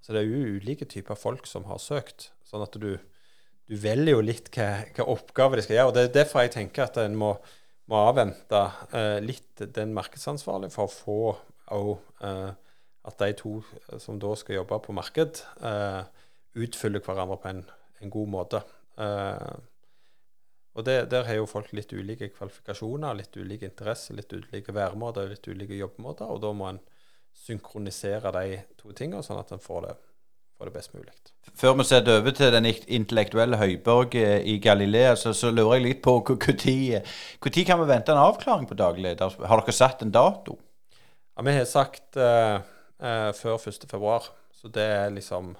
så 0.00 0.12
altså 0.12 0.12
Det 0.12 0.20
er 0.20 0.26
jo 0.28 0.56
ulike 0.56 0.84
typer 0.84 1.14
folk 1.14 1.46
som 1.46 1.64
har 1.68 1.78
søkt. 1.78 2.30
Sånn 2.44 2.64
at 2.64 2.76
du, 2.80 2.96
du 3.70 3.76
velger 3.78 4.16
jo 4.16 4.22
litt 4.24 4.50
hva, 4.54 4.82
hva 4.96 5.06
oppgave 5.12 5.58
de 5.58 5.64
skal 5.66 5.76
gjøre. 5.76 5.90
og 5.90 5.94
Det 5.94 6.02
er 6.08 6.16
derfor 6.16 6.42
jeg 6.42 6.54
tenker 6.56 6.88
at 6.88 6.98
en 6.98 7.14
må, 7.18 7.34
må 7.90 8.00
avvente 8.08 8.64
eh, 8.96 9.18
litt 9.22 9.62
den 9.76 9.94
markedsansvarlige 9.94 10.74
for 10.74 10.88
å 10.88 10.94
få 10.94 11.20
òg 11.76 11.92
eh, 12.26 12.50
at 13.06 13.22
de 13.22 13.32
to 13.38 13.54
som 14.02 14.18
da 14.20 14.34
skal 14.36 14.58
jobbe 14.58 14.80
på 14.84 14.94
marked, 14.96 15.42
eh, 15.64 16.02
utfyller 16.60 17.02
hverandre 17.04 17.38
på 17.40 17.50
en, 17.52 17.62
en 18.02 18.12
god 18.12 18.32
måte. 18.34 18.62
Eh, 19.00 19.54
og 20.74 20.86
det, 20.86 21.10
Der 21.10 21.24
har 21.26 21.38
jo 21.38 21.48
folk 21.50 21.72
litt 21.74 21.92
ulike 21.92 22.30
kvalifikasjoner, 22.34 23.16
litt 23.18 23.36
ulike 23.36 23.70
interesser, 23.70 24.18
litt 24.18 24.32
ulike 24.32 24.74
væremåter, 24.74 25.30
litt 25.30 25.46
ulike 25.46 25.78
jobbmåter. 25.78 26.30
Og 26.30 26.42
da 26.42 26.52
må 26.54 26.68
en 26.70 26.82
synkronisere 27.36 28.32
de 28.34 28.60
to 28.78 28.92
tingene, 28.96 29.22
sånn 29.26 29.40
at 29.40 29.50
en 29.54 29.62
får 29.62 29.86
det, 29.86 29.96
får 30.60 30.68
det 30.68 30.76
best 30.76 30.94
mulig. 30.94 31.12
Før 31.56 31.76
vi 31.78 31.84
setter 31.88 32.18
over 32.20 32.34
til 32.36 32.52
den 32.52 32.66
intellektuelle 32.68 33.56
høyborg 33.56 34.16
eh, 34.20 34.42
i 34.44 34.58
Galilea, 34.60 35.14
så, 35.16 35.32
så 35.36 35.48
lurer 35.52 35.78
jeg 35.78 35.86
litt 35.86 36.02
på 36.04 36.18
når 36.20 37.64
kan 37.64 37.80
vi 37.80 37.86
vente 37.88 38.12
en 38.12 38.20
avklaring 38.20 38.66
på 38.68 38.76
daglig 38.76 39.06
leder? 39.06 39.38
Har 39.48 39.62
dere 39.62 39.72
satt 39.72 40.04
en 40.04 40.12
dato? 40.12 40.58
Ja, 41.36 41.46
Vi 41.46 41.56
har 41.56 41.64
sagt 41.64 42.20
uh, 42.20 42.60
uh, 43.00 43.30
før 43.32 43.56
1.2. 43.56 44.12
Så 44.52 44.68
det 44.68 44.84
er 44.84 45.08
liksom 45.16 45.56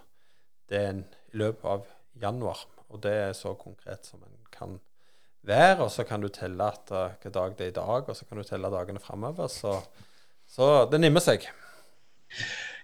Det 0.68 0.76
er 0.76 0.90
en, 0.90 1.04
i 1.32 1.40
løpet 1.40 1.64
av 1.64 1.86
januar. 2.20 2.60
Og 2.92 3.00
det 3.02 3.14
er 3.24 3.32
så 3.32 3.54
konkret 3.54 4.04
som 4.06 4.20
en 4.20 4.36
kan 4.52 4.78
være. 5.42 5.80
og 5.80 5.90
så 5.90 6.04
kan 6.04 6.20
du 6.20 6.28
telle 6.28 6.68
at, 6.68 6.92
uh, 6.92 7.08
hvilken 7.08 7.32
dag 7.32 7.56
det 7.56 7.66
er 7.66 7.72
i 7.72 7.78
dag, 7.80 8.08
og 8.08 8.16
så 8.16 8.28
kan 8.28 8.38
du 8.38 8.44
telle 8.44 8.70
dagene 8.70 9.00
framover. 9.00 9.48
Så, 9.48 9.80
så 10.46 10.84
det 10.92 11.00
nimmer 11.00 11.24
seg. 11.24 11.48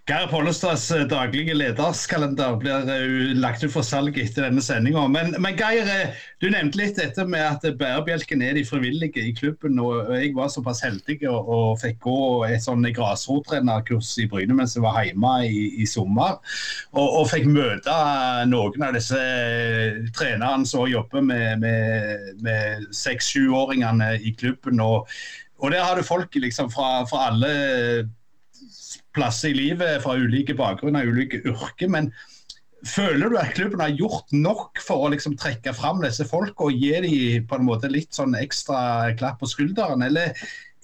Geir 0.06 0.28
Pollestads 0.30 0.84
eh, 0.94 1.00
daglige 1.10 1.54
lederskalender 1.56 2.52
blir 2.62 2.84
uh, 2.86 3.32
lagt 3.42 3.64
ut 3.64 3.72
for 3.74 3.82
salg 3.82 4.14
etter 4.22 4.44
denne 4.46 4.62
sendinga. 4.62 5.02
Men, 5.10 5.32
men, 5.42 5.56
Geir, 5.58 6.12
du 6.38 6.46
nevnte 6.52 6.78
litt 6.78 7.00
dette 7.00 7.24
med 7.26 7.42
at 7.42 7.64
bærebjelken 7.80 8.44
er 8.46 8.54
de 8.54 8.62
frivillige 8.68 9.24
i 9.26 9.32
klubben. 9.34 9.80
og 9.82 10.12
Jeg 10.14 10.30
var 10.36 10.52
såpass 10.54 10.84
heldig 10.86 11.16
og, 11.26 11.50
og 11.50 11.80
fikk 11.82 11.98
gå 12.06 12.18
et 12.46 12.62
sånn 12.62 12.86
grasrottrenerkurs 12.86 14.12
i 14.22 14.28
Bryne 14.30 14.54
mens 14.54 14.76
jeg 14.78 14.84
var 14.84 15.00
hjemme 15.02 15.32
i, 15.48 15.64
i 15.82 15.88
sommer. 15.90 16.38
Og, 16.94 17.08
og, 17.08 17.24
fikk 17.32 17.48
møte 17.50 17.96
noen 18.46 18.86
av 18.86 18.94
disse 18.94 19.24
trenerne 20.14 20.70
som 20.70 20.86
jobber 20.86 21.26
med, 21.32 21.66
med 22.46 22.86
seks-sjuåringene 22.94 24.12
i 24.22 24.36
klubben. 24.38 24.78
og 24.86 25.10
og 25.56 25.70
der 25.72 25.80
har 25.80 25.96
du 25.96 26.04
folk 26.04 26.34
liksom 26.36 26.68
fra, 26.68 27.06
fra 27.08 27.30
alle 27.30 27.52
plasser 29.16 29.52
i 29.52 29.56
livet 29.56 30.02
fra 30.04 30.16
ulike 30.18 30.56
bakgrunner, 30.56 31.08
ulike 31.08 31.40
yrker. 31.48 31.90
Men 31.92 32.10
føler 32.86 33.30
du 33.32 33.38
at 33.40 33.54
klubben 33.56 33.82
har 33.82 33.94
gjort 33.96 34.32
nok 34.36 34.80
for 34.84 35.06
å 35.06 35.12
liksom 35.14 35.36
trekke 35.40 35.74
fram 35.76 36.02
disse 36.04 36.26
folka 36.28 36.68
og 36.68 36.76
gi 36.76 36.92
dem 37.04 37.46
på 37.48 37.58
en 37.58 37.66
måte 37.68 37.90
litt 37.92 38.14
sånn 38.16 38.36
ekstra 38.38 39.14
klapp 39.18 39.40
på 39.42 39.50
skulderen? 39.50 40.04
Eller 40.06 40.36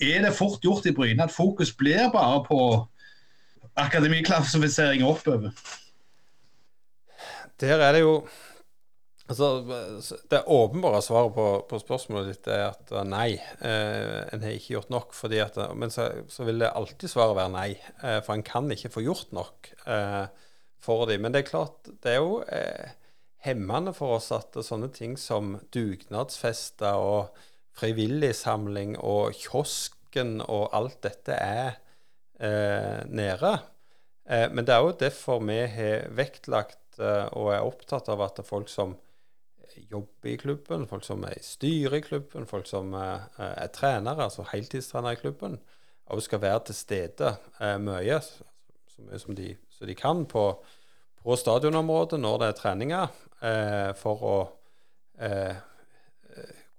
er 0.02 0.24
det 0.24 0.36
fort 0.36 0.64
gjort 0.64 0.88
i 0.88 0.94
Bryne 0.96 1.28
at 1.28 1.34
fokus 1.34 1.74
blir 1.76 2.08
bare 2.14 2.42
på 2.48 2.60
akademiklassifisering 3.80 5.04
oppover? 5.06 5.52
Der 7.62 7.78
er 7.78 7.94
det 7.94 8.02
jo 8.02 8.16
Altså, 9.32 10.16
Det 10.30 10.42
åpenbare 10.46 11.00
svaret 11.02 11.34
på, 11.34 11.46
på, 11.68 11.78
spørsmålet 11.80 12.32
ditt 12.32 12.48
er 12.52 12.66
at 12.68 12.90
uh, 12.92 13.02
nei, 13.06 13.36
eh, 13.64 14.18
en 14.34 14.42
har 14.44 14.56
ikke 14.56 14.76
gjort 14.76 14.90
nok. 14.92 15.14
At, 15.30 15.56
uh, 15.56 15.72
men 15.78 15.92
så, 15.94 16.08
så, 16.28 16.44
vil 16.44 16.60
det 16.60 16.72
alltid 16.72 17.12
svaret 17.12 17.38
være 17.38 17.54
nei, 17.54 17.68
for 18.26 18.34
en 18.34 18.44
kan 18.46 18.68
ikke 18.72 18.92
få 18.92 19.04
gjort 19.06 19.32
nok 19.32 19.70
for 20.82 21.06
dem. 21.08 21.22
Men 21.24 21.32
det 21.32 21.42
er 21.42 21.48
klart, 21.48 21.88
det 22.02 22.16
er 22.16 22.20
jo 22.20 22.42
hemmende 23.42 23.94
for 23.94 24.18
oss 24.18 24.30
at 24.34 24.58
sånne 24.62 24.90
ting 24.94 25.16
som 25.18 25.56
dugnadsfester 25.74 26.98
og 26.98 27.44
frivilligsamling 27.78 28.96
og 29.00 29.32
kiosken 29.38 30.40
og 30.44 30.68
alt 30.76 31.00
dette 31.06 31.38
er 31.38 31.78
nede. 33.08 33.52
men 34.26 34.66
det 34.66 34.74
er 34.74 34.82
jo 34.82 34.96
derfor 34.98 35.42
vi 35.46 35.60
har 35.70 36.08
vektlagt 36.14 37.00
og 37.00 37.52
er 37.54 37.62
opptatt 37.62 38.10
av 38.12 38.22
at 38.26 38.42
folk 38.46 38.70
som 38.70 38.96
jobber 39.90 40.30
i 40.30 40.36
klubben, 40.40 40.86
folk 40.90 41.04
som 41.06 41.24
er 41.24 41.38
i 41.38 41.44
styret 41.44 41.98
i 41.98 42.06
klubben, 42.06 42.46
folk 42.50 42.66
som 42.68 42.92
er, 42.98 43.28
er 43.38 43.70
trenere, 43.74 44.28
altså 44.28 44.44
heltidstrenere 44.52 45.16
i 45.16 45.20
klubben, 45.20 45.58
og 46.06 46.22
skal 46.22 46.42
være 46.42 46.60
til 46.68 46.76
stede 46.76 47.34
eh, 47.60 47.78
mye, 47.80 48.18
så 48.22 49.04
mye 49.06 49.20
som 49.20 49.36
de, 49.36 49.52
så 49.72 49.88
de 49.88 49.96
kan, 49.98 50.24
på, 50.28 50.46
på, 51.22 51.36
stadionområdet 51.38 52.20
når 52.20 52.40
det 52.40 52.48
er 52.48 52.58
treninger, 52.58 53.20
eh, 53.42 53.92
for 53.98 54.26
å 54.26 54.36
eh, 55.22 55.54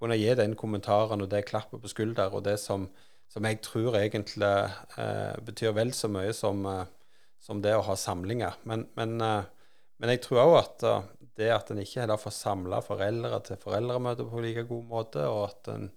kunne 0.04 0.20
gi 0.20 0.36
den 0.36 0.58
kommentaren 0.60 1.24
og 1.24 1.32
det 1.32 1.46
klappet 1.48 1.82
på 1.82 1.92
skulder 1.92 2.34
og 2.36 2.44
det 2.46 2.58
som, 2.62 2.90
som 3.32 3.46
jeg 3.48 3.62
tror 3.66 3.98
egentlig 3.98 4.52
eh, 5.00 5.34
betyr 5.46 5.76
vel 5.78 5.94
så 5.96 6.12
mye 6.12 6.34
som, 6.36 6.66
eh, 6.68 6.86
som, 7.42 7.62
det 7.64 7.76
å 7.78 7.86
ha 7.88 7.96
samlinger. 8.00 8.60
Men, 8.70 8.88
men, 9.00 9.16
eh, 9.24 9.70
men 9.98 10.14
jeg 10.14 10.26
tror 10.26 10.44
òg 10.44 10.58
at 10.60 10.86
det 11.40 11.50
at 11.54 11.72
en 11.72 11.82
ikke 11.82 12.04
heller 12.04 12.20
får 12.22 12.36
samla 12.36 12.80
foreldre 12.86 13.40
til 13.48 13.60
foreldremøter 13.62 14.28
på 14.30 14.44
like 14.44 14.66
god 14.70 14.84
måte, 14.90 15.26
og 15.26 15.50
at 15.50 15.72
en, 15.74 15.90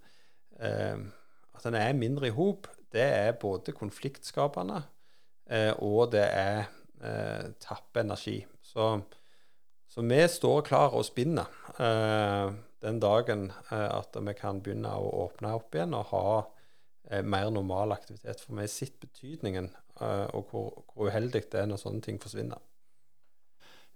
eh, 0.59 1.73
er 1.73 1.93
mindre 1.93 2.27
i 2.27 2.33
hop, 2.33 2.67
det 2.91 3.03
er 3.03 3.31
både 3.39 3.75
konfliktskapende, 3.75 4.81
eh, 5.49 5.73
og 5.77 6.11
det 6.11 6.25
er 6.25 6.65
eh, 7.03 7.51
tappe 7.59 8.01
energi. 8.01 8.45
Så, 8.61 9.01
så, 9.87 10.01
vi 10.01 10.21
står 10.27 10.61
klar 10.61 10.95
og 10.95 11.05
spinner 11.05 11.49
eh, 11.79 12.53
den 12.81 12.99
dagen 12.99 13.51
eh, 13.71 13.89
at 13.89 14.17
vi 14.17 14.33
kan 14.37 14.61
begynne 14.61 14.93
å 14.95 15.11
åpne 15.27 15.53
opp 15.57 15.75
igjen 15.75 15.93
og 15.97 16.09
ha 16.13 16.27
eh, 17.11 17.21
mer 17.21 17.51
normal 17.51 17.93
aktivitet. 17.93 18.41
For 18.41 18.55
vi 18.55 18.65
har 18.65 18.71
sett 18.73 18.99
betydningen 18.99 19.69
og 19.97 20.51
hvor, 20.51 20.83
hvor 20.93 21.07
uheldig 21.09 21.47
det 21.49 21.57
er 21.57 21.65
når 21.65 21.79
sånne 21.81 22.03
ting 22.05 22.19
forsvinner. 22.21 22.59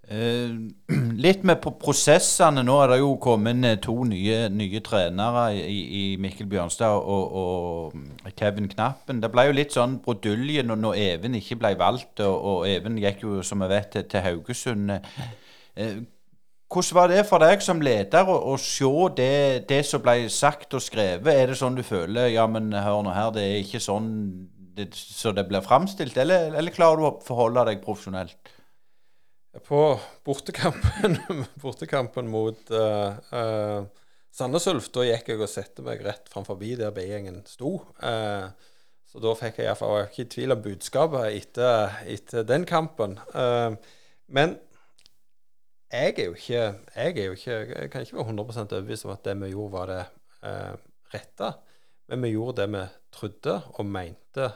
Eh, 0.09 0.49
litt 1.25 1.43
med 1.47 1.61
prosessene. 1.61 2.63
Nå 2.65 2.77
er 2.83 2.93
det 2.93 2.99
jo 3.01 3.11
kommet 3.21 3.65
eh, 3.67 3.77
to 3.83 3.95
nye, 4.09 4.47
nye 4.49 4.81
trenere 4.83 5.45
i, 5.55 5.81
i, 5.99 6.03
Mikkel 6.21 6.49
Bjørnstad 6.51 6.97
og, 6.97 7.35
og, 7.41 8.31
Kevin 8.37 8.69
Knappen. 8.71 9.21
Det 9.21 9.31
ble 9.31 9.47
jo 9.47 9.57
litt 9.57 9.75
sånn 9.77 9.99
brudulje 10.03 10.65
når, 10.65 10.81
når 10.81 10.97
Even 11.05 11.37
ikke 11.37 11.59
ble 11.61 11.75
valgt, 11.79 12.23
og, 12.25 12.33
og, 12.33 12.65
Even 12.69 12.97
gikk 13.01 13.23
jo, 13.27 13.37
som 13.45 13.61
vi 13.63 13.69
vet, 13.71 13.91
til, 13.93 14.07
til 14.09 14.25
Haugesund. 14.25 14.97
Eh, 15.75 16.01
hvordan 16.71 16.95
var 16.95 17.11
det 17.11 17.25
for 17.27 17.43
deg 17.43 17.63
som 17.63 17.83
leder 17.83 18.29
å, 18.31 18.37
å 18.53 18.55
se 18.59 18.89
det, 19.17 19.67
det, 19.69 19.83
som 19.85 20.01
ble 20.03 20.25
sagt 20.31 20.73
og 20.73 20.83
skrevet? 20.83 21.29
Er 21.35 21.51
det 21.51 21.59
sånn 21.59 21.75
du 21.77 21.83
føler 21.83 22.31
ja, 22.31 22.47
men 22.47 22.71
hør 22.73 23.03
nå 23.05 23.13
her, 23.15 23.29
det 23.35 23.43
er 23.43 23.59
ikke 23.59 23.83
sånn 23.83 24.09
det, 24.71 24.87
så 24.95 25.33
det 25.35 25.43
blir 25.49 25.63
framstilt, 25.65 26.15
eller, 26.17 26.55
eller 26.55 26.71
klarer 26.71 26.99
du 26.99 27.07
å 27.09 27.17
forholde 27.27 27.67
deg 27.67 27.83
profesjonelt? 27.83 28.55
På 29.59 29.99
bortekampen, 30.23 31.17
bortekampen 31.61 32.27
mot 32.31 32.71
uh, 32.71 33.17
uh, 33.35 33.83
Sandnes 34.31 34.67
Ulf, 34.71 34.87
da 34.95 35.03
gikk 35.03 35.33
jeg 35.33 35.41
og 35.41 35.49
satte 35.51 35.83
meg 35.83 36.03
rett 36.05 36.29
framfor 36.31 36.55
der 36.79 36.93
B-gjengen 36.95 37.41
sto. 37.49 37.81
Uh, 37.99 38.47
så 39.11 39.19
da 39.19 39.33
fikk 39.35 39.59
jeg 39.59 39.67
iallfall 39.67 40.05
ikke 40.05 40.23
i 40.23 40.29
tvil 40.31 40.55
om 40.55 40.61
budskapet 40.63 41.35
etter, 41.35 41.97
etter 42.07 42.45
den 42.47 42.63
kampen. 42.63 43.17
Men 44.31 44.53
jeg 45.91 46.13
er 46.15 46.29
jo 46.29 46.37
ikke 46.37 46.61
Jeg 46.95 47.17
jo 47.25 47.33
ikke, 47.35 47.57
jeg 47.75 47.91
kan 47.91 48.05
ikke 48.05 48.15
være 48.21 48.29
100% 48.31 48.77
overbevist 48.77 49.09
om 49.09 49.11
at 49.11 49.25
det 49.27 49.35
vi 49.41 49.51
gjorde, 49.51 49.73
var 49.75 49.91
det 49.91 49.99
uh, 50.47 50.79
rette. 51.11 51.51
Men 52.07 52.23
vi 52.23 52.31
gjorde 52.37 52.61
det 52.61 52.69
vi 52.71 52.85
trodde 53.11 53.57
og 53.75 53.85
mente 53.85 54.47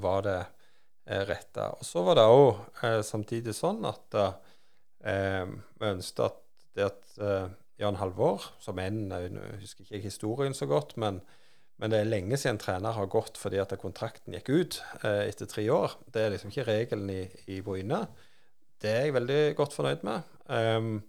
var 0.00 0.24
det 0.24 0.38
rette 0.40 0.61
eh, 1.06 1.24
retta. 1.28 1.72
Og 1.78 1.86
så 1.86 2.04
var 2.06 2.18
det 2.18 2.28
òg 2.30 2.84
eh, 2.84 3.00
samtidig 3.06 3.54
sånn 3.56 3.84
at 3.88 4.18
eh, 4.18 5.44
vi 5.46 5.92
ønsket 5.92 6.24
at 6.28 6.40
det 6.72 6.88
at 6.88 7.18
eh, 7.20 7.48
Jan 7.82 7.98
Halvor, 7.98 8.44
som 8.62 8.78
en 8.78 9.10
Jeg 9.10 9.60
husker 9.60 9.84
ikke 9.84 10.06
historien 10.06 10.54
så 10.54 10.68
godt, 10.70 10.96
men, 10.96 11.20
men 11.80 11.90
det 11.90 12.00
er 12.00 12.10
lenge 12.10 12.36
siden 12.38 12.60
trener 12.62 12.94
har 12.94 13.10
gått 13.10 13.40
fordi 13.40 13.58
at 13.62 13.74
kontrakten 13.80 14.36
gikk 14.36 14.52
ut 14.52 14.78
eh, 15.02 15.26
etter 15.28 15.50
tre 15.50 15.66
år. 15.72 15.96
Det 16.12 16.22
er 16.22 16.34
liksom 16.34 16.52
ikke 16.52 16.68
regelen 16.68 17.10
i, 17.10 17.24
i 17.50 17.60
Bryne. 17.64 18.04
Det 18.82 18.90
er 18.90 19.04
jeg 19.06 19.16
veldig 19.18 19.42
godt 19.58 19.74
fornøyd 19.74 20.06
med. 20.06 20.30
Um, 20.46 21.02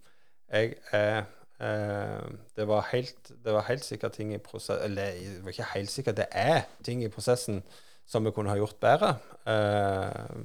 jeg 0.50 0.76
er 0.92 1.24
uh, 1.58 2.26
det, 2.56 2.66
var 2.68 2.86
helt, 2.92 3.32
det 3.44 3.54
var 3.54 3.66
helt 3.68 3.84
sikkert 3.84 4.14
ting 4.14 4.30
i 4.34 4.38
prosessen 4.38 4.84
Eller 4.84 5.16
det 5.18 5.40
var 5.42 5.50
ikke 5.50 5.72
helt 5.74 5.90
sikkert, 5.90 6.16
det 6.16 6.26
er 6.30 6.68
ting 6.86 7.02
i 7.02 7.10
prosessen 7.10 7.62
som 8.06 8.24
vi 8.26 8.32
kunne 8.36 8.52
ha 8.52 8.60
gjort 8.60 8.80
bedre. 8.82 9.14
Uh, 9.48 10.44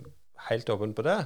helt 0.49 0.69
åpen 0.69 0.95
på 0.95 1.05
det. 1.05 1.19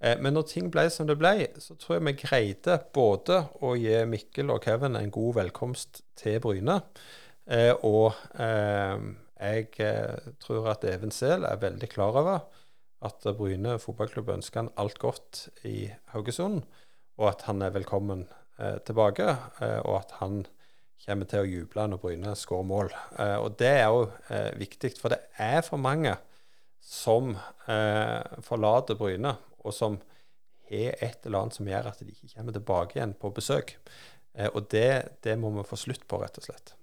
Eh, 0.00 0.18
men 0.22 0.36
når 0.36 0.46
ting 0.52 0.68
ble 0.72 0.86
som 0.92 1.08
det 1.08 1.18
ble, 1.18 1.48
så 1.62 1.76
tror 1.78 1.98
jeg 1.98 2.06
vi 2.06 2.16
greide 2.20 2.78
både 2.94 3.40
å 3.66 3.74
gi 3.78 3.96
Mikkel 4.08 4.52
og 4.54 4.62
Kevin 4.66 4.98
en 4.98 5.14
god 5.14 5.40
velkomst 5.40 6.02
til 6.18 6.38
Bryne. 6.44 6.80
Eh, 7.48 7.72
og 7.86 8.14
eh, 8.38 9.08
jeg 9.38 9.68
tror 10.42 10.72
at 10.72 10.86
Even 10.86 11.14
Sehl 11.14 11.46
er 11.46 11.60
veldig 11.62 11.88
klar 11.90 12.16
over 12.18 12.46
at 13.06 13.26
Bryne 13.38 13.76
fotballklubb 13.78 14.32
ønsker 14.34 14.64
han 14.64 14.72
alt 14.82 14.98
godt 14.98 15.44
i 15.68 15.86
Haugesund, 16.10 16.64
og 17.18 17.28
at 17.30 17.44
han 17.46 17.62
er 17.62 17.74
velkommen 17.74 18.26
tilbake, 18.86 19.36
og 19.86 19.92
at 20.00 20.16
han 20.18 20.40
kommer 21.08 21.28
til 21.30 21.40
å 21.40 21.48
juble 21.48 21.88
når 21.88 22.00
Bryne 22.02 22.36
skårer 22.36 22.68
mål. 22.68 22.92
og 23.40 23.56
det 23.58 23.70
er 23.80 23.86
jo 23.88 24.04
viktig, 24.60 24.92
for 25.00 25.14
det 25.14 25.22
er 25.40 25.62
for 25.64 25.80
mange 25.80 26.12
som 26.84 27.32
forlater 28.44 28.98
Bryne 29.00 29.32
og 29.64 29.74
som 29.74 29.98
har 30.68 31.04
et 31.04 31.26
eller 31.26 31.42
annet 31.42 31.56
som 31.56 31.68
gjør 31.68 31.90
at 31.90 32.00
de 32.02 32.12
ikke 32.12 32.32
kommer 32.34 32.56
tilbake 32.56 32.98
igjen 32.98 33.14
på 33.20 33.30
besøk. 33.34 33.76
Eh, 34.34 34.50
og 34.52 34.68
det, 34.72 35.18
det, 35.24 35.38
må 35.40 35.50
vi 35.56 35.66
få 35.66 35.78
slutt 35.80 36.04
på, 36.08 36.20
rett 36.22 36.38
og 36.40 36.48
slett. 36.48 36.74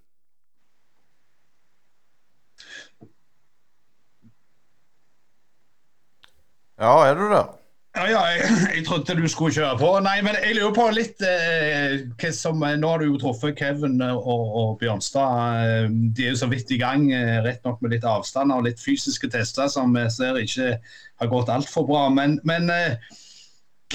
Ja, 6.76 6.92
er 7.08 7.16
du 7.16 7.30
der? 7.32 7.54
Ja, 7.96 8.06
ja 8.12 8.22
jeg, 8.28 8.48
jeg, 8.76 8.84
trodde 8.88 9.16
du 9.16 9.28
skulle 9.32 9.56
kjøre 9.56 9.78
på. 9.80 9.90
Nei, 10.04 10.18
men 10.26 10.36
jeg 10.42 10.58
lurer 10.58 10.74
på 10.76 10.88
litt 10.92 11.22
eh, 11.24 12.32
som, 12.36 12.60
Nå 12.60 12.90
har 12.92 13.02
du 13.02 13.08
jo 13.08 13.20
truffet 13.22 13.56
Kevin 13.60 14.02
og, 14.04 14.26
og 14.28 14.74
Bjørnstad. 14.82 15.94
De 16.16 16.26
er 16.26 16.34
jo 16.34 16.42
så 16.44 16.50
vidt 16.52 16.74
i 16.76 16.80
gang, 16.82 17.08
eh, 17.16 17.40
rett 17.46 17.64
nok 17.68 17.80
med 17.84 17.96
litt 17.96 18.08
avstand 18.08 18.52
og 18.52 18.66
litt 18.68 18.84
fysiske 18.84 19.32
tester 19.32 19.72
som 19.72 19.96
vi 19.96 20.04
ser 20.12 20.42
ikke 20.42 20.74
har 21.22 21.32
gått 21.32 21.54
altfor 21.54 21.88
bra. 21.88 22.10
Men, 22.12 22.36
men 22.44 22.68
eh, 22.74 23.00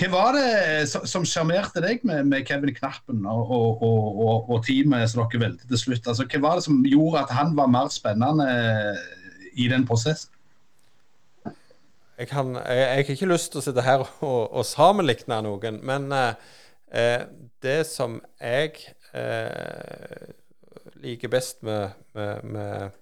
hva 0.00 0.08
var 0.14 0.38
det 0.38 0.88
som 0.88 1.26
sjarmerte 1.28 1.84
deg 1.84 2.00
med, 2.08 2.24
med, 2.30 2.46
Kevin 2.48 2.72
Knappen 2.72 3.26
og, 3.28 3.52
og, 3.52 3.84
og, 3.84 4.48
og 4.48 4.64
teamet 4.64 5.12
som 5.12 5.26
dere 5.26 5.44
valgte 5.44 5.68
til 5.68 5.84
slutt? 5.84 6.08
Altså, 6.08 6.24
hva 6.24 6.44
var 6.46 6.56
det 6.56 6.68
som 6.70 6.80
gjorde 6.88 7.26
at 7.26 7.36
han 7.36 7.52
var 7.58 7.68
mer 7.68 7.92
spennende 7.92 8.48
i 9.60 9.68
den 9.68 9.84
prosessen? 9.84 10.32
Jeg, 12.20 12.28
kan, 12.28 12.54
jeg, 12.56 12.78
jeg, 12.78 13.04
har 13.04 13.12
ikke 13.14 13.28
lyst 13.30 13.52
til 13.52 13.62
å 13.62 13.64
sitte 13.64 13.84
her 13.84 14.02
og, 14.04 14.40
og 14.52 14.66
sammenligne 14.68 15.38
noen, 15.46 15.78
men 15.88 16.10
eh, 16.12 17.22
det 17.64 17.78
som 17.88 18.18
jeg 18.36 18.74
eh, 19.16 20.26
liker 21.00 21.32
best 21.32 21.62
med, 21.64 21.96
med, 22.12 22.98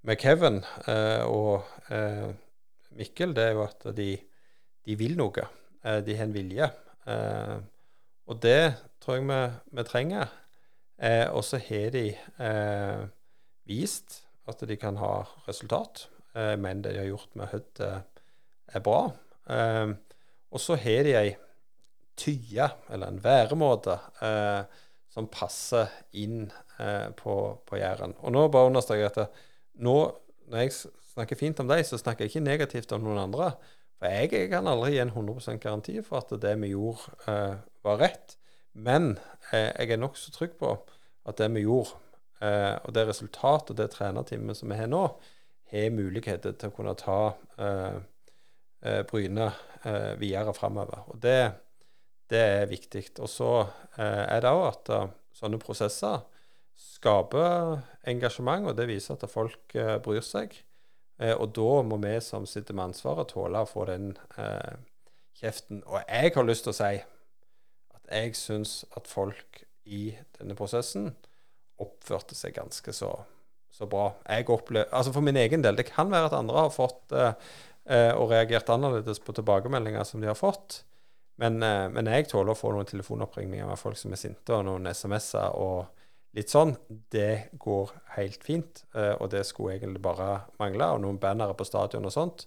med, 0.00 0.16
Kevin 0.20 0.62
eh, 0.88 1.24
og 1.28 1.66
eh, 1.92 2.30
Mikkel, 2.96 3.34
det 3.36 3.50
er 3.50 3.52
jo 3.58 3.66
at 3.66 3.84
de, 3.96 4.08
de 4.86 4.96
vil 4.96 5.16
noe. 5.18 5.44
Eh, 5.84 6.00
de 6.06 6.16
har 6.16 6.28
en 6.28 6.34
vilje. 6.34 6.70
Eh, 7.10 7.56
og 8.30 8.40
det 8.40 8.74
tror 9.04 9.18
jeg 9.18 9.28
vi, 9.28 9.42
vi 9.76 9.86
trenger. 9.90 10.32
og 11.34 11.42
så 11.44 11.58
har 11.58 11.90
de 11.92 12.04
vist 13.68 14.22
at 14.48 14.62
de 14.64 14.76
kan 14.80 14.96
ha 14.96 15.26
resultat. 15.48 16.06
men 16.34 16.80
det 16.82 16.94
de 16.94 16.98
har 16.98 17.10
gjort 17.10 17.36
med 17.36 17.50
Hødd 17.52 17.82
er 18.72 18.84
bra. 18.84 19.00
Eh, 19.50 19.94
og 20.54 20.62
så 20.62 20.78
har 20.78 21.06
de 21.06 21.16
ei 21.18 21.34
tye, 22.20 22.68
eller 22.94 23.10
en 23.10 23.22
væremåte, 23.24 23.98
eh, 24.22 24.82
som 25.10 25.30
passer 25.30 25.90
inn 26.18 26.48
eh, 26.82 27.10
på, 27.18 27.34
på 27.66 27.78
Jæren. 27.78 28.14
Og 28.22 28.34
nå 28.34 28.46
bare 28.50 28.70
understreker 28.70 29.06
jeg 29.06 29.12
at 29.14 29.40
nå, 29.82 29.96
når 30.50 30.62
jeg 30.62 30.74
snakker 31.14 31.38
fint 31.38 31.60
om 31.62 31.70
dem, 31.70 31.82
så 31.86 31.98
snakker 31.98 32.24
jeg 32.24 32.34
ikke 32.34 32.46
negativt 32.46 32.94
om 32.94 33.04
noen 33.04 33.22
andre. 33.26 33.52
For 33.98 34.10
jeg, 34.10 34.32
jeg 34.34 34.50
kan 34.52 34.70
aldri 34.70 34.94
gi 34.96 35.02
en 35.04 35.14
100% 35.14 35.60
garanti 35.62 36.00
for 36.06 36.22
at 36.22 36.34
det 36.42 36.54
vi 36.62 36.72
gjorde, 36.74 37.14
eh, 37.30 37.60
var 37.86 38.00
rett. 38.02 38.36
Men 38.74 39.14
eh, 39.52 39.70
jeg 39.70 39.94
er 39.94 40.02
nokså 40.02 40.34
trygg 40.34 40.56
på 40.58 40.74
at 41.24 41.38
det 41.38 41.50
vi 41.54 41.62
gjorde, 41.64 41.94
eh, 42.42 42.74
og 42.82 42.94
det 42.96 43.06
resultatet 43.08 43.74
og 43.74 43.78
det 43.78 43.92
trenerteamet 43.94 44.58
som 44.58 44.72
vi 44.72 44.80
har 44.80 44.90
nå, 44.90 45.04
har 45.74 45.94
muligheter 45.94 46.56
til 46.58 46.70
å 46.70 46.74
kunne 46.74 46.96
ta 46.98 47.20
eh, 47.58 48.02
Bryne 49.08 49.48
eh, 49.84 50.14
videre 50.20 50.54
framover. 50.54 51.04
Og 51.12 51.20
det, 51.22 51.52
det, 52.30 52.40
er 52.40 52.70
viktig. 52.70 53.06
Og 53.20 53.30
så 53.30 53.50
eh, 53.96 54.24
er 54.36 54.44
det 54.44 54.52
òg 54.52 54.66
at 54.68 54.92
sånne 55.34 55.60
prosesser 55.62 56.22
skaper 56.78 57.82
engasjement, 58.10 58.66
og 58.68 58.78
det 58.78 58.88
viser 58.90 59.16
at 59.16 59.30
folk 59.30 59.76
eh, 59.78 59.96
bryr 60.02 60.24
seg. 60.24 60.56
Eh, 61.20 61.34
og 61.34 61.52
da 61.56 61.82
må 61.86 62.00
vi 62.02 62.16
som 62.24 62.46
sitter 62.50 62.76
med 62.76 62.90
ansvaret, 62.90 63.30
tåle 63.30 63.62
å 63.62 63.70
få 63.70 63.86
den 63.90 64.12
kjeften. 65.38 65.84
Og 65.86 66.00
jeg 66.02 66.34
har 66.34 66.48
lyst 66.48 66.66
til 66.66 66.74
å 66.74 66.78
si 66.80 66.96
at 67.94 68.10
jeg 68.10 68.34
syns 68.38 68.82
at 68.98 69.08
folk 69.10 69.62
i 69.84 70.10
denne 70.38 70.56
prosessen 70.56 71.12
oppførte 71.82 72.36
seg 72.38 72.54
ganske 72.56 72.92
så, 72.94 73.10
så 73.74 73.86
bra. 73.90 74.12
Jeg 74.30 74.46
opplever, 74.48 74.88
altså 74.94 75.12
For 75.12 75.24
min 75.24 75.36
egen 75.36 75.64
del 75.64 75.76
Det 75.76 75.88
kan 75.88 76.12
være 76.12 76.30
at 76.30 76.36
andre 76.38 76.62
har 76.62 76.70
fått 76.72 77.12
eh, 77.12 77.34
Eh, 77.34 77.73
og 77.84 78.30
reagert 78.30 78.70
annerledes 78.72 79.18
på 79.20 79.34
tilbakemeldinger 79.36 80.06
som 80.08 80.22
de 80.22 80.30
har 80.30 80.38
fått. 80.38 80.78
Men, 81.36 81.62
eh, 81.62 81.88
men 81.90 82.08
jeg 82.10 82.28
tåler 82.30 82.54
å 82.54 82.58
få 82.58 82.72
noen 82.74 82.88
telefonoppringninger 82.88 83.66
med 83.66 83.80
folk 83.80 83.98
som 83.98 84.14
er 84.14 84.20
sinte, 84.20 84.54
og 84.54 84.66
noen 84.68 84.86
SMS-er 84.90 85.56
og 85.58 86.04
litt 86.34 86.52
sånn. 86.52 86.74
Det 87.10 87.50
går 87.62 87.90
helt 88.16 88.46
fint, 88.46 88.84
eh, 88.94 89.14
og 89.18 89.30
det 89.34 89.44
skulle 89.46 89.76
egentlig 89.78 90.02
bare 90.02 90.44
mangle. 90.62 90.92
Og 90.94 91.02
noen 91.02 91.18
bannere 91.22 91.56
på 91.58 91.66
stadion 91.66 92.06
og 92.06 92.14
sånt. 92.14 92.46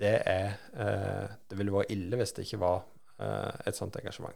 Det 0.00 0.22
er 0.26 0.56
Det 0.72 1.58
ville 1.58 1.72
vært 1.72 1.90
ille 1.90 2.16
hvis 2.16 2.32
det 2.32 2.46
ikke 2.46 2.58
var 2.60 2.82
et 3.66 3.76
sånt 3.76 3.96
engasjement. 4.00 4.32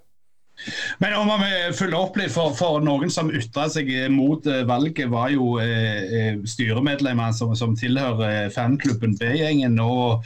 Men 0.98 1.14
om 1.18 1.30
vi 1.42 1.52
følger 1.76 1.98
opp 1.98 2.18
litt, 2.18 2.32
for, 2.34 2.54
for 2.56 2.82
noen 2.84 3.10
som 3.12 3.32
ytra 3.34 3.66
seg 3.72 3.90
mot 4.12 4.46
eh, 4.46 4.62
valget, 4.68 5.08
var 5.12 5.32
jo 5.34 5.56
eh, 5.62 6.04
eh, 6.04 6.36
styremedlemmer 6.48 7.34
som, 7.36 7.54
som 7.58 7.74
tilhører 7.78 8.52
fanklubben 8.54 9.16
B-gjengen. 9.20 9.76
og 9.82 10.24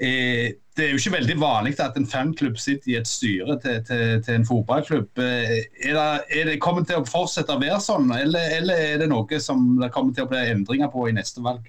eh, 0.00 0.56
Det 0.78 0.86
er 0.86 0.92
jo 0.94 1.00
ikke 1.00 1.16
veldig 1.18 1.38
vanlig 1.42 1.74
at 1.84 1.96
en 1.98 2.08
fanklubb 2.08 2.58
sitter 2.60 2.94
i 2.94 2.98
et 3.00 3.10
styre 3.10 3.58
til, 3.62 3.80
til, 3.86 4.04
til 4.24 4.38
en 4.38 4.48
fotballklubb. 4.48 5.24
Eh, 5.24 5.56
er 5.84 5.98
det, 5.98 6.10
er 6.40 6.52
det 6.52 6.60
kommet 6.64 6.88
til 6.90 7.02
å 7.02 7.08
fortsette 7.08 7.54
å 7.54 7.62
være 7.62 7.80
sånn, 7.84 8.10
eller, 8.16 8.58
eller 8.60 8.86
er 8.92 9.02
det 9.02 9.10
noe 9.12 9.42
som 9.42 9.74
det 9.82 9.92
kommer 9.94 10.16
til 10.16 10.26
å 10.26 10.32
bli 10.32 10.46
endringer 10.54 10.90
på 10.94 11.10
i 11.10 11.16
neste 11.18 11.44
valg? 11.44 11.68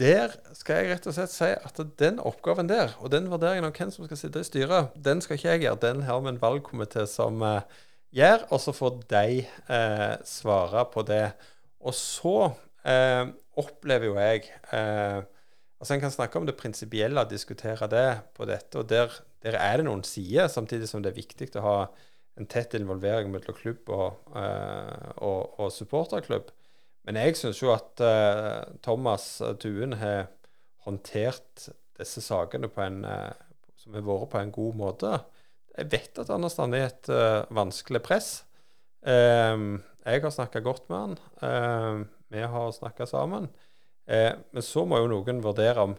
Der 0.00 0.32
skal 0.56 0.80
jeg 0.80 0.94
rett 0.94 1.06
og 1.10 1.12
slett 1.12 1.32
si 1.32 1.48
at 1.52 1.80
den 2.00 2.20
oppgaven 2.24 2.70
der, 2.70 2.94
og 3.04 3.12
den 3.12 3.26
vurderingen 3.28 3.68
av 3.68 3.76
hvem 3.76 3.90
som 3.92 4.06
skal 4.06 4.16
sitte 4.16 4.40
i 4.40 4.46
styret, 4.48 4.94
den 4.96 5.20
skal 5.20 5.36
ikke 5.36 5.50
jeg 5.50 5.64
gjøre. 5.66 5.80
Den 5.82 6.04
har 6.06 6.22
vi 6.24 6.30
en 6.32 6.40
valgkomité 6.40 7.04
som 7.10 7.42
uh, 7.44 7.60
gjør, 8.16 8.46
og 8.48 8.62
så 8.64 8.72
får 8.72 8.94
de 9.10 9.42
uh, 9.68 10.14
svare 10.24 10.86
på 10.94 11.04
det. 11.10 11.26
Og 11.84 11.96
så 11.96 12.36
uh, 12.48 13.24
opplever 13.60 14.08
jo 14.08 14.16
jeg 14.20 14.48
Altså 15.80 15.94
En 15.94 16.00
kan 16.02 16.12
snakke 16.12 16.36
om 16.36 16.44
det 16.44 16.58
prinsipielle 16.60 17.22
diskutere 17.24 17.86
det 17.88 18.08
på 18.36 18.44
dette, 18.44 18.76
og 18.76 18.88
der, 18.90 19.14
der, 19.40 19.54
er 19.56 19.78
det 19.80 19.86
noen 19.86 20.02
sider, 20.04 20.50
samtidig 20.52 20.90
som 20.90 21.00
det 21.00 21.08
er 21.08 21.16
viktig 21.16 21.48
å 21.56 21.62
ha 21.64 21.76
en 22.36 22.48
tett 22.52 22.76
involvering 22.76 23.30
mellom 23.32 23.56
klubb 23.56 23.88
og, 23.88 24.18
og, 24.36 25.54
og 25.56 25.72
supporterklubb. 25.72 26.52
Men 27.08 27.16
jeg 27.16 27.38
syns 27.38 27.60
jo 27.62 27.72
at 27.72 28.02
uh, 28.04 28.66
Thomas 28.84 29.24
Tuen 29.62 29.96
har 30.00 30.28
håndtert 30.84 31.70
disse 32.00 32.22
sakene 32.24 32.68
en, 32.84 33.00
uh, 33.04 33.32
som 33.80 33.96
har 33.96 34.04
vært 34.06 34.32
på 34.32 34.40
en 34.40 34.52
god 34.54 34.78
måte. 34.80 35.14
Jeg 35.78 35.90
vet 35.94 36.20
at 36.20 36.32
han 36.32 36.44
har 36.44 36.52
stått 36.52 36.76
i 36.76 36.84
et 36.84 37.12
uh, 37.12 37.48
vanskelig 37.56 38.02
press. 38.04 38.30
Um, 39.00 39.80
jeg 40.04 40.24
har 40.24 40.34
snakka 40.34 40.60
godt 40.64 40.90
med 40.92 41.00
han. 41.00 41.18
Um, 41.40 42.06
vi 42.30 42.44
har 42.44 42.72
snakka 42.76 43.08
sammen. 43.10 43.50
men 44.10 44.62
så 44.62 44.82
må 44.86 44.98
jo 44.98 45.08
noen 45.10 45.42
vurdere 45.42 45.82
om 45.82 45.92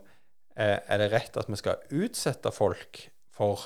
er 0.56 1.00
det 1.00 1.12
rett 1.14 1.38
at 1.40 1.48
vi 1.48 1.56
skal 1.60 1.84
utsette 1.96 2.52
folk 2.52 3.02
for 3.32 3.62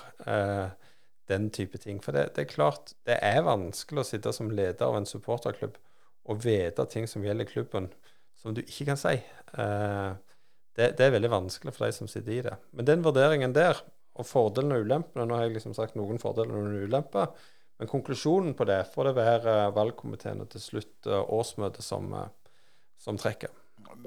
den 1.29 1.47
type 1.53 1.77
ting. 1.81 2.01
For 2.01 2.13
det, 2.13 2.36
det, 2.36 2.43
er 2.43 2.51
klart, 2.51 2.93
det 3.05 3.19
er 3.21 3.45
vanskelig 3.45 4.01
å 4.01 4.07
sitte 4.09 4.33
som 4.33 4.49
leder 4.53 4.86
av 4.86 4.97
en 4.97 5.09
supporterklubb 5.09 5.77
å 6.26 6.38
vite 6.41 6.86
ting 6.91 7.07
som 7.09 7.26
gjelder 7.26 7.49
klubben, 7.49 7.89
som 8.39 8.55
du 8.55 8.61
ikke 8.63 8.89
kan 8.91 8.99
si. 8.99 9.15
Eh, 9.17 10.13
det, 10.76 10.93
det, 10.97 11.05
er 11.05 11.13
veldig 11.15 11.32
vanskelig 11.32 11.73
for 11.76 11.88
de 11.88 11.95
som 11.95 12.09
sitter 12.11 12.34
i 12.36 12.45
det. 12.45 12.55
Men 12.76 12.89
den 12.89 13.03
vurderingen 13.05 13.55
der, 13.55 13.80
og 14.15 14.28
fordelene 14.28 14.78
og 14.78 14.86
ulempene 14.88 15.26
Nå 15.28 15.36
har 15.36 15.49
jeg 15.49 15.57
liksom 15.57 15.73
sagt 15.76 15.97
noen 15.99 16.21
fordeler 16.21 16.55
og 16.55 16.69
noen 16.69 16.88
ulemper, 16.88 17.34
men 17.76 17.89
konklusjonen 17.91 18.53
på 18.55 18.67
det 18.69 18.86
får 18.93 19.09
det 19.09 19.17
være 19.17 19.55
valgkomiteen 19.76 20.39
og 20.45 20.47
til 20.53 20.63
slutt 20.63 21.09
årsmøtet 21.11 21.84
som, 21.84 22.13
som 22.95 23.19
trekker. 23.19 23.51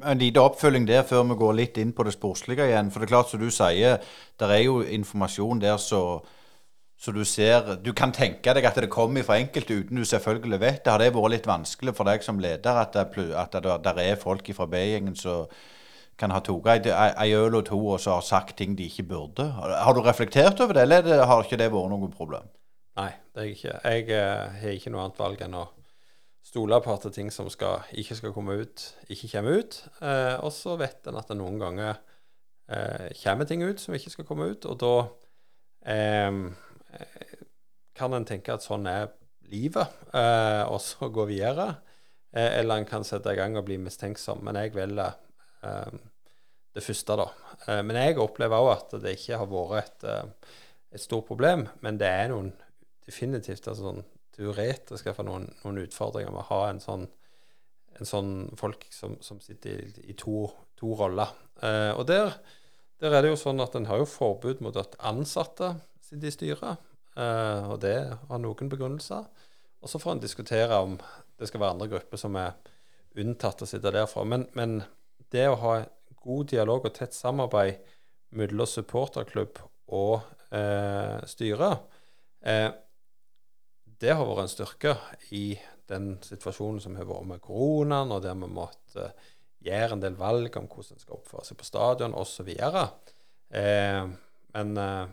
En 0.09 0.21
liten 0.21 0.41
oppfølging 0.41 0.87
der 0.89 1.05
før 1.07 1.27
vi 1.29 1.37
går 1.43 1.57
litt 1.59 1.81
inn 1.81 1.93
på 1.97 2.07
det 2.09 2.15
sportslige 2.17 2.65
igjen. 2.71 2.89
For 2.93 3.03
det 3.03 3.09
er 3.09 3.13
klart, 3.13 3.29
som 3.29 3.43
du 3.43 3.51
sier, 3.53 4.01
det 4.41 4.49
er 4.49 4.63
jo 4.65 4.81
informasjon 4.81 5.61
der 5.61 5.77
så, 5.83 6.03
så 6.99 7.13
du 7.15 7.23
ser 7.25 7.77
Du 7.79 7.93
kan 7.95 8.11
tenke 8.13 8.53
deg 8.55 8.67
at 8.67 8.79
det 8.83 8.91
kommer 8.91 9.23
fra 9.23 9.39
enkelte 9.39 9.77
uten 9.85 10.01
du 10.01 10.05
selvfølgelig 10.05 10.61
vet 10.61 10.85
det. 10.85 10.91
Har 10.91 10.99
det 10.99 11.15
vært 11.15 11.35
litt 11.37 11.47
vanskelig 11.47 11.95
for 11.95 12.11
deg 12.11 12.25
som 12.27 12.41
leder 12.43 12.81
at 12.83 12.97
det, 12.97 13.33
at 13.39 13.55
det, 13.55 13.77
der 13.85 14.01
er 14.03 14.19
folk 14.19 14.51
fra 14.57 14.67
B-gjengen 14.67 15.15
som 15.17 15.47
kan 16.19 16.35
ha 16.35 16.41
tatt 16.43 16.89
ei 16.91 17.31
øl 17.39 17.55
og 17.55 17.69
to 17.69 17.79
og 17.79 18.01
så 18.03 18.17
har 18.17 18.27
sagt 18.27 18.57
ting 18.59 18.75
de 18.75 18.89
ikke 18.91 19.07
burde? 19.07 19.47
Har 19.55 19.95
du 19.95 20.03
reflektert 20.03 20.59
over 20.61 20.75
det, 20.75 20.89
eller 20.89 21.27
har 21.31 21.45
ikke 21.45 21.61
det 21.61 21.71
vært 21.71 21.93
noe 21.93 22.11
problem? 22.11 22.51
Nei, 22.99 23.13
det 23.31 23.45
er 23.45 23.51
ikke. 23.53 23.75
Jeg 23.85 24.09
eh, 24.11 24.57
har 24.59 24.75
ikke 24.75 24.91
noe 24.91 25.05
annet 25.05 25.21
valg 25.23 25.43
enn 25.47 25.55
å 25.55 25.69
stole 26.49 26.81
på 26.83 26.95
at 26.97 27.07
ting 27.15 27.31
som 27.31 27.47
skal, 27.53 27.87
ikke 27.95 28.17
skal 28.19 28.35
komme 28.35 28.57
ut, 28.65 28.87
ikke 29.07 29.31
kommer 29.37 29.63
ut. 29.63 29.79
Eh, 30.03 30.35
og 30.43 30.51
så 30.55 30.75
vet 30.81 31.07
en 31.07 31.21
at 31.21 31.31
det 31.31 31.39
noen 31.39 31.61
ganger 31.63 31.93
eh, 31.95 33.09
kommer 33.23 33.47
ting 33.47 33.63
ut 33.63 33.79
som 33.79 33.95
ikke 33.95 34.17
skal 34.17 34.27
komme 34.27 34.51
ut, 34.51 34.67
og 34.67 34.81
da 34.83 34.95
eh, 35.95 36.43
kan 37.99 38.15
en 38.15 38.27
tenke 38.29 38.55
at 38.55 38.65
sånn 38.65 38.87
er 38.91 39.09
livet, 39.51 39.97
eh, 40.15 40.65
og 40.69 40.81
så 40.85 41.09
gå 41.13 41.25
videre. 41.31 41.71
Eh, 42.33 42.61
eller 42.61 42.79
en 42.79 42.89
kan 42.89 43.07
sette 43.07 43.33
i 43.33 43.39
gang 43.39 43.57
og 43.59 43.67
bli 43.69 43.79
mistenksom. 43.81 44.45
Men 44.47 44.61
jeg 44.61 44.75
velger 44.77 45.17
eh, 45.67 45.99
det 46.77 46.85
første, 46.85 47.17
da. 47.19 47.27
men 47.83 47.97
jeg 47.97 48.21
opplever 48.23 48.63
òg 48.63 48.69
at 48.71 48.93
det 49.03 49.17
ikke 49.17 49.39
har 49.41 49.49
vært 49.51 50.05
et, 50.07 50.51
et 50.95 51.03
stort 51.03 51.27
problem, 51.27 51.65
men 51.83 51.97
det 51.99 52.07
er 52.07 52.29
noen 52.31 52.53
definitivt 53.09 53.67
altså 53.67 53.89
sånn 53.89 54.05
teoretisk 54.39 55.11
for 55.11 55.27
noen, 55.27 55.49
noen 55.65 55.83
utfordringer 55.83 56.31
med 56.31 56.45
å 56.45 56.49
ha 56.53 56.61
en 56.71 56.81
sånn, 56.83 57.09
en 57.99 58.09
sånn 58.09 58.33
folk 58.61 58.87
som, 58.95 59.17
som 59.25 59.41
sitter 59.43 59.81
i, 59.83 60.13
i 60.13 60.17
to, 60.19 60.47
to, 60.79 60.93
roller. 61.01 61.33
Eh, 61.59 61.91
og 61.97 62.07
der, 62.11 62.31
der, 63.03 63.17
er 63.17 63.25
det 63.25 63.33
jo 63.33 63.41
sånn 63.41 63.65
at 63.65 63.75
en 63.75 63.89
har 63.91 64.05
jo 64.05 64.11
forbud 64.11 64.63
mot 64.65 64.79
at 64.79 64.95
ansatte 65.11 65.75
sitter 66.09 66.31
i 66.31 66.35
styret. 66.35 66.89
Eh, 67.19 67.69
og 67.69 67.79
det 67.85 67.99
har 68.31 68.43
noen 68.43 68.73
begrunnelser. 68.73 69.29
Og 69.79 69.93
så 69.93 70.01
får 70.03 70.17
en 70.17 70.25
diskutere 70.25 70.81
om 70.83 70.97
det 71.39 71.49
skal 71.51 71.63
være 71.63 71.77
andre 71.77 71.91
grupper 71.93 72.21
som 72.21 72.37
er 72.41 72.57
unntatt 73.19 73.63
å 73.63 73.69
sitte 73.69 73.95
derfra. 73.95 74.25
Men, 74.27 74.49
men 74.59 74.81
det 75.33 75.47
å 75.51 75.61
ha 75.63 75.77
god 76.19 76.51
dialog 76.51 76.89
og 76.89 76.97
tett 76.97 77.15
samarbeid 77.15 77.79
mellom 78.39 78.69
supporterklubb 78.69 79.63
og 79.97 80.19
eh, 80.53 81.17
styre 81.31 81.71
eh, 82.45 82.69
det 83.99 84.15
har 84.15 84.27
vært 84.27 84.45
en 84.45 84.53
styrke 84.53 84.95
i 85.35 85.59
den 85.91 86.13
situasjonen 86.23 86.81
som 86.83 86.97
har 86.99 87.09
vært 87.09 87.27
med 87.33 87.43
koronaen, 87.43 88.13
og 88.15 88.23
der 88.23 88.37
vi 88.39 88.51
måtte 88.53 89.09
gjøre 89.65 89.97
en 89.97 90.03
del 90.05 90.19
valg 90.19 90.55
om 90.61 90.69
hvordan 90.71 90.95
en 90.95 91.03
skal 91.03 91.17
oppføre 91.17 91.47
seg 91.49 91.59
på 91.59 91.67
stadion 91.67 92.15
osv. 92.15 92.51
Eh, 92.55 94.05
men, 94.55 94.77
eh, 94.79 95.09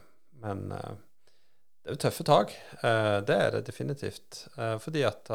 men 0.45 0.71
uh, 0.71 0.95
det 1.83 1.91
er 1.91 1.97
jo 1.97 2.01
tøffe 2.05 2.25
tak. 2.27 2.53
Uh, 2.81 3.19
det 3.25 3.35
er 3.35 3.51
det 3.55 3.65
definitivt. 3.67 4.45
Eh, 4.57 4.77
fordi 4.81 5.05
at 5.05 5.29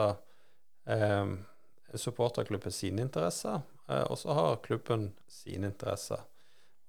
supporterklubben 1.94 2.72
sine 2.72 3.02
interesser, 3.04 3.60
og 3.86 4.16
så 4.18 4.34
har 4.34 4.60
klubben 4.64 5.10
sine 5.30 5.68
interesser. 5.70 6.22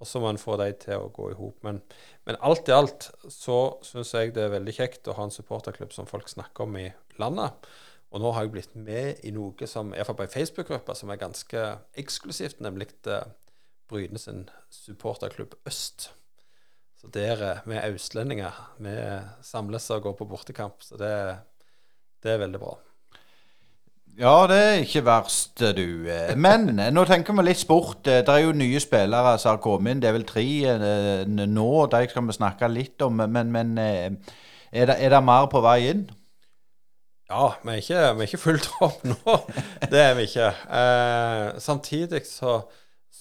Og 0.02 0.08
så 0.08 0.22
må 0.22 0.32
en 0.32 0.42
få 0.42 0.56
de 0.58 0.72
til 0.82 0.98
å 0.98 1.12
gå 1.14 1.28
i 1.32 1.38
hop. 1.38 1.60
Men, 1.66 1.82
men, 2.26 2.38
alt 2.42 2.70
i 2.70 2.74
alt 2.74 3.10
så 3.30 3.58
syns 3.86 4.14
jeg 4.18 4.34
det 4.34 4.48
er 4.48 4.56
veldig 4.56 4.74
kjekt 4.74 5.10
å 5.10 5.16
ha 5.18 5.28
en 5.28 5.34
supporterklubb 5.34 5.94
som 5.94 6.10
folk 6.10 6.30
snakker 6.30 6.66
om 6.66 6.78
i 6.82 6.88
landet. 7.22 7.70
Og 8.12 8.24
nå 8.24 8.32
har 8.34 8.48
jeg 8.48 8.54
blitt 8.56 8.74
med 8.78 9.22
i 9.26 9.34
noe 9.36 9.70
som 9.70 9.94
iallfall 9.94 10.18
på 10.20 10.26
ei 10.26 10.34
Facebook-gruppe 10.34 10.96
som 10.98 11.14
er 11.14 11.22
ganske 11.22 11.68
eksklusivt, 12.02 12.64
nemlig 12.66 12.90
Bryne 13.92 14.22
sin 14.22 14.46
supporterklubb 14.74 15.58
Øst. 15.68 16.12
Så 17.02 17.10
der 17.10 17.64
vi 17.66 17.80
er 17.80 17.96
østlendinger. 17.96 18.58
Vi 18.78 18.94
samles 19.42 19.90
og 19.90 20.04
går 20.06 20.14
på 20.20 20.30
bortekamp. 20.30 20.84
Så 20.86 21.00
det, 21.02 21.12
det 22.22 22.36
er 22.36 22.42
veldig 22.44 22.62
bra. 22.62 22.76
Ja, 24.20 24.46
det 24.48 24.58
er 24.60 24.82
ikke 24.84 25.06
verst, 25.08 25.62
du. 25.78 26.06
Men 26.36 26.76
nå 26.94 27.04
tenker 27.08 27.34
vi 27.38 27.46
litt 27.48 27.62
sport. 27.62 28.04
Det 28.06 28.30
er 28.30 28.44
jo 28.44 28.52
nye 28.54 28.80
spillere 28.84 29.38
som 29.40 29.56
har 29.56 29.62
kommet 29.64 29.96
inn. 29.96 30.02
Det 30.04 30.10
er 30.10 30.18
vel 30.18 30.28
tre 30.30 30.44
eh, 30.68 31.24
nå. 31.26 31.70
De 31.90 32.02
skal 32.12 32.28
vi 32.28 32.36
snakke 32.36 32.70
litt 32.70 33.02
om. 33.02 33.24
Men, 33.24 33.54
men 33.56 33.72
eh, 33.82 34.12
er, 34.70 34.92
det, 34.92 34.98
er, 35.00 35.16
det, 35.16 35.24
mer 35.26 35.48
på 35.50 35.64
vei 35.64 35.78
inn? 35.94 36.04
Ja, 37.32 37.54
vi 37.64 37.74
er 37.74 37.82
ikke, 37.82 38.04
vi 38.20 38.26
er 38.26 38.30
ikke 38.30 38.44
fullt 38.44 38.70
opp 38.84 39.02
nå. 39.08 39.40
Det 39.90 40.04
er 40.04 40.14
vi 40.20 40.28
ikke. 40.28 40.52
Eh, 40.82 41.48
samtidig 41.64 42.26
så 42.30 42.62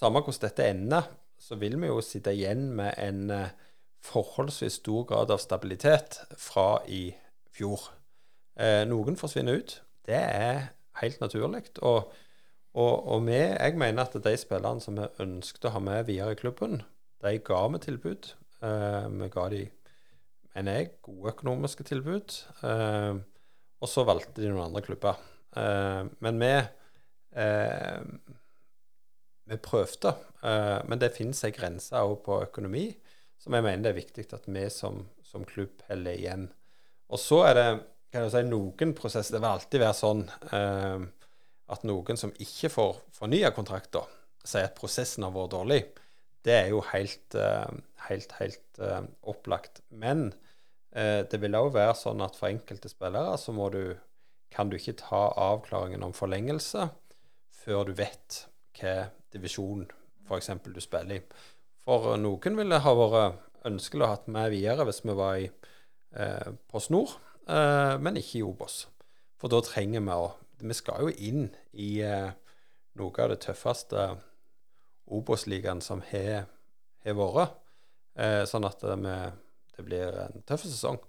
Samme 0.01 0.23
hvordan 0.25 0.47
dette 0.47 0.65
ender, 0.65 1.09
så 1.37 1.59
vil 1.61 1.75
vi 1.77 1.89
jo 1.91 1.99
sitte 2.01 2.33
igjen 2.33 2.71
med 2.79 2.95
en 3.03 3.19
eh, 3.35 3.51
forholdsvis 4.05 4.81
stor 4.81 5.05
grad 5.09 5.31
av 5.31 5.41
stabilitet 5.43 6.21
fra 6.39 6.81
i 6.89 7.11
fjor. 7.55 7.91
Eh, 8.61 8.83
noen 8.89 9.19
forsvinner 9.21 9.61
ut. 9.61 9.77
Det 10.07 10.17
er 10.17 10.71
helt 11.03 11.21
naturlig. 11.23 11.67
Og, 11.83 12.13
og, 12.75 12.95
og 13.13 13.27
vi, 13.29 13.39
jeg 13.39 13.77
mener 13.81 14.07
at 14.07 14.17
de 14.25 14.37
spillerne 14.41 14.83
som 14.83 14.99
vi 14.99 15.09
ønsket 15.23 15.69
å 15.69 15.75
ha 15.77 15.83
med 15.85 16.09
videre 16.09 16.37
i 16.37 16.41
klubben, 16.41 16.81
de 17.21 17.37
ga 17.45 17.61
vi 17.73 17.83
tilbud. 17.85 18.33
Uh, 18.61 19.07
vi 19.17 19.29
ga 19.33 19.47
de, 19.53 19.61
mener 20.55 20.77
jeg, 20.77 20.91
gode 21.05 21.35
økonomiske 21.35 21.85
tilbud. 21.89 22.37
Uh, 22.65 23.21
og 23.81 23.89
så 23.89 24.05
valgte 24.09 24.43
de 24.43 24.51
noen 24.51 24.69
andre 24.69 24.85
klubber. 24.85 25.21
Men 26.21 26.37
vi 26.39 26.51
vi 29.51 29.57
prøvde. 29.59 30.13
men 30.87 31.01
det 31.01 31.15
finnes 31.17 31.41
en 31.45 31.55
grense 31.57 32.03
òg 32.05 32.21
på 32.27 32.37
økonomi 32.45 32.85
som 33.41 33.57
jeg 33.57 33.65
mener 33.65 33.85
det 33.85 33.93
er 33.95 34.01
viktig 34.01 34.27
at 34.37 34.49
vi 34.51 34.67
som, 34.73 35.05
som 35.25 35.47
klubb 35.49 35.81
holder 35.89 36.19
igjen. 36.19 36.51
Og 37.11 37.21
så 37.21 37.41
er 37.49 37.57
det 37.59 37.71
kan 38.11 38.27
du 38.27 38.33
si, 38.33 38.43
noen 38.43 38.93
prosesser 38.99 39.37
Det 39.37 39.41
vil 39.41 39.53
alltid 39.53 39.83
være 39.85 39.97
sånn 39.97 40.25
eh, 40.51 41.03
at 41.71 41.85
noen 41.87 42.19
som 42.19 42.33
ikke 42.43 42.71
får 42.73 42.97
fornya 43.15 43.53
kontrakter, 43.55 44.09
sier 44.43 44.67
at 44.67 44.75
prosessen 44.79 45.23
har 45.23 45.35
vært 45.35 45.53
dårlig. 45.55 45.81
Det 46.43 46.57
er 46.57 46.71
jo 46.73 46.81
helt, 46.91 47.37
eh, 47.39 47.71
helt, 48.09 48.35
helt 48.41 48.81
eh, 48.83 49.05
opplagt. 49.31 49.83
Men 49.91 50.33
eh, 50.91 51.23
det 51.31 51.39
vil 51.43 51.59
òg 51.59 51.71
være 51.77 51.95
sånn 52.01 52.25
at 52.25 52.39
for 52.39 52.51
enkelte 52.51 52.91
spillere 52.91 53.37
så 53.39 53.55
må 53.55 53.69
du, 53.71 53.95
kan 54.51 54.73
du 54.73 54.79
ikke 54.79 54.99
ta 55.05 55.29
avklaringen 55.39 56.03
om 56.03 56.17
forlengelse 56.17 56.89
før 57.61 57.87
du 57.87 57.95
vet 58.01 58.45
hva 58.81 59.11
divisjon 59.31 59.87
f.eks. 60.27 60.51
du 60.67 60.83
spiller 60.83 61.21
i. 61.21 61.23
For 61.91 62.15
noen 62.23 62.55
ville 62.55 62.77
ha 62.85 62.91
vært 62.95 63.65
ønskelig 63.67 64.05
å 64.05 64.07
ha 64.07 64.15
hatt 64.15 64.29
med 64.31 64.53
videre 64.53 64.85
hvis 64.87 65.01
vi 65.03 65.15
var 65.19 65.41
i, 65.43 65.49
eh, 66.15 66.51
Post 66.71 66.93
Nord, 66.95 67.17
eh, 67.49 67.97
men 67.99 68.15
ikke 68.21 68.39
i 68.39 68.43
Obos. 68.47 68.85
For 69.37 69.51
da 69.51 69.59
trenger 69.61 70.01
vi 70.01 70.15
å 70.15 70.31
Vi 70.61 70.75
skal 70.75 71.01
jo 71.01 71.09
inn 71.09 71.49
i 71.73 72.03
eh, 72.05 72.31
noe 72.95 73.23
av 73.25 73.31
det 73.31 73.41
tøffeste 73.41 74.21
Obos-ligaen 75.09 75.81
som 75.81 76.03
har, 76.03 76.45
vært. 77.03 77.57
Eh, 78.15 78.45
sånn 78.45 78.67
at 78.69 78.79
det, 78.79 79.33
det 79.75 79.85
blir 79.85 80.15
en 80.29 80.43
tøff 80.47 80.61
sesong. 80.61 81.01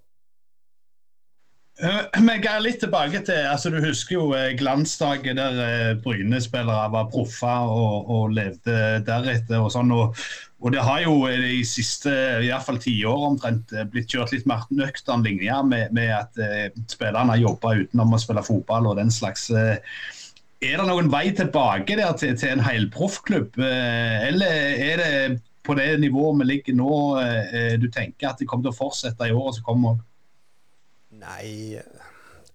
Vi 1.79 2.33
er 2.35 2.61
litt 2.61 2.81
tilbake 2.83 3.23
til 3.25 3.47
altså 3.47 3.71
Du 3.73 3.79
husker 3.81 4.13
jo 4.17 4.25
glansdagen 4.59 5.39
der 5.39 5.95
Bryne-spillere 6.03 6.91
var 6.93 7.07
proffer 7.09 7.71
og, 7.71 8.09
og, 8.11 8.33
levde 8.35 8.99
deretter. 9.07 9.57
og 9.57 9.71
sånn, 9.73 9.93
og, 9.95 10.17
og 10.61 10.75
det 10.75 10.83
har 10.85 11.01
jo 11.05 11.15
de 11.25 11.61
siste 11.65 12.11
i 12.43 12.51
hvert 12.51 12.67
fall 12.67 12.77
tiår 12.81 13.25
omtrent 13.31 13.73
eh, 13.73 13.87
blitt 13.87 14.11
kjørt 14.11 14.35
litt 14.35 14.45
mer 14.49 14.67
nøktern 14.69 15.25
linje 15.25 15.61
med, 15.65 15.95
med, 15.95 16.11
at 16.13 16.43
eh, 16.43 16.67
spillerne 16.91 17.33
har 17.33 17.41
jobba 17.47 17.73
utenom 17.79 18.13
å 18.13 18.21
spille 18.21 18.45
fotball 18.45 18.91
og 18.91 18.99
den 18.99 19.13
slags. 19.13 19.47
Er 19.55 20.75
det 20.77 20.85
noen 20.85 21.09
vei 21.09 21.31
tilbake 21.33 21.97
der 21.97 22.13
til, 22.19 22.35
til 22.37 22.53
en 22.53 22.67
helproffklubb, 22.67 23.57
eller 23.57 24.77
er 24.91 25.01
det 25.01 25.41
på 25.65 25.73
det 25.77 25.95
nivået 26.01 26.37
vi 26.41 26.47
ligger 26.51 26.77
nå 26.77 26.93
du 27.81 27.85
tenker 27.93 28.29
at 28.29 28.41
det 28.41 28.47
kommer 28.49 28.67
til 28.67 28.73
å 28.73 28.79
fortsette 28.83 29.29
i 29.29 29.33
året 29.33 29.57
som 29.57 29.65
kommer? 29.65 29.97
Nei, 31.21 31.77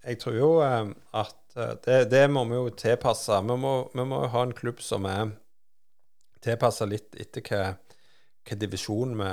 jeg 0.03 0.19
tror 0.21 0.37
jo 0.37 0.51
at 0.61 1.57
det, 1.85 2.09
det 2.11 2.23
må 2.29 2.43
vi 2.49 2.57
jo 2.59 2.69
tilpasse. 2.77 3.39
Vi 3.41 3.57
må, 3.57 3.73
må 3.97 4.21
ha 4.29 4.43
en 4.45 4.55
klubb 4.55 4.83
som 4.83 5.07
er 5.09 5.31
tilpassa 6.43 6.85
litt 6.85 7.15
etter 7.17 7.43
hva 7.47 7.61
hvilken 8.47 8.61
divisjon 8.61 9.17
vi 9.19 9.31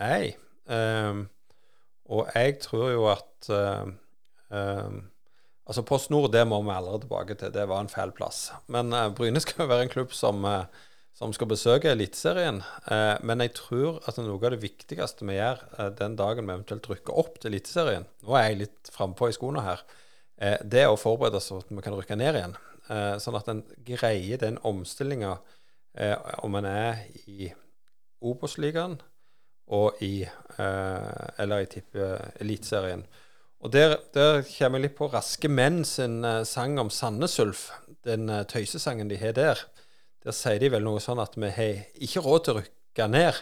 er 0.00 0.22
i. 0.24 0.30
Um, 0.64 1.26
og 2.08 2.30
jeg 2.34 2.58
tror 2.64 2.90
jo 2.92 3.04
at 3.12 3.50
um, 3.52 5.02
Altså 5.64 5.80
Post 5.84 6.10
Nord 6.12 6.32
det 6.32 6.42
må 6.44 6.58
vi 6.60 6.72
aldri 6.72 6.98
tilbake 7.00 7.34
til, 7.40 7.52
det 7.52 7.68
var 7.68 7.80
en 7.80 7.88
feil 7.88 8.10
plass. 8.12 8.50
Men 8.68 8.92
uh, 8.92 9.08
Bryne 9.16 9.40
skal 9.40 9.64
jo 9.64 9.70
være 9.70 9.86
en 9.86 9.92
klubb 9.92 10.12
som, 10.12 10.44
uh, 10.44 10.64
som 11.14 11.32
skal 11.34 11.48
besøke 11.50 11.92
Eliteserien. 11.94 12.60
Eh, 12.90 13.16
men 13.22 13.42
jeg 13.44 13.54
tror 13.58 14.00
at 14.08 14.18
noe 14.18 14.38
av 14.40 14.56
det 14.56 14.62
viktigste 14.64 15.26
vi 15.28 15.38
gjør 15.38 15.62
eh, 15.78 15.90
den 16.00 16.16
dagen 16.18 16.48
vi 16.48 16.56
eventuelt 16.56 16.88
rykker 16.90 17.18
opp 17.22 17.38
til 17.38 17.52
Eliteserien 17.52 18.06
Nå 18.24 18.34
er 18.34 18.48
jeg 18.48 18.62
litt 18.64 18.94
frampå 18.94 19.30
i 19.30 19.36
skoene 19.36 19.62
her. 19.64 19.84
Eh, 20.36 20.58
det 20.60 20.84
er 20.84 20.92
å 20.92 21.00
forberede 21.00 21.38
oss 21.38 21.52
sånn 21.52 21.62
at 21.62 21.70
vi 21.70 21.84
kan 21.86 21.94
rykke 21.94 22.18
ned 22.18 22.40
igjen. 22.40 22.56
Eh, 22.90 23.16
sånn 23.22 23.38
at 23.38 23.48
en 23.48 23.62
greier 23.86 24.40
den 24.42 24.58
omstillinga 24.66 25.36
eh, 25.96 26.16
om 26.44 26.58
en 26.58 26.68
er 26.68 27.04
i 27.30 27.52
Obos-ligaen 28.24 28.98
og 29.72 30.02
i 30.04 30.24
eh, 30.24 31.28
Eller 31.40 31.62
i 31.62 31.68
tippe 31.70 32.08
Eliteserien. 32.42 33.06
Og 33.64 33.72
der, 33.72 33.96
der 34.12 34.42
kommer 34.44 34.82
jeg 34.82 34.90
litt 34.90 34.98
på 34.98 35.08
Raske 35.08 35.48
Menn 35.48 35.86
sin 35.88 36.18
sang 36.44 36.76
om 36.82 36.90
Sandnes 36.92 37.38
Ulf. 37.40 37.70
Den 38.04 38.28
tøysesangen 38.50 39.08
de 39.08 39.16
har 39.16 39.32
der. 39.38 39.62
Der 40.24 40.32
sier 40.32 40.60
de 40.60 40.70
vel 40.72 40.84
noe 40.86 41.02
sånn 41.04 41.20
at 41.20 41.36
vi 41.36 41.50
har 41.52 41.82
ikke 42.00 42.22
råd 42.24 42.44
til 42.46 42.54
å 42.54 42.62
rykke 42.62 43.08
ned. 43.12 43.40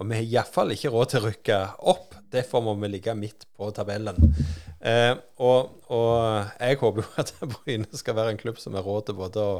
Og 0.00 0.06
vi 0.08 0.16
har 0.16 0.28
iallfall 0.28 0.72
ikke 0.72 0.92
råd 0.94 1.10
til 1.10 1.20
å 1.20 1.30
rykke 1.30 1.56
opp. 1.90 2.14
Derfor 2.30 2.62
må 2.64 2.76
vi 2.80 2.92
ligge 2.92 3.14
midt 3.18 3.48
på 3.58 3.68
tabellen. 3.76 4.30
Eh, 4.78 5.12
og, 5.42 5.74
og, 5.92 6.14
jeg 6.56 6.78
håper 6.80 7.02
jo 7.02 7.08
at 7.20 7.34
Bryne 7.52 7.98
skal 7.98 8.16
være 8.16 8.32
en 8.32 8.40
klubb 8.40 8.60
som 8.62 8.78
har 8.78 8.86
råd 8.86 9.10
til 9.10 9.18
både 9.18 9.42
å 9.42 9.58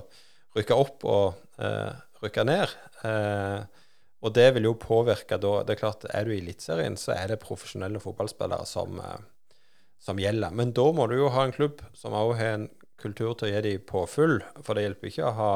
rykke 0.56 0.78
opp 0.78 1.04
og 1.10 1.42
eh, 1.60 1.90
rykke 2.22 2.46
ned. 2.46 2.76
Eh, 3.04 3.82
og 4.20 4.34
det 4.36 4.46
vil 4.54 4.68
jo 4.68 4.76
påvirke 4.76 5.38
da 5.40 5.52
Det 5.64 5.74
er 5.74 5.80
klart, 5.80 6.06
er 6.12 6.28
du 6.28 6.34
i 6.34 6.38
Eliteserien, 6.38 6.96
så 7.00 7.14
er 7.16 7.32
det 7.32 7.40
profesjonelle 7.42 8.00
fotballspillere 8.02 8.68
som, 8.68 9.02
eh, 9.02 9.58
som 9.98 10.22
gjelder. 10.22 10.54
Men 10.54 10.72
da 10.76 10.86
må 10.94 11.10
du 11.10 11.18
jo 11.18 11.34
ha 11.34 11.48
en 11.48 11.56
klubb 11.56 11.82
som 11.98 12.16
òg 12.16 12.36
har 12.38 12.54
en 12.54 12.70
kultur 13.00 13.34
til 13.34 13.48
å 13.48 13.52
gi 13.52 13.66
dem 13.66 13.84
påfyll. 13.88 14.38
For 14.62 14.76
det 14.76 14.86
hjelper 14.86 15.12
ikke 15.12 15.28
å 15.28 15.36
ha 15.36 15.52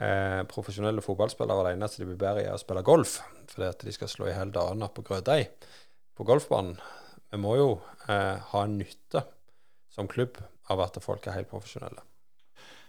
eh, 0.00 0.42
profesjonelle 0.50 1.04
fotballspillere 1.04 1.62
er 1.62 1.68
det 1.70 1.76
eneste 1.78 2.02
de 2.02 2.10
blir 2.10 2.20
bedre 2.20 2.44
i, 2.44 2.50
å 2.52 2.60
spille 2.60 2.84
golf. 2.86 3.18
Fordi 3.52 3.68
at 3.68 3.86
de 3.86 3.94
skal 3.94 4.10
slå 4.12 4.28
i 4.28 4.34
hjel 4.34 4.52
damer 4.54 4.92
på 4.94 5.04
grøtdeig 5.06 5.48
på 6.16 6.26
golfbanen. 6.26 6.76
Vi 7.32 7.40
må 7.42 7.56
jo 7.58 7.70
eh, 8.08 8.36
ha 8.52 8.64
en 8.64 8.78
nytte 8.80 9.26
som 9.92 10.08
klubb 10.08 10.38
av 10.72 10.82
at 10.84 11.00
folk 11.04 11.26
er 11.26 11.38
helt 11.38 11.50
profesjonelle. 11.50 12.04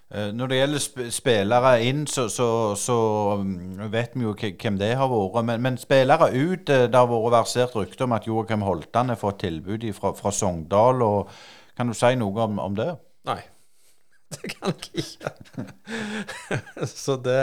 Eh, 0.07 0.29
når 0.31 0.47
det 0.47 0.59
gjelder 0.61 0.79
sp 0.79 1.01
spillere 1.11 1.71
inn, 1.83 2.05
så, 2.07 2.29
så, 2.31 2.47
så, 2.79 2.95
um, 3.41 3.81
vet 3.91 4.13
vi 4.15 4.23
jo 4.23 4.31
hvem 4.37 4.79
det 4.79 4.93
har 4.95 5.11
vært. 5.11 5.41
Men, 5.49 5.61
men 5.65 5.79
spillere 5.81 6.29
ut 6.31 6.69
eh, 6.71 6.85
Det 6.87 6.95
har 6.95 7.09
vært 7.11 7.33
versert 7.35 7.75
rykter 7.75 8.07
om 8.07 8.15
at 8.15 8.27
Joakim 8.27 8.63
Holtan 8.63 9.11
har 9.11 9.19
fått 9.19 9.41
tilbud 9.43 9.83
fra, 9.97 10.13
fra 10.15 10.31
Sogndal. 10.31 11.03
og 11.03 11.33
Kan 11.75 11.91
du 11.91 11.97
si 11.97 12.15
noe 12.15 12.47
om, 12.47 12.59
om 12.69 12.77
det? 12.77 12.93
Nei. 13.27 13.41
Det 14.35 14.49
kan 14.51 14.73
jeg 14.75 15.03
ikke. 15.05 15.29
så 16.91 17.15
det 17.23 17.39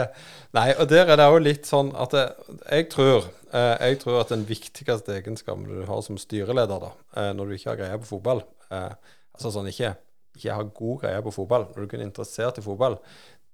Nei, 0.53 0.69
og 0.77 0.85
der 0.91 1.09
er 1.09 1.17
det 1.17 1.27
òg 1.31 1.39
litt 1.41 1.69
sånn 1.69 1.89
at 1.97 2.13
det, 2.13 2.25
jeg, 2.69 2.87
tror, 2.93 3.29
eh, 3.49 3.73
jeg 3.89 3.99
tror 4.03 4.19
at 4.21 4.33
den 4.33 4.45
viktigste 4.45 5.17
egenskapen 5.17 5.65
du 5.65 5.81
har 5.89 6.03
som 6.05 6.19
styreleder, 6.21 6.83
da, 6.83 6.91
eh, 7.17 7.31
når 7.37 7.49
du 7.49 7.55
ikke 7.57 7.71
har 7.71 7.79
greie 7.81 8.01
på 8.03 8.11
fotball 8.13 8.43
eh, 8.69 8.91
Altså 9.35 9.51
sånn 9.51 9.67
ikke, 9.67 9.95
ikke 10.37 10.59
har 10.59 10.69
god 10.77 10.99
greie 11.01 11.23
på 11.25 11.33
fotball, 11.35 11.65
når 11.73 11.81
du 11.81 11.89
kun 11.91 12.03
er 12.03 12.07
interessert 12.07 12.61
i 12.61 12.63
fotball, 12.63 12.99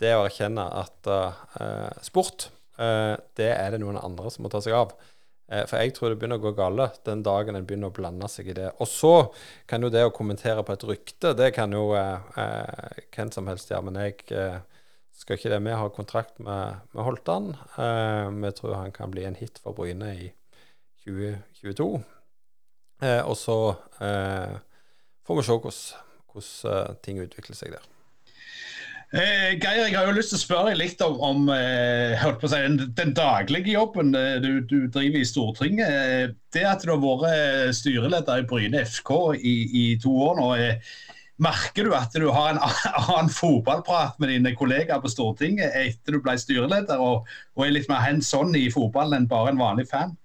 det 0.01 0.11
er 0.11 0.19
å 0.19 0.27
erkjenne 0.27 0.61
at 0.77 1.09
sport, 2.05 2.51
det 2.77 3.47
er 3.49 3.73
det 3.73 3.79
noen 3.81 3.97
andre 3.97 4.29
som 4.29 4.45
må 4.45 4.51
ta 4.53 4.61
seg 4.61 4.77
av. 4.77 4.93
Eh, 5.51 5.65
for 5.67 5.83
jeg 5.83 5.91
tror 5.95 6.13
det 6.13 6.19
begynner 6.21 6.39
å 6.39 6.45
gå 6.45 6.53
gale 6.55 6.87
den 7.07 7.23
dagen 7.27 7.57
en 7.57 7.65
begynner 7.67 7.91
å 7.91 7.95
blande 7.95 8.27
seg 8.31 8.51
i 8.51 8.55
det. 8.55 8.69
Og 8.79 8.87
så 8.87 9.13
kan 9.67 9.83
jo 9.83 9.91
det 9.91 10.05
å 10.07 10.13
kommentere 10.15 10.63
på 10.63 10.75
et 10.77 10.85
rykte, 10.87 11.33
det 11.37 11.51
kan 11.57 11.73
jo 11.75 11.91
eh, 11.99 12.37
eh 12.39 13.01
hvem 13.11 13.31
som 13.35 13.49
helst 13.51 13.71
gjøre. 13.71 13.89
Men 13.89 13.99
jeg 13.99 14.23
eh, 14.31 14.61
skal 15.11 15.37
ikke 15.37 15.51
det. 15.51 15.59
Vi 15.67 15.75
har 15.81 15.95
kontrakt 15.95 16.39
med, 16.39 16.79
med 16.95 17.03
Holtan. 17.03 17.51
Eh, 17.75 18.53
tror 18.55 18.79
han 18.79 18.95
kan 18.95 19.11
bli 19.11 19.27
en 19.27 19.35
hit 19.35 19.59
for 19.59 19.75
Bryne 19.75 20.15
i 20.15 20.31
2022. 21.03 21.91
Eh, 23.01 23.21
og 23.25 23.35
så 23.35 23.57
får 23.97 25.37
vi 25.37 25.43
se 25.43 25.57
hvordan 25.57 27.01
ting 27.03 27.19
utvikler 27.19 27.57
seg 27.57 27.73
der. 27.75 27.83
Eh, 29.11 29.57
Geir, 29.59 29.89
jeg 29.89 29.97
har 29.97 30.05
jo 30.07 30.15
lyst 30.15 30.31
til 30.31 30.37
å 30.37 30.41
spørre 30.45 30.69
deg 30.71 30.77
litt 30.79 31.01
om, 31.03 31.17
om 31.19 31.49
eh, 31.51 32.21
si, 32.47 32.51
den, 32.63 32.77
den, 32.95 33.09
daglige 33.11 33.73
jobben 33.73 34.15
eh, 34.15 34.37
du, 34.39 34.61
du, 34.63 34.85
driver 34.87 35.19
i 35.19 35.27
Stortinget. 35.27 35.91
Eh, 35.91 36.29
det 36.55 36.63
at 36.63 36.85
du 36.87 36.93
har 36.93 37.01
vært 37.03 37.75
styreleder 37.75 38.39
i 38.39 38.47
Bryne 38.47 38.85
FK 38.87 39.11
i, 39.35 39.55
i 39.81 39.83
to 39.99 40.15
år 40.29 40.39
nå. 40.39 40.47
Eh, 40.55 40.95
merker 41.43 41.89
du 41.89 41.97
at 41.97 42.15
du 42.15 42.29
har 42.31 42.53
en 42.53 42.63
annen 43.01 43.33
fotballprat 43.35 44.15
med 44.23 44.31
dine 44.31 44.55
kollegaer 44.55 45.03
på 45.03 45.11
Stortinget 45.11 45.75
etter 45.75 46.15
du 46.15 46.23
ble 46.23 46.37
styreleder, 46.39 47.03
og, 47.03 47.27
og 47.59 47.67
er 47.67 47.75
litt 47.75 47.91
mer 47.91 48.05
hands 48.07 48.31
on 48.37 48.55
i 48.55 48.69
fotballen 48.71 49.19
enn 49.19 49.31
bare 49.31 49.51
en 49.51 49.59
vanlig 49.59 49.89
fan? 49.91 50.15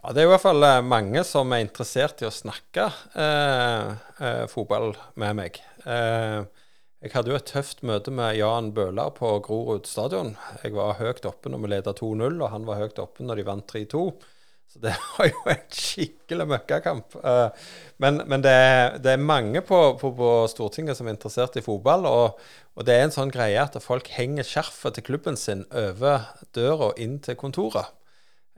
Ja, 0.00 0.10
Det 0.10 0.24
er 0.24 0.26
i 0.26 0.32
hvert 0.32 0.48
fall 0.48 0.66
mange 0.82 1.22
som 1.28 1.54
er 1.54 1.62
interessert 1.62 2.24
i 2.24 2.26
å 2.26 2.34
snakke 2.34 2.90
eh, 3.14 4.48
fotball 4.50 4.96
med 5.14 5.44
meg. 5.44 5.62
Eh, 5.86 6.40
jeg 7.00 7.14
hadde 7.14 7.32
jo 7.32 7.38
et 7.38 7.48
tøft 7.48 7.78
møte 7.86 8.12
med 8.12 8.34
Jan 8.36 8.74
Bøhler 8.76 9.08
på 9.16 9.30
Grorud 9.46 9.86
stadion. 9.88 10.34
Jeg 10.60 10.74
var 10.76 10.98
høyt 10.98 11.24
oppe 11.24 11.48
når 11.48 11.62
vi 11.62 11.70
ledet 11.72 12.02
2-0, 12.02 12.36
og 12.42 12.50
han 12.52 12.66
var 12.68 12.82
høyt 12.82 13.00
oppe 13.00 13.24
når 13.24 13.40
de 13.40 13.46
vant 13.46 13.72
3-2. 13.72 14.02
Så 14.70 14.82
det 14.82 14.92
var 15.16 15.30
jo 15.30 15.40
en 15.48 15.62
skikkelig 15.72 16.46
møkkakamp. 16.52 17.16
Eh, 17.24 17.70
men, 18.04 18.20
men 18.28 18.44
det, 18.44 18.52
er, 18.52 18.98
det, 19.00 19.14
er, 19.14 19.24
mange 19.32 19.62
på, 19.64 19.78
på, 20.02 20.10
på, 20.18 20.28
Stortinget 20.52 20.98
som 20.98 21.08
er 21.08 21.16
interessert 21.16 21.56
i 21.56 21.64
fotball. 21.64 22.04
Og, 22.06 22.44
og, 22.76 22.84
det 22.84 22.98
er 22.98 23.06
en 23.06 23.16
sånn 23.16 23.32
greie 23.32 23.64
at 23.64 23.80
folk 23.80 24.12
henger 24.18 24.46
skjerfet 24.46 24.98
til 24.98 25.08
klubben 25.08 25.40
sin 25.40 25.64
over 25.72 26.28
døra 26.54 26.92
inn 27.00 27.16
til 27.24 27.38
kontoret. 27.40 27.96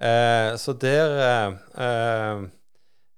Eh, 0.03 0.51
så 0.59 0.75
der 0.83 1.15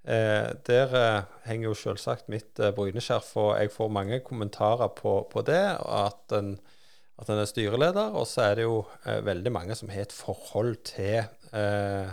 eh, 0.04 0.50
der 0.66 0.94
eh, 0.98 1.22
henger 1.48 1.70
jo 1.70 1.76
selvsagt 1.78 2.28
mitt 2.32 2.60
eh, 2.60 2.72
bryneskjerf, 2.76 3.30
og 3.40 3.50
jeg 3.58 3.72
får 3.72 3.92
mange 3.92 4.20
kommentarer 4.24 4.92
på, 4.96 5.16
på 5.30 5.44
det. 5.46 5.62
At 5.80 6.34
en, 6.36 6.54
at 7.20 7.30
en, 7.30 7.40
er 7.40 7.48
styreleder. 7.48 8.14
Og 8.16 8.26
så 8.30 8.48
er 8.48 8.60
det 8.60 8.66
jo 8.66 8.82
eh, 9.06 9.22
veldig 9.24 9.52
mange 9.54 9.76
som 9.78 9.92
har 9.92 10.06
et 10.06 10.14
forhold 10.14 10.76
til, 10.88 11.24
eh, 11.56 12.12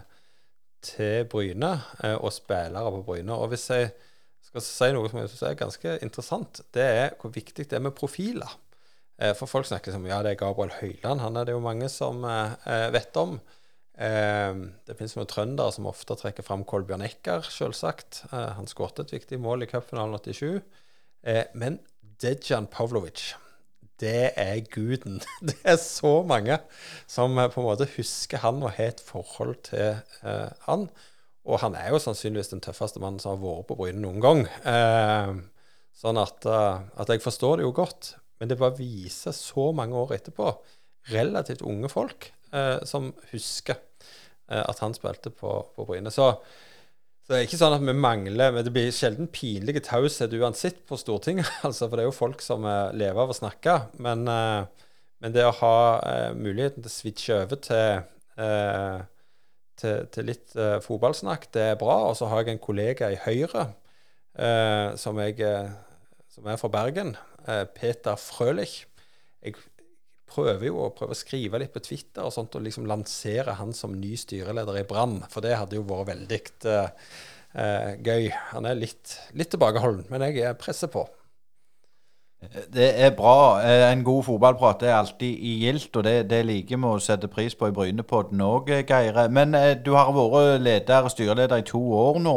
til 0.85 1.27
Bryne 1.31 1.73
eh, 2.03 2.15
og 2.15 2.33
spillere 2.35 2.95
på 2.97 3.03
Bryne. 3.07 3.35
Og 3.35 3.51
hvis 3.53 3.69
jeg 3.73 3.93
skal 4.47 4.65
si 4.65 4.91
noe 4.95 5.11
som 5.11 5.21
jeg 5.21 5.31
synes 5.31 5.47
er 5.47 5.59
ganske 5.59 5.95
interessant, 6.03 6.63
det 6.75 6.83
er 6.83 7.15
hvor 7.21 7.33
viktig 7.33 7.69
det 7.69 7.77
er 7.77 7.87
med 7.87 7.95
profiler. 7.95 8.59
for 9.37 9.45
folk 9.45 9.67
snakker 9.69 9.93
som 9.93 10.05
ja, 10.09 10.23
det 10.23 10.31
er 10.31 10.35
Gabriel 10.39 10.71
Høyland. 10.79 11.19
Han 11.21 11.35
er 11.37 11.45
det 11.45 11.53
jo 11.53 11.59
mange 11.61 11.87
som 11.93 12.23
vet 12.65 13.17
om. 13.21 13.35
Eh, 13.99 14.53
det 14.87 14.95
finnes 14.95 15.13
noen 15.17 15.29
trøndere 15.29 15.73
som 15.75 15.89
ofte 15.89 16.15
trekker 16.19 16.45
fram 16.45 16.63
Kolbjørn 16.67 17.03
Ekker, 17.05 17.47
selvsagt. 17.51 18.23
Eh, 18.31 18.51
han 18.57 18.69
skåret 18.69 19.03
et 19.03 19.15
viktig 19.17 19.39
mål 19.43 19.65
i 19.65 19.69
cupfinalen 19.71 20.19
87. 20.21 20.61
Eh, 21.27 21.45
men 21.53 21.79
Dejan 22.21 22.69
Pavlovic, 22.71 23.33
det 24.01 24.31
er 24.39 24.63
guden. 24.73 25.19
Det 25.47 25.59
er 25.67 25.77
så 25.81 26.21
mange 26.25 26.57
som 27.09 27.35
på 27.37 27.61
en 27.61 27.67
måte 27.67 27.89
husker 27.97 28.41
han 28.41 28.63
og 28.63 28.73
har 28.77 28.93
et 28.93 29.03
forhold 29.05 29.59
til 29.67 29.99
han. 30.65 30.87
Og 31.45 31.61
han 31.61 31.75
er 31.77 31.91
jo 31.93 32.01
sannsynligvis 32.01 32.49
den 32.53 32.61
tøffeste 32.65 33.01
mannen 33.01 33.21
som 33.21 33.35
har 33.35 33.43
vært 33.43 33.67
på 33.69 33.77
Bryne 33.77 34.01
noen 34.01 34.21
gang. 34.21 34.41
sånn 35.97 36.17
at, 36.21 36.45
at 36.45 37.13
jeg 37.13 37.21
forstår 37.21 37.57
det 37.59 37.65
jo 37.67 37.73
godt. 37.77 38.15
Men 38.41 38.49
det 38.49 38.57
bare 38.57 38.77
viser 38.77 39.33
så 39.37 39.69
mange 39.77 39.97
år 39.97 40.15
etterpå 40.17 40.49
relativt 41.13 41.61
unge 41.65 41.89
folk 41.89 42.31
som 42.87 43.13
husker 43.31 43.77
Eh, 44.51 44.63
at 44.67 44.81
han 44.83 44.95
spilte 44.95 45.31
på, 45.33 45.53
på 45.75 45.85
Bryne. 45.87 46.11
Så, 46.11 46.27
så, 47.23 47.31
det 47.31 47.39
er 47.39 47.47
ikke 47.47 47.59
sånn 47.61 47.77
at 47.77 47.85
vi 47.85 47.95
mangler 47.95 48.51
men 48.53 48.65
Det 48.67 48.73
blir 48.75 48.91
sjelden 48.95 49.29
pinlig 49.31 49.83
taushet 49.87 50.33
uansett 50.35 50.83
på 50.89 50.99
Stortinget, 50.99 51.49
altså, 51.67 51.87
for 51.87 51.97
det 51.97 52.05
er 52.05 52.09
jo 52.09 52.17
folk 52.17 52.43
som 52.43 52.67
uh, 52.67 52.91
lever 52.95 53.23
av 53.23 53.31
å 53.31 53.37
snakke. 53.37 53.77
Men, 54.03 54.25
men 54.27 55.35
det 55.35 55.45
å 55.47 55.55
ha 55.61 55.77
muligheten 56.35 56.83
til 56.83 56.89
å 56.89 56.93
switche 56.93 57.39
over 57.43 57.59
til, 57.61 58.01
til, 59.77 60.07
til 60.15 60.25
litt 60.25 60.55
fotballsnakk, 60.81 61.45
det 61.53 61.65
er 61.67 61.77
bra. 61.77 61.99
Og 62.09 62.15
så 62.17 62.29
har 62.31 62.41
jeg 62.41 62.55
en 62.55 62.63
kollega 62.63 63.11
i 63.13 63.19
Høyre 63.21 63.67
som, 64.97 65.21
jeg, 65.21 65.37
som 66.33 66.49
er 66.49 66.57
fra 66.57 66.71
Bergen, 66.73 67.13
Peter 67.77 68.17
Frølich. 68.17 68.79
Jeg 69.45 69.61
prøver 70.31 70.67
jo 70.69 70.79
å 70.85 70.91
prøve 70.95 71.15
å 71.15 71.19
skrive 71.19 71.61
litt 71.61 71.73
på 71.75 71.83
Twitter 71.83 72.25
og 72.25 72.33
sånt, 72.35 72.55
og 72.57 72.65
liksom 72.65 72.87
lansere 72.89 73.57
han 73.59 73.75
som 73.77 73.95
ny 73.99 74.15
styreleder 74.19 74.81
i 74.81 74.87
Brann. 74.87 75.19
For 75.31 75.43
det 75.45 75.57
hadde 75.59 75.77
jo 75.77 75.87
vært 75.87 76.11
veldig 76.13 76.41
uh, 76.65 77.89
gøy. 77.99 78.29
Han 78.53 78.69
er 78.69 78.79
litt, 78.79 79.17
litt 79.37 79.51
tilbakeholden, 79.53 80.07
men 80.11 80.29
jeg 80.31 80.55
presser 80.61 80.91
på. 80.91 81.05
Det 82.73 82.87
er 83.05 83.11
bra. 83.13 83.61
Eh, 83.61 83.91
en 83.91 84.03
god 84.03 84.23
fotballprat 84.23 84.83
er 84.83 84.95
alltid 84.95 85.37
i 85.45 85.51
gildt, 85.61 85.95
og 85.95 86.03
det, 86.03 86.29
det 86.29 86.39
liker 86.45 86.79
vi 86.79 86.89
å 86.89 87.01
sette 87.03 87.29
pris 87.29 87.53
på 87.55 87.69
i 87.69 87.75
Brynepodden 87.75 88.41
òg, 88.41 88.71
Geire. 88.89 89.27
Men 89.29 89.53
eh, 89.55 89.75
du 89.77 89.93
har 89.93 90.09
vært 90.15 90.63
leder, 90.65 91.05
og 91.05 91.13
styreleder 91.13 91.61
i 91.61 91.67
to 91.69 91.81
år 91.93 92.17
nå. 92.23 92.35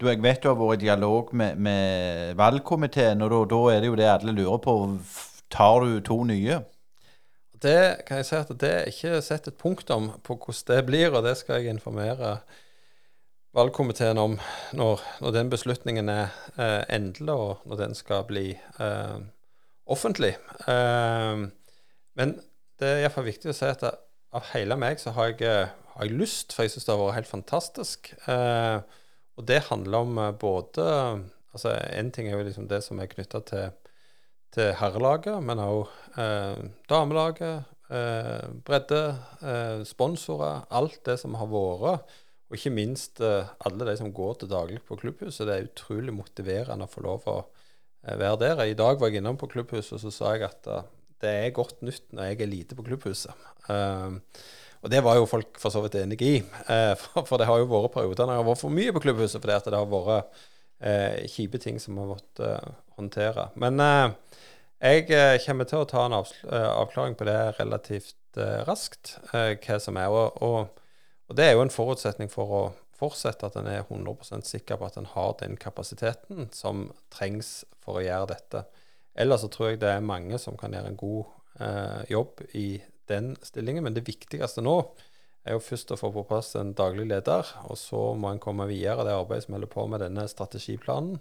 Du, 0.00 0.06
jeg 0.08 0.20
vet 0.24 0.42
du 0.42 0.50
har 0.50 0.58
vært 0.60 0.82
i 0.82 0.84
dialog 0.84 1.32
med, 1.32 1.56
med 1.56 2.36
valgkomiteen, 2.36 3.24
og 3.24 3.32
da, 3.32 3.40
da, 3.54 3.62
er 3.72 3.80
det 3.80 3.88
jo 3.88 3.96
det 4.02 4.12
alle 4.12 4.36
lurer 4.36 4.60
på. 4.68 4.76
Tar 5.50 5.84
du 5.84 5.96
to 6.04 6.20
nye? 6.28 6.60
Det 7.62 8.06
kan 8.08 8.20
jeg 8.20 8.28
si 8.28 8.36
at 8.38 8.50
det 8.62 8.72
er 8.72 8.90
ikke 8.90 9.20
sett 9.24 9.48
et 9.50 9.58
punktum 9.60 10.10
på 10.26 10.36
hvordan 10.36 10.66
det 10.70 10.86
blir, 10.88 11.12
og 11.12 11.24
det 11.26 11.36
skal 11.40 11.60
jeg 11.60 11.74
informere 11.74 12.38
valgkomiteen 13.56 14.18
om 14.20 14.36
når, 14.78 15.02
når 15.20 15.34
den 15.34 15.50
beslutningen 15.50 16.08
er 16.12 16.28
eh, 16.56 16.84
endelig, 16.94 17.34
og 17.34 17.66
når 17.66 17.82
den 17.82 17.96
skal 17.98 18.24
bli 18.28 18.46
eh, 18.54 19.18
offentlig. 19.90 20.36
Eh, 20.70 21.42
men 22.18 22.36
det 22.80 22.88
er 22.88 23.02
iallfall 23.04 23.28
viktig 23.28 23.52
å 23.52 23.56
si 23.56 23.68
at 23.68 23.84
av 23.84 24.46
hele 24.52 24.78
meg 24.78 25.00
så 25.02 25.12
har 25.16 25.34
jeg, 25.34 25.68
har 25.94 26.06
jeg 26.06 26.16
lyst, 26.16 26.54
for 26.54 26.64
jeg 26.64 26.74
syns 26.74 26.86
det 26.86 26.94
har 26.94 27.02
vært 27.02 27.18
helt 27.18 27.34
fantastisk. 27.34 28.12
Eh, 28.30 28.78
og 29.40 29.46
det 29.48 29.64
handler 29.70 30.06
om 30.06 30.18
eh, 30.18 30.32
både 30.38 30.86
altså 31.50 31.72
En 31.98 32.12
ting 32.14 32.28
er 32.28 32.36
jo 32.36 32.46
liksom 32.46 32.68
det 32.70 32.78
som 32.86 33.00
er 33.02 33.10
knytta 33.10 33.40
til, 33.42 33.72
til 34.54 34.72
herrelaget, 34.78 35.36
men 35.46 35.62
òg 35.62 35.90
damelaget, 36.90 37.68
bredde, 38.66 39.02
sponsorer. 39.86 40.64
Alt 40.74 41.00
det 41.06 41.16
som 41.22 41.36
har 41.38 41.48
vært 41.50 42.10
og 42.50 42.58
ikke 42.58 42.72
minst 42.74 43.20
uh, 43.22 43.46
alle 43.62 43.86
de 43.86 43.92
som 43.98 44.10
går 44.14 44.40
til 44.40 44.50
daglig 44.50 44.80
på 44.86 44.98
klubbhuset. 44.98 45.46
Det 45.46 45.54
er 45.54 45.68
utrolig 45.68 46.14
motiverende 46.14 46.86
å 46.86 46.90
få 46.90 47.04
lov 47.06 47.28
å 47.30 47.36
uh, 47.44 48.16
være 48.18 48.40
der. 48.42 48.62
I 48.66 48.78
dag 48.78 48.98
var 48.98 49.12
jeg 49.12 49.22
innom 49.22 49.38
på 49.38 49.48
klubbhuset, 49.52 49.94
og 49.96 50.02
så 50.02 50.10
sa 50.14 50.32
jeg 50.34 50.48
at 50.48 50.66
uh, 50.66 50.82
det 51.22 51.30
er 51.44 51.54
godt 51.54 51.84
nytt 51.86 52.08
når 52.10 52.32
jeg 52.32 52.40
er 52.40 52.50
lite 52.50 52.78
på 52.78 52.86
klubbhuset. 52.86 53.46
og 54.80 54.88
det 54.90 55.02
var 55.04 55.18
jo 55.18 55.28
folk 55.28 55.58
for 55.60 55.70
så 55.70 55.82
vidt 55.84 55.98
enig 56.00 56.16
i. 56.24 56.38
For, 57.28 57.36
det 57.36 57.44
har 57.46 57.58
jo 57.60 57.68
vært 57.68 57.92
perioder 57.92 58.24
når 58.24 58.32
jeg 58.32 58.40
har 58.40 58.46
vært 58.48 58.62
for 58.62 58.72
mye 58.72 58.94
på 58.96 59.02
klubbhuset 59.04 59.36
fordi 59.36 59.56
at 59.58 59.68
det 59.68 59.76
har 59.76 59.90
vært 59.90 60.40
kjipe 60.80 61.58
ting 61.60 61.76
som 61.82 61.98
har 62.00 62.06
måttet 62.08 62.70
håndtere. 62.96 63.50
Men 63.60 63.76
jeg 64.80 65.42
kommer 65.44 65.68
til 65.68 65.82
å 65.82 65.88
ta 65.88 66.06
en 66.06 66.16
avklaring 66.16 67.18
på 67.20 67.26
det 67.28 67.36
relativt 67.58 68.40
raskt, 68.64 69.18
hva 69.32 69.76
som 69.82 70.00
er. 70.00 70.08
og, 70.08 70.40
og 70.40 70.80
og 71.30 71.36
Det 71.38 71.44
er 71.46 71.52
jo 71.54 71.62
en 71.62 71.70
forutsetning 71.70 72.30
for 72.30 72.50
å 72.50 72.60
fortsette 72.98 73.46
at 73.46 73.56
en 73.56 73.68
er 73.70 73.84
100% 73.84 74.48
sikker 74.48 74.80
på 74.80 74.88
at 74.88 74.96
en 74.98 75.06
har 75.12 75.36
den 75.38 75.54
kapasiteten 75.60 76.48
som 76.52 76.88
trengs 77.14 77.62
for 77.78 78.00
å 78.00 78.02
gjøre 78.02 78.32
dette. 78.32 78.64
Ellers 79.14 79.44
så 79.44 79.50
tror 79.52 79.70
jeg 79.70 79.80
det 79.84 79.92
er 79.94 80.02
mange 80.02 80.40
som 80.42 80.58
kan 80.58 80.74
gjøre 80.74 80.90
en 80.90 80.98
god 80.98 81.30
eh, 81.62 82.02
jobb 82.10 82.42
i 82.58 82.66
den 83.10 83.36
stillingen. 83.46 83.86
Men 83.86 83.94
det 83.94 84.08
viktigste 84.08 84.64
nå 84.66 84.74
er 85.44 85.56
jo 85.56 85.64
først 85.64 85.92
å 85.94 85.98
få 85.98 86.10
på 86.14 86.24
plass 86.28 86.54
en 86.60 86.74
daglig 86.76 87.06
leder, 87.08 87.48
og 87.66 87.78
så 87.80 88.10
må 88.18 88.32
en 88.32 88.42
komme 88.42 88.68
videre 88.68 89.06
det 89.06 89.16
arbeidet 89.16 89.46
som 89.46 89.56
holder 89.56 89.72
på 89.72 89.86
med 89.90 90.02
denne 90.04 90.26
strategiplanen. 90.28 91.20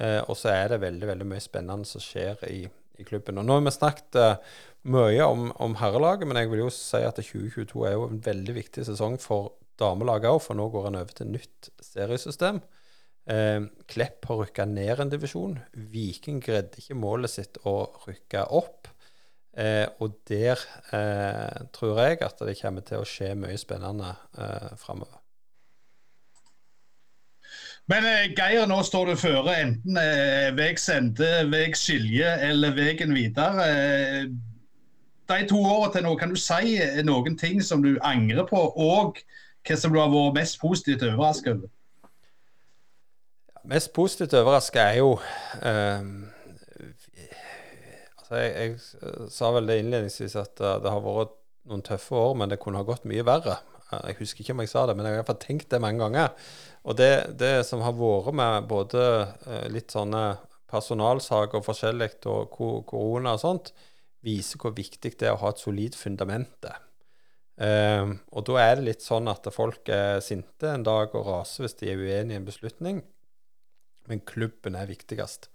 Eh, 0.00 0.20
og 0.24 0.38
så 0.40 0.52
er 0.54 0.72
det 0.72 0.82
veldig 0.86 1.08
veldig 1.10 1.26
mye 1.28 1.42
spennende 1.44 1.88
som 1.88 2.00
skjer 2.00 2.40
i, 2.48 2.62
i 2.98 3.06
klubben. 3.08 3.40
Og 3.40 3.44
Nå 3.46 3.58
har 3.58 3.66
vi 3.66 3.74
snakket 3.74 4.20
eh, 4.20 4.54
mye 4.92 5.26
om, 5.28 5.50
om, 5.62 5.76
herrelaget, 5.80 6.28
men 6.28 6.40
jeg 6.40 6.52
vil 6.52 6.64
jo 6.64 6.70
si 6.74 7.02
at 7.04 7.20
2022 7.20 7.84
er 7.88 7.96
jo 7.98 8.06
en 8.08 8.22
veldig 8.24 8.56
viktig 8.56 8.86
sesong 8.88 9.18
for 9.20 9.58
damelaget 9.80 10.32
òg, 10.32 10.40
for 10.44 10.58
nå 10.58 10.68
går 10.72 10.88
en 10.88 11.02
over 11.02 11.18
til 11.18 11.34
nytt 11.34 11.70
seriesystem. 11.84 12.62
Eh, 13.30 13.60
Klepp 13.92 14.26
har 14.30 14.42
rykka 14.46 14.66
ned 14.70 15.04
en 15.04 15.12
divisjon. 15.12 15.58
Viking 15.92 16.40
greide 16.44 16.80
ikke 16.80 16.98
målet 16.98 17.36
sitt 17.36 17.60
å 17.68 17.76
rykke 18.06 18.48
opp. 18.48 18.88
Eh, 19.52 19.86
og 20.00 20.14
der 20.28 20.60
eh, 20.96 21.66
tror 21.76 21.98
jeg 22.00 22.22
at 22.24 22.38
det 22.40 22.56
kommer 22.60 22.84
til 22.86 23.02
å 23.02 23.08
skje 23.08 23.34
mye 23.36 23.58
spennende 23.60 24.14
eh, 24.38 24.70
framover. 24.80 25.18
Men 27.90 28.06
eh, 28.06 28.30
Geir, 28.32 28.64
nå 28.70 28.78
står 28.86 29.10
du 29.10 29.18
føre 29.20 29.58
enten 29.60 29.98
eh, 30.00 30.48
vei 30.56 30.70
sende, 30.80 31.28
vei 31.52 31.66
skilje 31.76 32.32
eller 32.48 32.72
veien 32.78 33.12
videre. 33.12 33.68
Eh, 33.68 34.24
de 35.28 35.38
to 35.48 35.60
årene 35.60 35.92
til 35.92 36.06
nå, 36.06 36.16
kan 36.20 36.32
du 36.32 36.40
si 36.40 36.78
noen 37.04 37.36
ting 37.38 37.60
som 37.64 37.84
du 37.84 37.94
angrer 38.04 38.48
på, 38.48 38.58
og 38.58 39.20
hva 39.66 39.78
som 39.78 39.92
du 39.92 40.00
har 40.00 40.10
vært 40.12 40.40
mest 40.40 40.60
positivt 40.60 41.04
overrasket 41.06 41.54
over? 41.56 41.70
Mest 43.68 43.92
positivt 43.94 44.34
overrasket 44.34 44.82
er 44.82 44.96
jo 44.98 45.12
um, 45.62 46.31
jeg, 48.38 48.52
jeg, 48.56 49.28
sa 49.32 49.50
vel 49.54 49.68
det 49.68 49.78
innledningsvis 49.82 50.36
at 50.40 50.62
uh, 50.64 50.78
det 50.82 50.92
har 50.92 51.04
vært 51.04 51.36
noen 51.70 51.84
tøffe 51.86 52.16
år, 52.18 52.34
men 52.38 52.52
det 52.52 52.60
kunne 52.62 52.80
ha 52.80 52.86
gått 52.86 53.06
mye 53.08 53.24
verre. 53.26 53.58
Uh, 53.90 54.00
jeg 54.10 54.18
husker 54.22 54.44
ikke 54.44 54.56
om 54.56 54.64
jeg 54.64 54.72
sa 54.72 54.86
det, 54.88 54.96
men 54.96 55.06
jeg 55.06 55.14
har 55.14 55.20
i 55.20 55.22
hvert 55.22 55.32
fall 55.34 55.42
tenkt 55.44 55.70
det 55.74 55.82
mange 55.82 56.02
ganger. 56.02 56.32
Og 56.82 56.98
det, 56.98 57.12
det 57.38 57.54
som 57.68 57.84
har 57.84 57.94
vært 57.98 58.34
med 58.38 58.68
både 58.70 59.02
litt 59.70 59.94
sånne 59.94 60.24
personalsaker 60.72 61.60
og 61.60 61.66
forskjellig, 61.66 62.14
og 62.30 62.56
korona 62.88 63.36
og 63.36 63.42
sånt, 63.42 63.70
viser 64.24 64.60
hvor 64.62 64.74
viktig 64.74 65.14
det 65.18 65.28
er 65.28 65.36
å 65.36 65.42
ha 65.42 65.52
et 65.52 65.62
solid 65.62 65.98
fundament. 65.98 66.70
Um, 67.62 68.16
og 68.32 68.46
da 68.48 68.58
er 68.62 68.78
det 68.78 68.86
litt 68.86 69.04
sånn 69.04 69.28
at 69.30 69.46
folk 69.54 69.90
er 69.92 70.22
sinte 70.24 70.70
en 70.72 70.86
dag 70.86 71.12
og 71.18 71.26
raser 71.28 71.66
hvis 71.66 71.76
de 71.82 71.90
er 71.92 72.00
uenige 72.00 72.38
i 72.38 72.40
en 72.40 72.48
beslutning, 72.48 73.02
men 74.10 74.22
klubben 74.26 74.78
er 74.78 74.88
viktigst. 74.90 75.50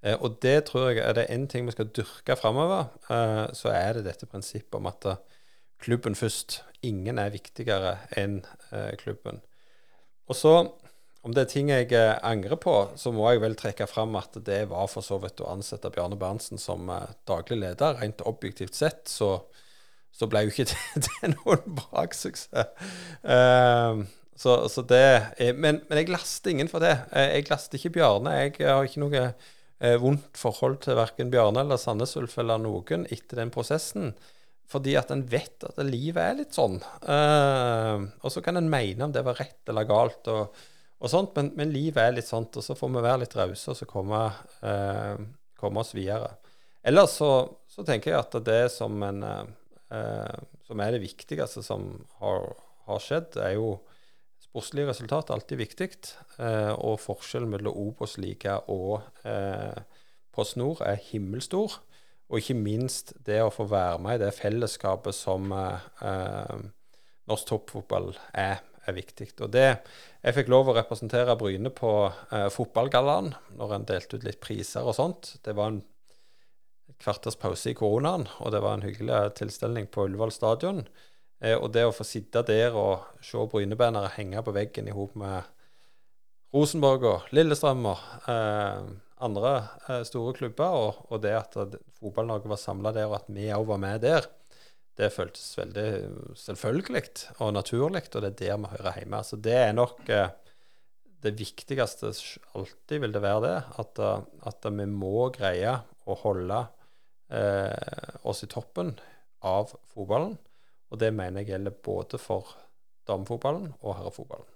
Uh, 0.00 0.16
og 0.16 0.38
det 0.44 0.56
tror 0.70 0.90
jeg 0.90 1.04
er 1.04 1.18
det 1.18 1.28
én 1.30 1.46
ting 1.50 1.66
vi 1.68 1.74
skal 1.76 1.90
dyrke 1.96 2.36
framover, 2.40 2.88
uh, 3.10 3.46
så 3.56 3.72
er 3.74 3.98
det 3.98 4.06
dette 4.08 4.28
prinsippet 4.30 4.78
om 4.80 4.88
at 4.90 5.06
uh, 5.06 5.20
klubben 5.80 6.16
først. 6.16 6.62
Ingen 6.82 7.18
er 7.20 7.32
viktigere 7.32 7.98
enn 8.16 8.38
klubben. 8.96 9.42
Og 10.30 10.36
så 10.36 10.54
om 11.20 11.34
det 11.36 11.42
er 11.42 11.50
ting 11.52 11.68
jeg 11.68 11.90
eh, 11.92 12.14
angrer 12.24 12.56
på, 12.60 12.74
så 12.96 13.12
må 13.12 13.26
jeg 13.28 13.42
vel 13.42 13.56
trekke 13.58 13.84
fram 13.90 14.14
at 14.16 14.38
det 14.46 14.62
var 14.70 14.86
for 14.88 15.04
så 15.04 15.18
vidt 15.20 15.42
å 15.44 15.50
ansette 15.52 15.90
Bjarne 15.92 16.16
Berntsen 16.20 16.60
som 16.60 16.88
eh, 16.88 17.12
daglig 17.28 17.58
leder. 17.60 17.98
Rent 18.00 18.24
objektivt 18.28 18.78
sett 18.78 19.10
så, 19.10 19.34
så 20.16 20.28
ble 20.30 20.46
jo 20.46 20.54
ikke 20.54 20.68
det, 20.72 21.04
det 21.04 21.32
noen 21.34 21.76
braksuksess. 21.82 22.48
Uh, 23.20 24.00
så, 24.40 24.56
så 24.72 24.84
det 24.88 25.02
er, 25.04 25.52
men, 25.52 25.82
men, 25.84 26.00
jeg 26.00 26.08
laster 26.08 26.54
ingen 26.54 26.72
for 26.72 26.80
det. 26.80 26.94
Jeg 27.12 27.50
laster 27.50 27.76
ikke 27.76 27.98
Bjarne. 27.98 28.38
Jeg 28.38 28.56
har 28.64 28.88
ikke 28.88 29.02
noe 29.04 29.24
uh, 29.84 29.96
vondt 30.02 30.38
forhold 30.38 30.80
til 30.84 30.98
verken 30.98 31.32
Bjarne 31.32 31.64
eller 31.64 31.80
Sandnes 31.80 32.16
Ulf 32.20 32.38
eller 32.40 32.60
noen 32.62 33.06
etter 33.10 33.42
den 33.42 33.52
prosessen. 33.54 34.12
Fordi 34.70 34.94
at 34.94 35.10
en 35.10 35.24
vet 35.26 35.64
at 35.66 35.80
livet 35.82 36.22
er 36.22 36.36
litt 36.38 36.54
sånn. 36.54 36.76
Eh, 37.02 38.02
og 38.22 38.30
så 38.30 38.38
kan 38.38 38.54
en 38.54 38.68
mene 38.70 39.02
om 39.02 39.10
det 39.10 39.24
var 39.26 39.40
rett 39.40 39.72
eller 39.72 39.88
galt. 39.88 40.28
og 40.30 40.54
og 41.00 41.08
sånt, 41.08 41.32
men, 41.36 41.48
men, 41.56 41.72
livet 41.72 42.02
er 42.02 42.12
litt 42.12 42.28
sånt, 42.28 42.56
og 42.60 42.64
så 42.64 42.76
får 42.76 42.90
vi 42.92 43.02
være 43.06 43.22
litt 43.22 43.36
rause 43.38 43.72
og 43.72 43.76
så 43.78 43.86
komme, 43.88 44.18
eh, 44.68 45.22
komme, 45.56 45.80
oss 45.80 45.94
videre. 45.96 46.34
Ellers 46.84 47.14
så, 47.16 47.30
så, 47.68 47.84
tenker 47.88 48.12
jeg 48.12 48.20
at 48.20 48.36
det 48.44 48.66
som, 48.74 49.00
en, 49.06 49.22
eh, 49.24 50.34
som 50.68 50.82
er 50.84 50.92
det 50.92 51.00
viktigste 51.06 51.64
som 51.64 51.86
har, 52.20 52.50
har 52.88 53.00
skjedd, 53.00 53.38
er 53.40 53.54
jo 53.56 53.78
sportslige 54.50 54.90
resultat 54.90 55.30
er 55.30 55.38
alltid 55.38 55.60
viktig. 55.62 55.90
Eh, 56.42 56.72
og 56.74 56.98
forskjellen 57.02 57.50
mellom 57.52 57.78
Obos-liga 57.86 58.58
og 58.68 59.00
eh, 59.24 59.78
PostNord 60.34 60.82
er 60.86 61.00
himmelstor. 61.10 61.78
Og 62.30 62.42
ikke 62.42 62.58
minst 62.58 63.14
det 63.26 63.40
å 63.42 63.54
få 63.54 63.66
være 63.70 64.02
med 64.02 64.18
i 64.18 64.24
det 64.26 64.34
fellesskapet 64.36 65.16
som 65.16 65.50
eh 65.54 66.68
norsk 67.30 67.46
toppfotball 67.46 68.08
er 68.34 68.56
er 68.88 68.96
viktig. 68.96 69.32
Og 69.44 69.52
det, 69.54 69.80
Jeg 70.20 70.36
fikk 70.36 70.50
lov 70.52 70.68
å 70.68 70.74
representere 70.76 71.36
Bryne 71.40 71.70
på 71.72 71.90
eh, 72.32 72.48
fotballgallaen 72.52 73.32
når 73.56 73.74
en 73.74 73.86
delte 73.88 74.18
ut 74.18 74.26
litt 74.26 74.40
priser 74.42 74.84
og 74.84 74.96
sånt. 74.98 75.36
Det 75.44 75.54
var 75.56 75.72
en 75.72 75.82
kvarters 77.00 77.38
pause 77.40 77.70
i 77.70 77.76
koronaen, 77.76 78.26
og 78.44 78.52
det 78.52 78.60
var 78.60 78.76
en 78.76 78.84
hyggelig 78.84 79.34
tilstelning 79.38 79.88
på 79.88 80.04
Ullevål 80.08 80.34
stadion. 80.34 80.82
Eh, 81.40 81.56
og 81.56 81.70
det 81.74 81.86
å 81.88 81.94
få 81.94 82.06
sitte 82.06 82.44
der 82.46 82.76
og 82.76 83.22
se 83.24 83.40
Brynebannere 83.52 84.12
henge 84.16 84.42
på 84.44 84.54
veggen 84.56 84.90
i 84.90 84.96
hop 84.96 85.16
med 85.18 85.48
Rosenborg 86.54 87.06
og 87.06 87.30
Lillestrøm 87.36 87.86
og 87.92 88.02
eh, 88.30 88.90
andre 89.24 89.54
eh, 89.86 90.02
store 90.08 90.34
klubber, 90.36 90.76
og, 90.76 91.06
og 91.10 91.22
det 91.24 91.36
at 91.38 91.56
Fotball-Norge 92.00 92.50
var 92.50 92.60
samla 92.60 92.92
der, 92.96 93.08
og 93.10 93.20
at 93.20 93.32
vi 93.32 93.50
òg 93.54 93.68
var 93.68 93.80
med 93.82 94.02
der, 94.04 94.26
det 94.98 95.12
føltes 95.14 95.52
veldig 95.56 95.86
selvfølgelig 96.36 97.02
og 97.38 97.54
naturlig, 97.56 98.02
og 98.10 98.24
det 98.24 98.32
er 98.32 98.38
der 98.40 98.58
vi 98.60 98.72
hører 98.74 98.98
hjemme. 98.98 99.22
Så 99.24 99.38
det 99.40 99.56
er 99.56 99.72
nok 99.76 100.02
eh, 100.12 100.32
det 101.24 101.36
viktigste 101.36 102.12
alltid 102.56 103.02
vil 103.02 103.14
det 103.14 103.22
være 103.24 103.40
det, 103.46 103.56
at, 103.80 104.02
eh, 104.02 104.26
at 104.50 104.68
vi 104.68 104.86
må 104.90 105.30
greie 105.36 105.78
å 106.04 106.18
holde 106.24 106.60
eh, 107.32 108.20
oss 108.26 108.44
i 108.44 108.50
toppen 108.50 108.94
av 109.46 109.72
fotballen. 109.92 110.36
Og 110.90 111.00
det 111.00 111.12
mener 111.14 111.40
jeg 111.40 111.54
gjelder 111.54 111.76
både 111.84 112.18
for 112.18 112.56
damefotballen 113.08 113.72
og 113.80 113.96
herrefotballen. 113.96 114.48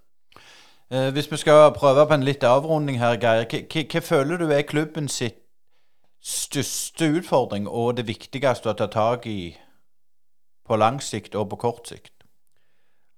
Eh, 0.91 1.09
hvis 1.15 1.31
vi 1.31 1.37
skal 1.37 1.71
prøve 1.73 2.05
på 2.07 2.13
en 2.13 2.25
litt 2.27 2.43
avrunding 2.45 2.99
her, 3.01 3.17
Geir. 3.17 3.47
Hva 3.49 4.01
føler 4.05 4.37
du 4.37 4.51
er 4.51 4.67
klubben 4.67 5.09
sitt 5.09 5.41
største 6.25 7.07
utfordring 7.19 7.67
og 7.69 7.95
det 7.97 8.07
viktigste 8.07 8.71
å 8.71 8.77
ta 8.77 8.87
tak 8.89 9.25
i 9.29 9.55
på 10.65 10.77
lang 10.77 10.99
sikt 11.01 11.37
og 11.37 11.49
på 11.53 11.61
kort 11.61 11.89
sikt? 11.89 12.13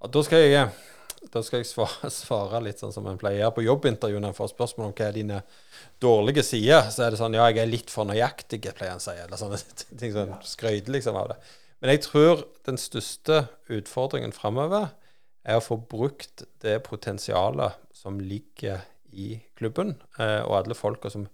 Ja, 0.01 0.09
da 0.13 0.24
skal 0.24 0.43
jeg, 0.43 0.72
da 1.34 1.43
skal 1.43 1.63
jeg 1.63 1.70
svare, 1.72 2.11
svare, 2.22 2.63
litt 2.63 2.80
sånn 2.84 2.95
som 2.95 3.07
en 3.09 3.20
pleier 3.20 3.51
på 3.51 3.65
jobbintervju 3.65 4.20
når 4.22 4.32
en 4.32 4.39
får 4.39 4.53
spørsmål 4.53 4.91
om 4.91 4.97
hva 4.97 5.07
er 5.07 5.15
dine 5.20 5.43
dårlige 6.03 6.45
sider. 6.45 6.91
Så 6.93 7.03
er 7.03 7.11
det 7.11 7.20
sånn 7.20 7.36
ja, 7.36 7.49
jeg 7.51 7.65
er 7.65 7.72
litt 7.72 7.91
for 7.91 8.07
nøyaktig, 8.07 8.63
pleier 8.78 8.95
en 8.95 9.03
å 9.03 9.07
si. 9.07 9.15
Eller 9.15 9.39
sånne 9.39 9.59
ting 9.99 10.15
sånn 10.15 10.36
skryter 10.45 10.95
liksom 10.95 11.20
av 11.20 11.34
det. 11.34 11.41
Men 11.82 11.93
jeg 11.93 12.03
tror 12.07 12.45
den 12.65 12.80
største 12.82 13.43
utfordringen 13.69 14.34
framover 14.34 14.89
er 15.47 15.59
å 15.59 15.63
få 15.63 15.78
brukt 15.80 16.43
det 16.63 16.80
potensialet 16.88 17.78
som 17.95 18.17
ligger 18.19 18.82
i 19.13 19.38
klubben, 19.57 19.95
eh, 20.19 20.41
og 20.43 20.57
alle 20.59 20.78
folka 20.78 21.11
som 21.13 21.28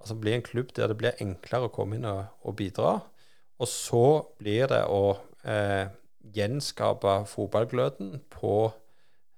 altså 0.00 0.16
blir 0.20 0.36
en 0.36 0.44
klubb 0.44 0.72
der 0.76 0.90
det 0.90 0.98
blir 1.00 1.20
enklere 1.22 1.68
å 1.68 1.72
komme 1.72 1.98
inn 1.98 2.08
og, 2.08 2.24
og 2.44 2.56
bidra. 2.58 2.96
Og 3.60 3.70
så 3.70 4.06
blir 4.40 4.66
det 4.72 4.82
å 4.90 5.14
eh, 5.46 5.86
gjenskape 6.34 7.20
fotballgløden 7.30 8.18
på, 8.32 8.56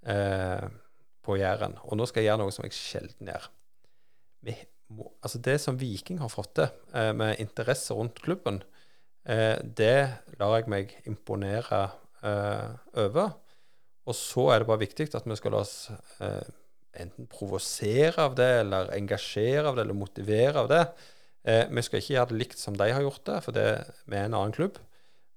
eh, 0.09 0.65
på 1.27 1.37
Jæren. 1.39 1.77
Og 1.85 1.99
nå 1.99 2.07
skal 2.09 2.23
jeg 2.23 2.31
gjøre 2.31 2.43
noe 2.45 2.55
som 2.55 2.67
jeg 2.67 2.79
sjelden 2.79 3.31
gjør. 3.35 3.51
Må, 4.95 5.09
altså 5.19 5.41
det 5.43 5.59
som 5.59 5.79
Viking 5.81 6.21
har 6.23 6.31
fått 6.31 6.55
til 6.59 6.69
eh, 6.95 7.13
med 7.17 7.43
interesse 7.43 7.95
rundt 7.95 8.23
klubben, 8.23 8.63
det 9.27 9.95
lar 10.39 10.53
jeg 10.55 10.71
meg 10.71 10.93
imponere 11.11 11.81
eh, 12.23 12.69
over. 13.03 13.33
Og 14.07 14.15
så 14.15 14.47
er 14.53 14.63
det 14.63 14.69
bare 14.69 14.85
viktig 14.85 15.09
at 15.19 15.27
vi 15.27 15.37
skal 15.39 15.57
la 15.57 15.63
oss 15.65 15.91
eh, 16.23 16.47
enten 17.03 17.29
provosere 17.31 18.23
av 18.23 18.37
det, 18.39 18.51
eller 18.63 18.93
engasjere 18.97 19.67
av 19.69 19.77
det, 19.77 19.85
eller 19.87 19.99
motivere 19.99 20.63
av 20.63 20.71
det. 20.71 20.83
Eh, 21.47 21.65
vi 21.71 21.85
skal 21.85 22.01
ikke 22.01 22.15
gjøre 22.15 22.33
det 22.33 22.41
likt 22.43 22.61
som 22.61 22.77
de 22.79 22.91
har 22.93 23.05
gjort 23.05 23.25
det, 23.29 23.41
for 23.45 23.57
det, 23.57 23.67
vi 24.07 24.19
er 24.19 24.29
en 24.29 24.39
annen 24.39 24.55
klubb. 24.57 24.81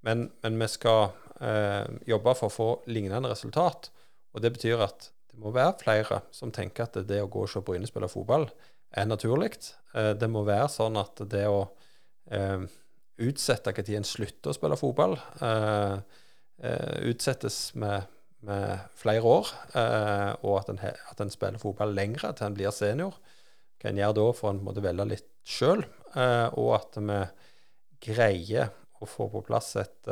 Men, 0.06 0.30
men 0.44 0.60
vi 0.62 0.70
skal 0.72 1.10
eh, 1.44 1.86
jobbe 2.08 2.36
for 2.40 2.50
å 2.50 2.56
få 2.56 2.70
lignende 2.92 3.32
resultat. 3.32 3.92
Og 4.34 4.46
det 4.46 4.54
betyr 4.56 4.86
at 4.86 5.10
det 5.30 5.42
må 5.42 5.52
være 5.56 5.78
flere 5.82 6.22
som 6.36 6.54
tenker 6.56 6.86
at 6.86 7.02
det 7.10 7.24
å 7.24 7.30
gå 7.32 7.46
og 7.46 7.52
se 7.52 7.64
Bryne 7.66 7.90
spille 7.90 8.10
fotball 8.12 8.48
er 8.96 9.10
naturlig. 9.10 9.56
Eh, 9.96 10.14
det 10.20 10.30
må 10.32 10.46
være 10.48 10.70
sånn 10.72 11.00
at 11.02 11.26
det 11.30 11.48
å 11.50 11.64
eh, 12.32 12.70
utsette 13.26 13.74
når 13.76 13.98
en 13.98 14.08
slutter 14.08 14.52
å 14.52 14.56
spille 14.56 14.78
fotball, 14.80 15.18
eh, 15.46 15.98
eh, 16.64 16.96
utsettes 17.12 17.76
med 17.76 18.16
med 18.40 18.80
flere 18.96 19.20
år, 19.28 19.50
eh, 19.76 20.30
og 20.48 20.62
at 20.62 21.20
en, 21.20 21.30
spiller 21.30 21.60
fotball 21.60 21.92
lengre 21.92 22.30
til 22.32 22.46
en 22.46 22.54
blir 22.56 22.72
senior. 22.72 23.18
Hva 23.82 23.90
en 23.90 24.00
gjør 24.00 24.14
da 24.16 24.28
for 24.32 24.54
en 24.54 24.62
måtte 24.64 24.84
velge 24.84 25.06
litt 25.10 25.28
sjøl, 25.44 25.84
og 26.56 26.70
at 26.78 26.96
vi 27.04 27.18
greier 28.08 28.72
å 29.04 29.08
få 29.12 29.28
på 29.34 29.42
plass 29.44 29.74
et 29.84 30.08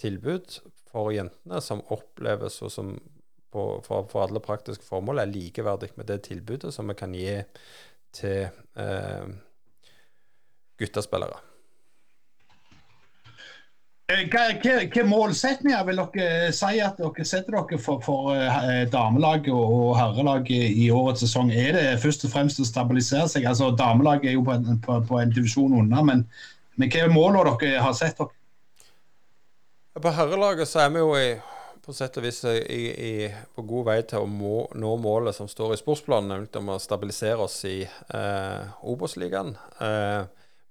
tilbud 0.00 0.58
for 0.90 1.12
jentene 1.14 1.60
som 1.64 1.82
oppleves 1.94 2.60
og 2.66 2.72
som 2.74 2.92
på, 3.50 3.62
for, 3.84 4.06
for, 4.10 4.24
alle 4.24 4.42
praktiske 4.42 4.86
formål 4.86 5.22
er 5.22 5.30
likeverdig 5.30 5.92
med 5.98 6.08
det 6.10 6.20
tilbudet 6.28 6.72
som 6.74 6.90
vi 6.90 6.96
kan 6.98 7.14
gi 7.16 7.38
til 8.14 8.46
eh, 8.78 9.26
guttespillere. 10.80 11.38
Eh, 14.10 14.24
hva, 14.26 14.46
hva, 14.58 14.76
hva 14.90 15.04
målsetninger 15.06 15.84
vil 15.86 16.00
dere 16.00 16.50
si 16.56 16.80
at 16.82 16.98
dere 16.98 17.26
setter 17.28 17.54
dere 17.54 17.78
for, 17.78 18.00
for 18.02 18.32
uh, 18.34 18.82
damelaget 18.90 19.52
og 19.54 19.92
herrelaget 19.98 20.74
i 20.82 20.88
årets 20.90 21.22
sesong? 21.26 21.52
Er 21.54 21.76
det 21.76 21.84
først 22.02 22.26
og 22.26 22.32
fremst 22.34 22.58
å 22.62 22.66
stabilisere 22.66 23.28
seg? 23.30 23.46
Altså 23.46 23.70
Damelaget 23.78 24.32
er 24.32 24.38
jo 24.38 24.42
på 24.46 24.56
en, 24.56 24.80
på, 24.82 24.98
på 25.06 25.20
en 25.20 25.34
divisjon 25.36 25.76
unna, 25.84 26.02
men, 26.06 26.24
men 26.80 26.90
hva 26.90 27.06
er 27.06 27.14
målene 27.14 27.54
dere 27.62 27.84
har 27.84 27.94
sett 27.94 28.18
dere? 28.18 28.34
På 30.00 30.12
herrelaget 30.16 30.70
så 30.70 30.82
er 30.86 30.92
vi 30.94 31.04
jo 31.04 31.14
i, 31.18 31.30
på 31.84 31.94
sett 31.94 32.18
og 32.18 32.26
vis 32.26 32.42
i, 32.48 32.80
i, 32.90 33.14
på 33.54 33.62
god 33.68 33.88
vei 33.92 33.96
til 34.10 34.24
å 34.24 34.30
må, 34.30 34.64
nå 34.78 34.96
målet 35.02 35.36
som 35.36 35.48
står 35.50 35.76
i 35.76 35.80
sportsplanen, 35.80 36.30
nemlig 36.32 36.58
om 36.58 36.70
å 36.74 36.80
stabilisere 36.82 37.42
oss 37.44 37.58
i 37.68 37.82
eh, 37.84 38.86
Obos-ligaen. 38.86 39.54
Uh, 39.82 40.24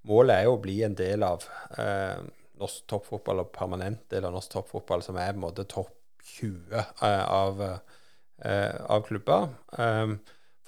målet 0.07 0.35
er 0.35 0.47
jo 0.47 0.55
å 0.57 0.61
bli 0.63 0.79
en 0.85 0.97
del 0.97 1.25
av 1.27 1.45
eh, 1.81 2.19
norsk 2.59 2.87
toppfotball 2.91 3.43
og 3.43 3.53
permanent 3.55 4.03
del 4.11 4.27
av 4.27 4.35
norsk 4.35 4.53
toppfotball, 4.55 5.03
som 5.05 5.19
er 5.19 5.33
på 5.33 5.39
en 5.39 5.45
måte 5.47 5.67
topp 5.69 5.95
20 6.37 6.75
eh, 6.77 7.23
av, 7.25 7.63
eh, 7.63 8.75
av 8.85 9.07
klubber. 9.07 9.49
Um, 9.75 10.19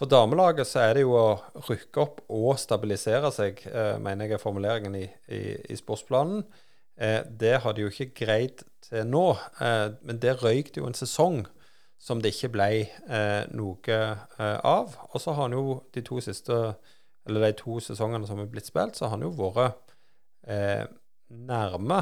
for 0.01 0.09
damelaget 0.09 0.65
så 0.65 0.81
er 0.81 0.95
det 0.97 1.03
jo 1.03 1.13
å 1.13 1.61
rykke 1.67 2.01
opp 2.01 2.23
og 2.33 2.55
stabilisere 2.57 3.29
seg, 3.35 3.61
eh, 3.69 3.97
mener 4.01 4.25
jeg 4.25 4.39
er 4.39 4.41
formuleringen 4.41 4.95
i, 4.97 5.05
i, 5.29 5.41
i 5.69 5.77
sportsplanen. 5.77 6.41
Eh, 7.01 7.21
det 7.39 7.59
har 7.63 7.73
de 7.73 7.85
jo 7.85 7.91
ikke 7.91 8.11
greid 8.23 8.63
til 8.85 9.07
nå, 9.09 9.25
eh, 9.61 9.87
men 10.05 10.19
det 10.21 10.39
røyk 10.41 10.75
jo 10.77 10.85
en 10.85 10.97
sesong 10.97 11.43
som 12.01 12.21
det 12.21 12.33
ikke 12.33 12.51
ble 12.55 12.69
eh, 12.81 13.43
noe 13.53 13.99
av. 14.37 14.95
Og 15.13 15.21
så 15.21 15.35
har 15.35 15.47
han 15.47 15.53
jo 15.57 15.81
de 15.93 16.01
to 16.05 16.17
siste, 16.21 16.57
eller 17.27 17.45
de 17.45 17.55
to 17.59 17.79
sesongene 17.83 18.27
som 18.27 18.39
er 18.41 18.49
blitt 18.51 18.69
spilt, 18.69 18.97
så 18.97 19.05
har 19.05 19.15
han 19.15 19.25
jo 19.27 19.33
vært 19.37 19.95
nærme, 21.31 22.01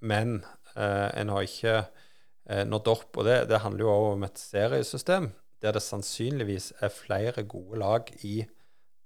men 0.00 0.40
eh, 0.76 1.08
en 1.20 1.30
har 1.34 1.46
ikke 1.46 1.76
eh, 1.78 2.64
nådd 2.68 2.90
opp. 2.92 3.08
Og 3.16 3.26
det, 3.26 3.38
det 3.50 3.62
handler 3.64 3.86
jo 3.86 3.92
også 3.92 4.16
om 4.16 4.26
et 4.28 4.42
seriesystem 4.42 5.30
der 5.62 5.76
det 5.76 5.84
sannsynligvis 5.84 6.72
er 6.82 6.90
flere 6.90 7.44
gode 7.46 7.78
lag 7.78 8.08
i 8.26 8.42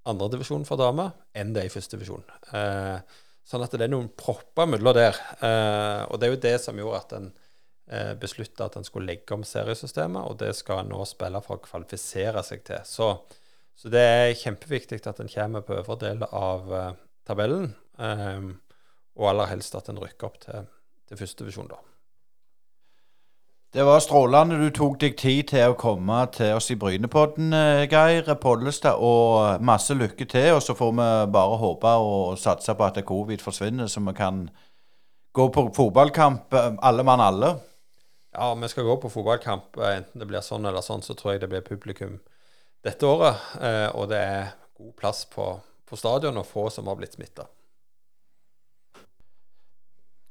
andredivisjon 0.08 0.64
for 0.64 0.80
damer 0.80 1.12
enn 1.36 1.50
det 1.52 1.64
er 1.64 1.68
i 1.68 1.72
førstedivisjon. 1.72 2.24
Eh, 2.56 3.16
sånn 3.46 3.64
at 3.64 3.74
det 3.76 3.86
er 3.86 3.92
noen 3.92 4.08
propper 4.18 4.68
mellom 4.70 4.96
der. 4.96 5.18
Eh, 5.44 6.04
og 6.08 6.20
det 6.20 6.28
er 6.28 6.32
jo 6.32 6.44
det 6.46 6.54
som 6.62 6.80
gjorde 6.80 7.02
at 7.02 7.16
en 7.18 7.28
eh, 7.92 8.14
beslutta 8.18 8.70
at 8.70 8.78
en 8.80 8.86
skulle 8.88 9.10
legge 9.10 9.36
om 9.36 9.44
seriesystemet, 9.46 10.22
og 10.24 10.40
det 10.40 10.54
skal 10.56 10.82
en 10.82 10.94
nå 10.94 11.02
spille 11.08 11.42
for 11.44 11.58
å 11.58 11.66
kvalifisere 11.66 12.44
seg 12.46 12.64
til. 12.66 12.80
Så, 12.88 13.12
så 13.76 13.92
det 13.92 14.02
er 14.02 14.38
kjempeviktig 14.40 15.02
at 15.06 15.20
en 15.20 15.32
kommer 15.32 15.64
på 15.66 15.76
øvre 15.76 15.98
del 16.00 16.24
av 16.28 16.70
uh, 16.72 16.94
tabellen. 17.28 17.74
um, 17.98 18.54
og 19.16 19.30
aller 19.30 19.48
helst 19.48 19.74
at 19.76 19.88
en 19.88 20.00
rykker 20.00 20.28
opp 20.28 20.40
til, 20.42 20.66
til 21.08 21.20
førstedivisjon, 21.20 21.70
da. 21.70 21.78
Det 23.76 23.84
var 23.84 23.98
strålende 24.00 24.56
du 24.56 24.70
tok 24.72 24.94
deg 25.02 25.16
tid 25.20 25.50
til 25.50 25.72
å 25.72 25.76
komme 25.76 26.22
til 26.32 26.54
oss 26.56 26.70
i 26.72 26.78
Brynepodden, 26.80 27.52
eh, 27.52 27.82
Geir 27.90 28.30
Pollestad. 28.40 28.96
Og 29.04 29.60
masse 29.60 29.92
lykke 29.92 30.24
til. 30.24 30.54
Og 30.54 30.62
så 30.64 30.72
får 30.72 30.94
vi 30.96 31.08
bare 31.34 31.58
håpe 31.60 31.90
og 32.00 32.38
satse 32.40 32.72
på 32.72 32.86
at 32.86 33.02
covid 33.04 33.42
forsvinner, 33.44 33.86
så 33.86 34.00
vi 34.00 34.14
kan 34.16 34.46
gå 35.36 35.48
på 35.52 35.66
fotballkamp 35.76 36.54
eh, 36.54 36.70
alle 36.80 37.04
mann 37.04 37.20
alle. 37.20 37.58
Ja, 38.32 38.54
vi 38.54 38.68
skal 38.68 38.84
gå 38.84 38.96
på 39.02 39.12
fotballkamp. 39.12 39.76
Enten 39.76 40.24
det 40.24 40.30
blir 40.30 40.40
sånn 40.40 40.64
eller 40.64 40.80
sånn, 40.80 41.04
så 41.04 41.12
tror 41.12 41.34
jeg 41.34 41.44
det 41.44 41.52
blir 41.52 41.66
publikum 41.66 42.16
dette 42.86 43.08
året. 43.08 43.50
Og 43.98 44.06
det 44.10 44.22
er 44.22 44.54
god 44.78 44.94
plass 44.98 45.26
på, 45.28 45.50
på 45.86 45.98
stadion 45.98 46.38
og 46.40 46.46
få 46.48 46.68
som 46.72 46.88
har 46.90 46.98
blitt 46.98 47.18
smitta. 47.18 47.48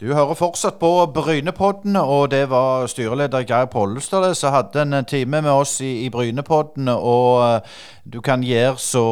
Du 0.02 0.10
hører 0.12 0.36
fortsatt 0.36 0.76
på 0.76 0.90
Brynepodden, 1.16 1.96
og 1.96 2.32
det 2.32 2.50
var 2.52 2.84
styreleder 2.92 3.46
Geir 3.48 3.70
Pollestad 3.72 4.34
som 4.36 4.52
hadde 4.52 4.82
en 4.84 5.06
time 5.08 5.40
med 5.42 5.52
oss 5.52 5.78
i, 5.80 6.04
i 6.04 6.10
Brynepodden. 6.12 6.90
Og 6.92 7.40
uh, 7.40 7.78
du 8.04 8.20
kan 8.22 8.44
gjøre 8.44 8.76
så 8.76 9.04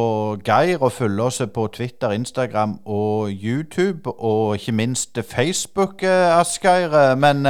Geir 0.43 0.83
og 0.83 0.91
følge 0.91 1.23
oss 1.23 1.39
på 1.55 1.67
Twitter, 1.71 2.11
Instagram 2.11 2.81
og 2.83 3.31
YouTube, 3.31 4.11
og 4.11 4.55
ikke 4.55 4.75
minst 4.75 5.19
Facebook, 5.23 6.03
uh, 6.03 6.39
Asgeir. 6.41 7.15
Men 7.15 7.47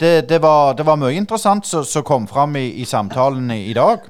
det, 0.00 0.28
det, 0.28 0.42
var, 0.42 0.72
det, 0.72 0.86
var, 0.86 0.98
mye 0.98 1.14
interessant 1.14 1.66
som 1.66 2.02
kom 2.02 2.26
fram 2.26 2.56
i, 2.56 2.72
i 2.82 2.84
samtalen 2.84 3.50
i 3.54 3.72
dag. 3.72 4.02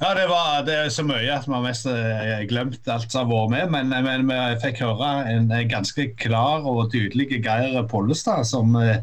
Ja, 0.00 0.14
det, 0.16 0.30
var, 0.30 0.62
det 0.64 0.74
er 0.80 0.86
så 0.88 1.02
mye 1.04 1.28
at 1.28 1.44
vi 1.44 1.52
har 1.52 1.60
mest 1.60 1.84
eh, 1.90 2.38
glemt 2.48 2.88
alt 2.88 3.12
som 3.12 3.28
har 3.28 3.50
vært 3.52 3.74
med. 3.74 3.90
Men, 3.92 4.30
vi 4.30 4.38
fikk 4.62 4.80
høre 4.80 5.10
en 5.28 5.52
ganske 5.68 6.06
klar 6.16 6.64
og 6.64 6.88
tydelig 6.94 7.28
Geir 7.44 7.84
Pollestad, 7.90 8.46
som, 8.48 8.72
eh, 8.80 9.02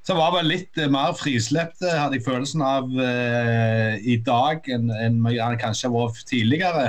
som 0.00 0.16
var 0.16 0.32
vel 0.38 0.48
litt 0.48 0.80
mer 0.88 1.12
frislept, 1.18 1.84
hadde 1.84 2.16
jeg 2.16 2.24
følelsen 2.24 2.64
av 2.64 2.88
eh, 3.04 4.00
i 4.00 4.16
dag 4.24 4.64
enn 4.72 4.88
en 4.88 5.20
han 5.28 5.60
kanskje 5.60 5.90
har 5.90 6.08
vært 6.08 6.24
tidligere. 6.32 6.86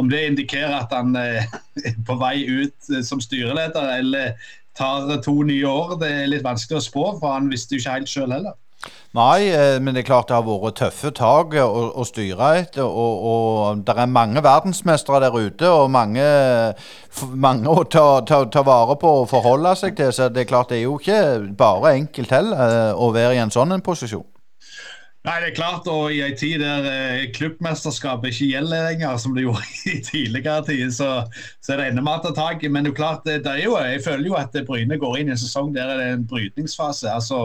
Om 0.00 0.08
det 0.08 0.24
indikerer 0.30 0.78
at 0.80 0.96
han 0.96 1.12
eh, 1.20 1.44
er 1.84 2.00
på 2.08 2.16
vei 2.22 2.38
ut 2.48 2.94
som 3.04 3.20
styreleder 3.20 3.92
eller 3.98 4.52
tar 4.76 5.12
to 5.24 5.42
nye 5.44 5.68
år, 5.68 5.98
det 6.00 6.14
er 6.14 6.32
litt 6.32 6.48
vanskelig 6.48 6.80
å 6.80 6.86
spå, 6.88 7.10
for 7.20 7.36
han 7.36 7.52
visste 7.52 7.76
jo 7.76 7.84
ikke 7.84 7.98
helt 8.00 8.16
sjøl 8.16 8.32
heller. 8.32 8.56
Nei, 9.16 9.48
eh, 9.48 9.78
men 9.80 9.94
det 9.94 10.02
er 10.02 10.08
klart 10.10 10.28
det 10.28 10.36
har 10.36 10.44
vært 10.44 10.76
tøffe 10.80 11.12
tak 11.16 11.54
å, 11.62 11.66
å 11.96 12.04
styre 12.04 12.50
etter. 12.60 12.84
Og, 12.84 13.26
og 13.30 13.82
det 13.86 13.96
er 13.96 14.12
mange 14.12 14.42
verdensmestere 14.44 15.22
der 15.24 15.36
ute, 15.36 15.70
og 15.72 15.90
mange, 15.94 16.26
mange 17.32 17.72
å 17.72 17.86
ta, 17.88 18.06
ta, 18.28 18.42
ta, 18.52 18.64
vare 18.66 18.98
på 19.00 19.12
og 19.22 19.28
forholde 19.32 19.72
seg 19.80 19.96
til. 19.96 20.12
Så 20.12 20.28
det 20.28 20.44
er 20.44 20.50
klart 20.50 20.72
det 20.72 20.82
er 20.82 20.88
jo 20.88 20.98
ikke 21.00 21.20
bare 21.56 21.96
enkelt 21.96 22.34
heller 22.34 22.64
eh, 22.66 22.92
å 22.92 23.12
være 23.16 23.38
i 23.38 23.44
en 23.44 23.54
sånn 23.54 23.72
en 23.76 23.84
posisjon. 23.84 24.26
Nei, 25.26 25.40
det 25.42 25.48
er 25.48 25.54
klart, 25.56 25.88
og 25.90 26.12
I 26.14 26.20
en 26.22 26.36
tid 26.38 26.60
der 26.62 26.84
eh, 26.86 27.24
klubbmesterskapet 27.34 28.30
ikke 28.30 28.50
gjelder 28.52 28.84
lenger, 28.92 29.16
som 29.18 29.32
det 29.34 29.42
gjorde 29.42 29.64
i 29.96 29.96
tidligere 30.04 30.60
tider, 30.68 30.92
så, 30.94 31.08
så 31.64 31.74
er 31.74 31.80
det 31.80 31.88
enda 31.90 32.04
mer 32.06 32.20
å 32.20 32.28
ta 32.28 32.34
tak 32.36 32.62
i. 32.62 32.70
Men 32.70 32.86
det 32.86 32.92
er 32.92 33.00
klart, 33.00 33.24
det, 33.26 33.40
det 33.48 33.56
er 33.56 33.64
jo, 33.64 33.74
jeg 33.80 34.04
føler 34.04 34.28
jo 34.28 34.36
at 34.38 34.60
Bryne 34.68 35.00
går 35.02 35.18
inn 35.18 35.32
i 35.32 35.34
en 35.34 35.40
sesong 35.40 35.72
der 35.74 35.90
det 35.90 36.04
er 36.04 36.14
en 36.20 36.28
brytningsfase. 36.30 37.10
altså 37.10 37.40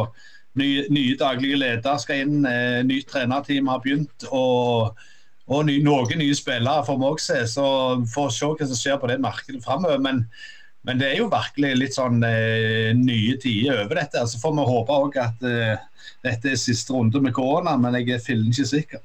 nye, 0.60 0.86
nye 0.92 1.18
daglige 1.20 1.60
ledere 1.60 2.00
skal 2.02 2.24
inn, 2.26 2.46
eh, 2.46 2.82
nytt 2.88 3.10
trenerteam 3.12 3.70
har 3.72 3.84
begynt. 3.84 4.28
og, 4.32 4.98
og 5.52 5.66
ny, 5.68 5.78
noen 5.84 6.20
nye 6.22 6.36
spillere 6.38 6.86
får 6.88 6.98
vi 7.00 7.08
også 7.10 7.34
se. 7.34 7.44
Så 7.56 7.68
får 8.14 8.32
vi 8.32 8.38
se 8.38 8.50
hva 8.50 8.68
som 8.72 8.82
skjer 8.82 9.00
på 9.02 9.12
det 9.12 9.22
markedet 9.24 9.64
framover. 9.66 10.02
Men, 10.02 10.26
Men 10.84 10.98
det 10.98 11.12
er 11.12 11.20
jo 11.20 11.30
virkelig 11.30 11.76
litt 11.78 11.94
sånn 11.94 12.24
eh, 12.26 12.90
nye 12.98 13.36
tider 13.38 13.84
over 13.84 14.00
dette. 14.00 14.24
Så 14.26 14.40
får 14.42 14.56
vi 14.58 14.64
håpe 14.66 14.96
òg 15.04 15.18
at 15.22 15.44
eh, 15.46 15.76
dette 16.26 16.50
er 16.50 16.58
siste 16.58 16.94
runde 16.96 17.22
med 17.22 17.36
korona, 17.38 17.76
men 17.78 18.00
jeg 18.00 18.16
er 18.16 18.24
fillen 18.24 18.50
ikke 18.50 18.66
sikker. 18.66 19.04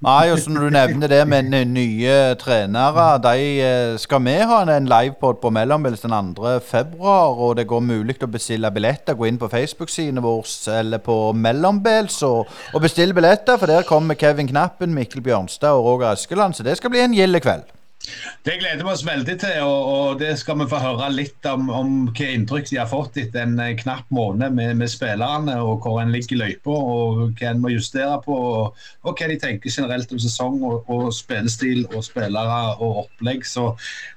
Nei, 0.00 0.30
og 0.32 0.38
så 0.40 0.48
Når 0.48 0.62
du 0.64 0.72
nevner 0.72 1.10
det 1.12 1.24
med 1.28 1.50
nye 1.68 2.12
trenere 2.40 3.18
de 3.20 3.40
eh, 3.60 3.98
Skal 4.00 4.22
vi 4.24 4.36
ha 4.48 4.62
en 4.64 4.86
livepod 4.88 5.42
på 5.42 5.50
Mellombils 5.52 6.00
den 6.00 6.30
2. 6.34 6.54
februar, 6.64 7.36
og 7.36 7.58
det 7.58 7.66
går 7.68 7.82
mulig 7.84 8.16
å 8.24 8.30
bestille 8.32 8.70
billetter? 8.72 9.12
Gå 9.18 9.28
inn 9.28 9.40
på 9.40 9.50
Facebook-sidene 9.52 10.24
våre 10.24 10.78
eller 10.78 11.04
på 11.04 11.34
Mellombils 11.36 12.22
og, 12.24 12.48
og 12.72 12.80
bestille 12.80 13.12
billetter, 13.12 13.60
for 13.60 13.68
der 13.68 13.84
kommer 13.84 14.16
Kevin 14.16 14.48
Knappen, 14.48 14.94
Mikkel 14.96 15.20
Bjørnstad 15.20 15.76
og 15.76 15.84
Roger 15.84 16.14
Eskeland, 16.14 16.56
så 16.56 16.64
det 16.64 16.78
skal 16.80 16.96
bli 16.96 17.04
en 17.04 17.18
gild 17.20 17.36
kveld. 17.44 17.68
Det 18.46 18.56
gleder 18.60 18.80
vi 18.84 18.92
oss 18.92 19.02
veldig 19.04 19.34
til, 19.42 19.58
og, 19.66 19.88
og 19.90 20.20
det 20.20 20.30
skal 20.40 20.56
vi 20.62 20.66
få 20.70 20.80
høre 20.80 21.10
litt 21.12 21.46
om, 21.50 21.68
om 21.74 21.90
hva 22.08 22.28
inntrykk 22.32 22.70
de 22.70 22.78
har 22.80 22.88
fått 22.88 23.18
etter 23.20 23.44
en 23.44 23.58
eh, 23.60 23.74
knapp 23.76 24.08
måned 24.14 24.56
med, 24.56 24.78
med 24.80 24.90
spillerne, 24.92 25.58
og 25.60 25.84
hvor 25.84 26.00
en 26.00 26.12
ligger 26.14 26.36
i 26.36 26.40
løypa, 26.40 26.72
og 26.72 27.20
hva 27.38 27.52
en 27.52 27.60
må 27.60 27.74
justere 27.74 28.16
på, 28.24 28.34
og, 28.34 28.80
og, 29.04 29.12
hva 29.12 29.28
de 29.28 29.38
tenker 29.42 29.74
generelt 29.74 30.16
om 30.16 30.22
sesong 30.22 30.58
og, 30.64 30.88
og 30.88 31.12
spillestil 31.16 31.84
og 31.90 32.04
spillere 32.06 32.60
og 32.78 33.04
opplegg. 33.04 33.44
Så 33.44 33.70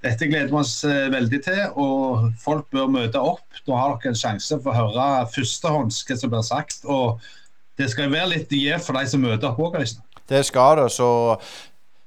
dette 0.06 0.32
gleder 0.32 0.54
vi 0.54 0.60
oss 0.64 0.80
eh, 0.88 1.12
veldig 1.14 1.44
til, 1.50 1.64
og 1.76 2.32
folk 2.44 2.70
bør 2.72 2.91
møte 2.96 3.22
opp. 3.22 3.46
Da 3.68 3.80
har 3.80 3.98
dere 3.98 4.14
en 4.14 4.20
sjanse 4.24 4.60
for 4.64 4.72
å 4.72 4.80
høre 4.80 5.30
førstehånds 5.36 6.04
hva 6.08 6.20
som 6.20 6.34
blir 6.34 6.46
sagt. 6.48 6.84
og 6.88 7.24
det 7.80 7.89
skal 7.89 8.12
være 8.14 8.34
litt 8.36 8.52
gjev 8.54 8.82
for 8.86 8.98
de 8.98 9.10
som 9.10 9.24
møter 9.24 9.50
opp 9.50 9.62
òg. 9.66 9.80
Det 10.30 10.41
skal 10.46 10.78
det. 10.80 10.89
Så 10.94 11.08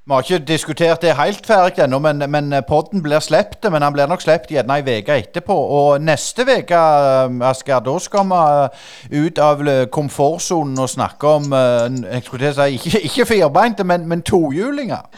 vi 0.07 0.14
har 0.14 0.22
ikke 0.22 0.46
diskutert 0.46 1.02
det 1.02 1.16
helt 1.18 1.46
ferdig 1.48 1.80
ennå, 1.82 1.98
men, 1.98 2.22
men 2.30 2.54
podden 2.68 3.00
blir 3.02 3.18
sluppet. 3.18 3.66
Men 3.72 3.82
han 3.82 3.94
blir 3.94 4.07
nok 4.07 4.20
sluppet 4.22 4.52
gjerne 4.54 4.76
ei 4.78 5.00
uke 5.00 5.16
etterpå. 5.18 5.54
Og 5.78 6.04
neste 6.07 6.44
uke, 6.46 6.78
eh, 6.78 7.34
Asgeir, 7.48 7.80
da 7.82 7.94
skal 7.98 8.28
vi 8.30 8.38
eh, 8.38 9.24
ut 9.26 9.40
av 9.42 9.64
komfortsonen 9.90 10.78
og 10.78 10.92
snakke 10.92 11.32
om 11.40 11.57
eh, 11.59 11.88
jeg 12.04 12.22
skulle 12.28 12.52
si, 12.54 12.68
Ikke, 12.78 13.00
ikke 13.09 13.26
firbeinte, 13.32 13.82
men, 13.82 14.07
men 14.07 14.22
tohjulinger. 14.22 15.11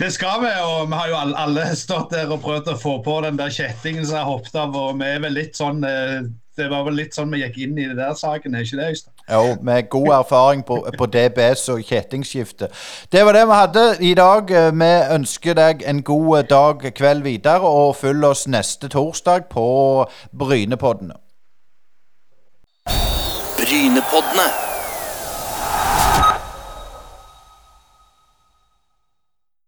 Det 0.00 0.10
skal 0.16 0.42
vi, 0.42 0.50
og 0.58 0.90
vi 0.90 0.98
har 0.98 1.12
jo 1.12 1.22
alle 1.44 1.68
stått 1.78 2.10
der 2.16 2.34
og 2.34 2.42
prøvd 2.42 2.72
å 2.74 2.78
få 2.82 2.96
på 3.06 3.20
den 3.28 3.38
der 3.38 3.54
kjettingen 3.54 4.08
som 4.10 4.24
har 4.24 4.26
hoppet 4.32 4.58
av. 4.58 4.74
og 4.74 4.98
vi 4.98 5.06
er 5.06 5.22
vel 5.22 5.38
litt 5.38 5.54
sånn 5.54 5.86
det 5.86 6.66
var 6.72 6.82
vel 6.88 6.98
litt 6.98 7.14
sånn 7.14 7.30
vi 7.30 7.44
gikk 7.44 7.62
inn 7.62 7.78
i 7.78 7.86
det 7.92 8.00
der 8.00 8.18
saken, 8.18 8.58
er 8.58 8.66
ikke 8.66 8.80
det, 8.80 8.90
Øystein? 8.96 9.15
Jo, 9.32 9.56
med 9.62 9.88
god 9.90 10.08
erfaring 10.08 10.64
på, 10.64 10.86
på 10.98 11.06
DBS 11.06 11.68
og 11.68 11.82
kjettingskifte. 11.82 12.68
Det 13.12 13.24
var 13.26 13.32
det 13.32 13.46
vi 13.48 13.58
hadde 13.58 13.84
i 14.00 14.14
dag. 14.14 14.52
Vi 14.72 14.90
ønsker 15.14 15.58
deg 15.58 15.82
en 15.86 16.02
god 16.06 16.42
dag 16.52 16.86
kveld 16.94 17.26
videre, 17.26 17.66
og 17.66 17.96
følg 17.96 18.24
oss 18.24 18.46
neste 18.46 18.88
torsdag 18.88 19.48
på 19.50 19.66
Brynepoddene. 20.38 21.18
Brynepoddene. 23.58 24.75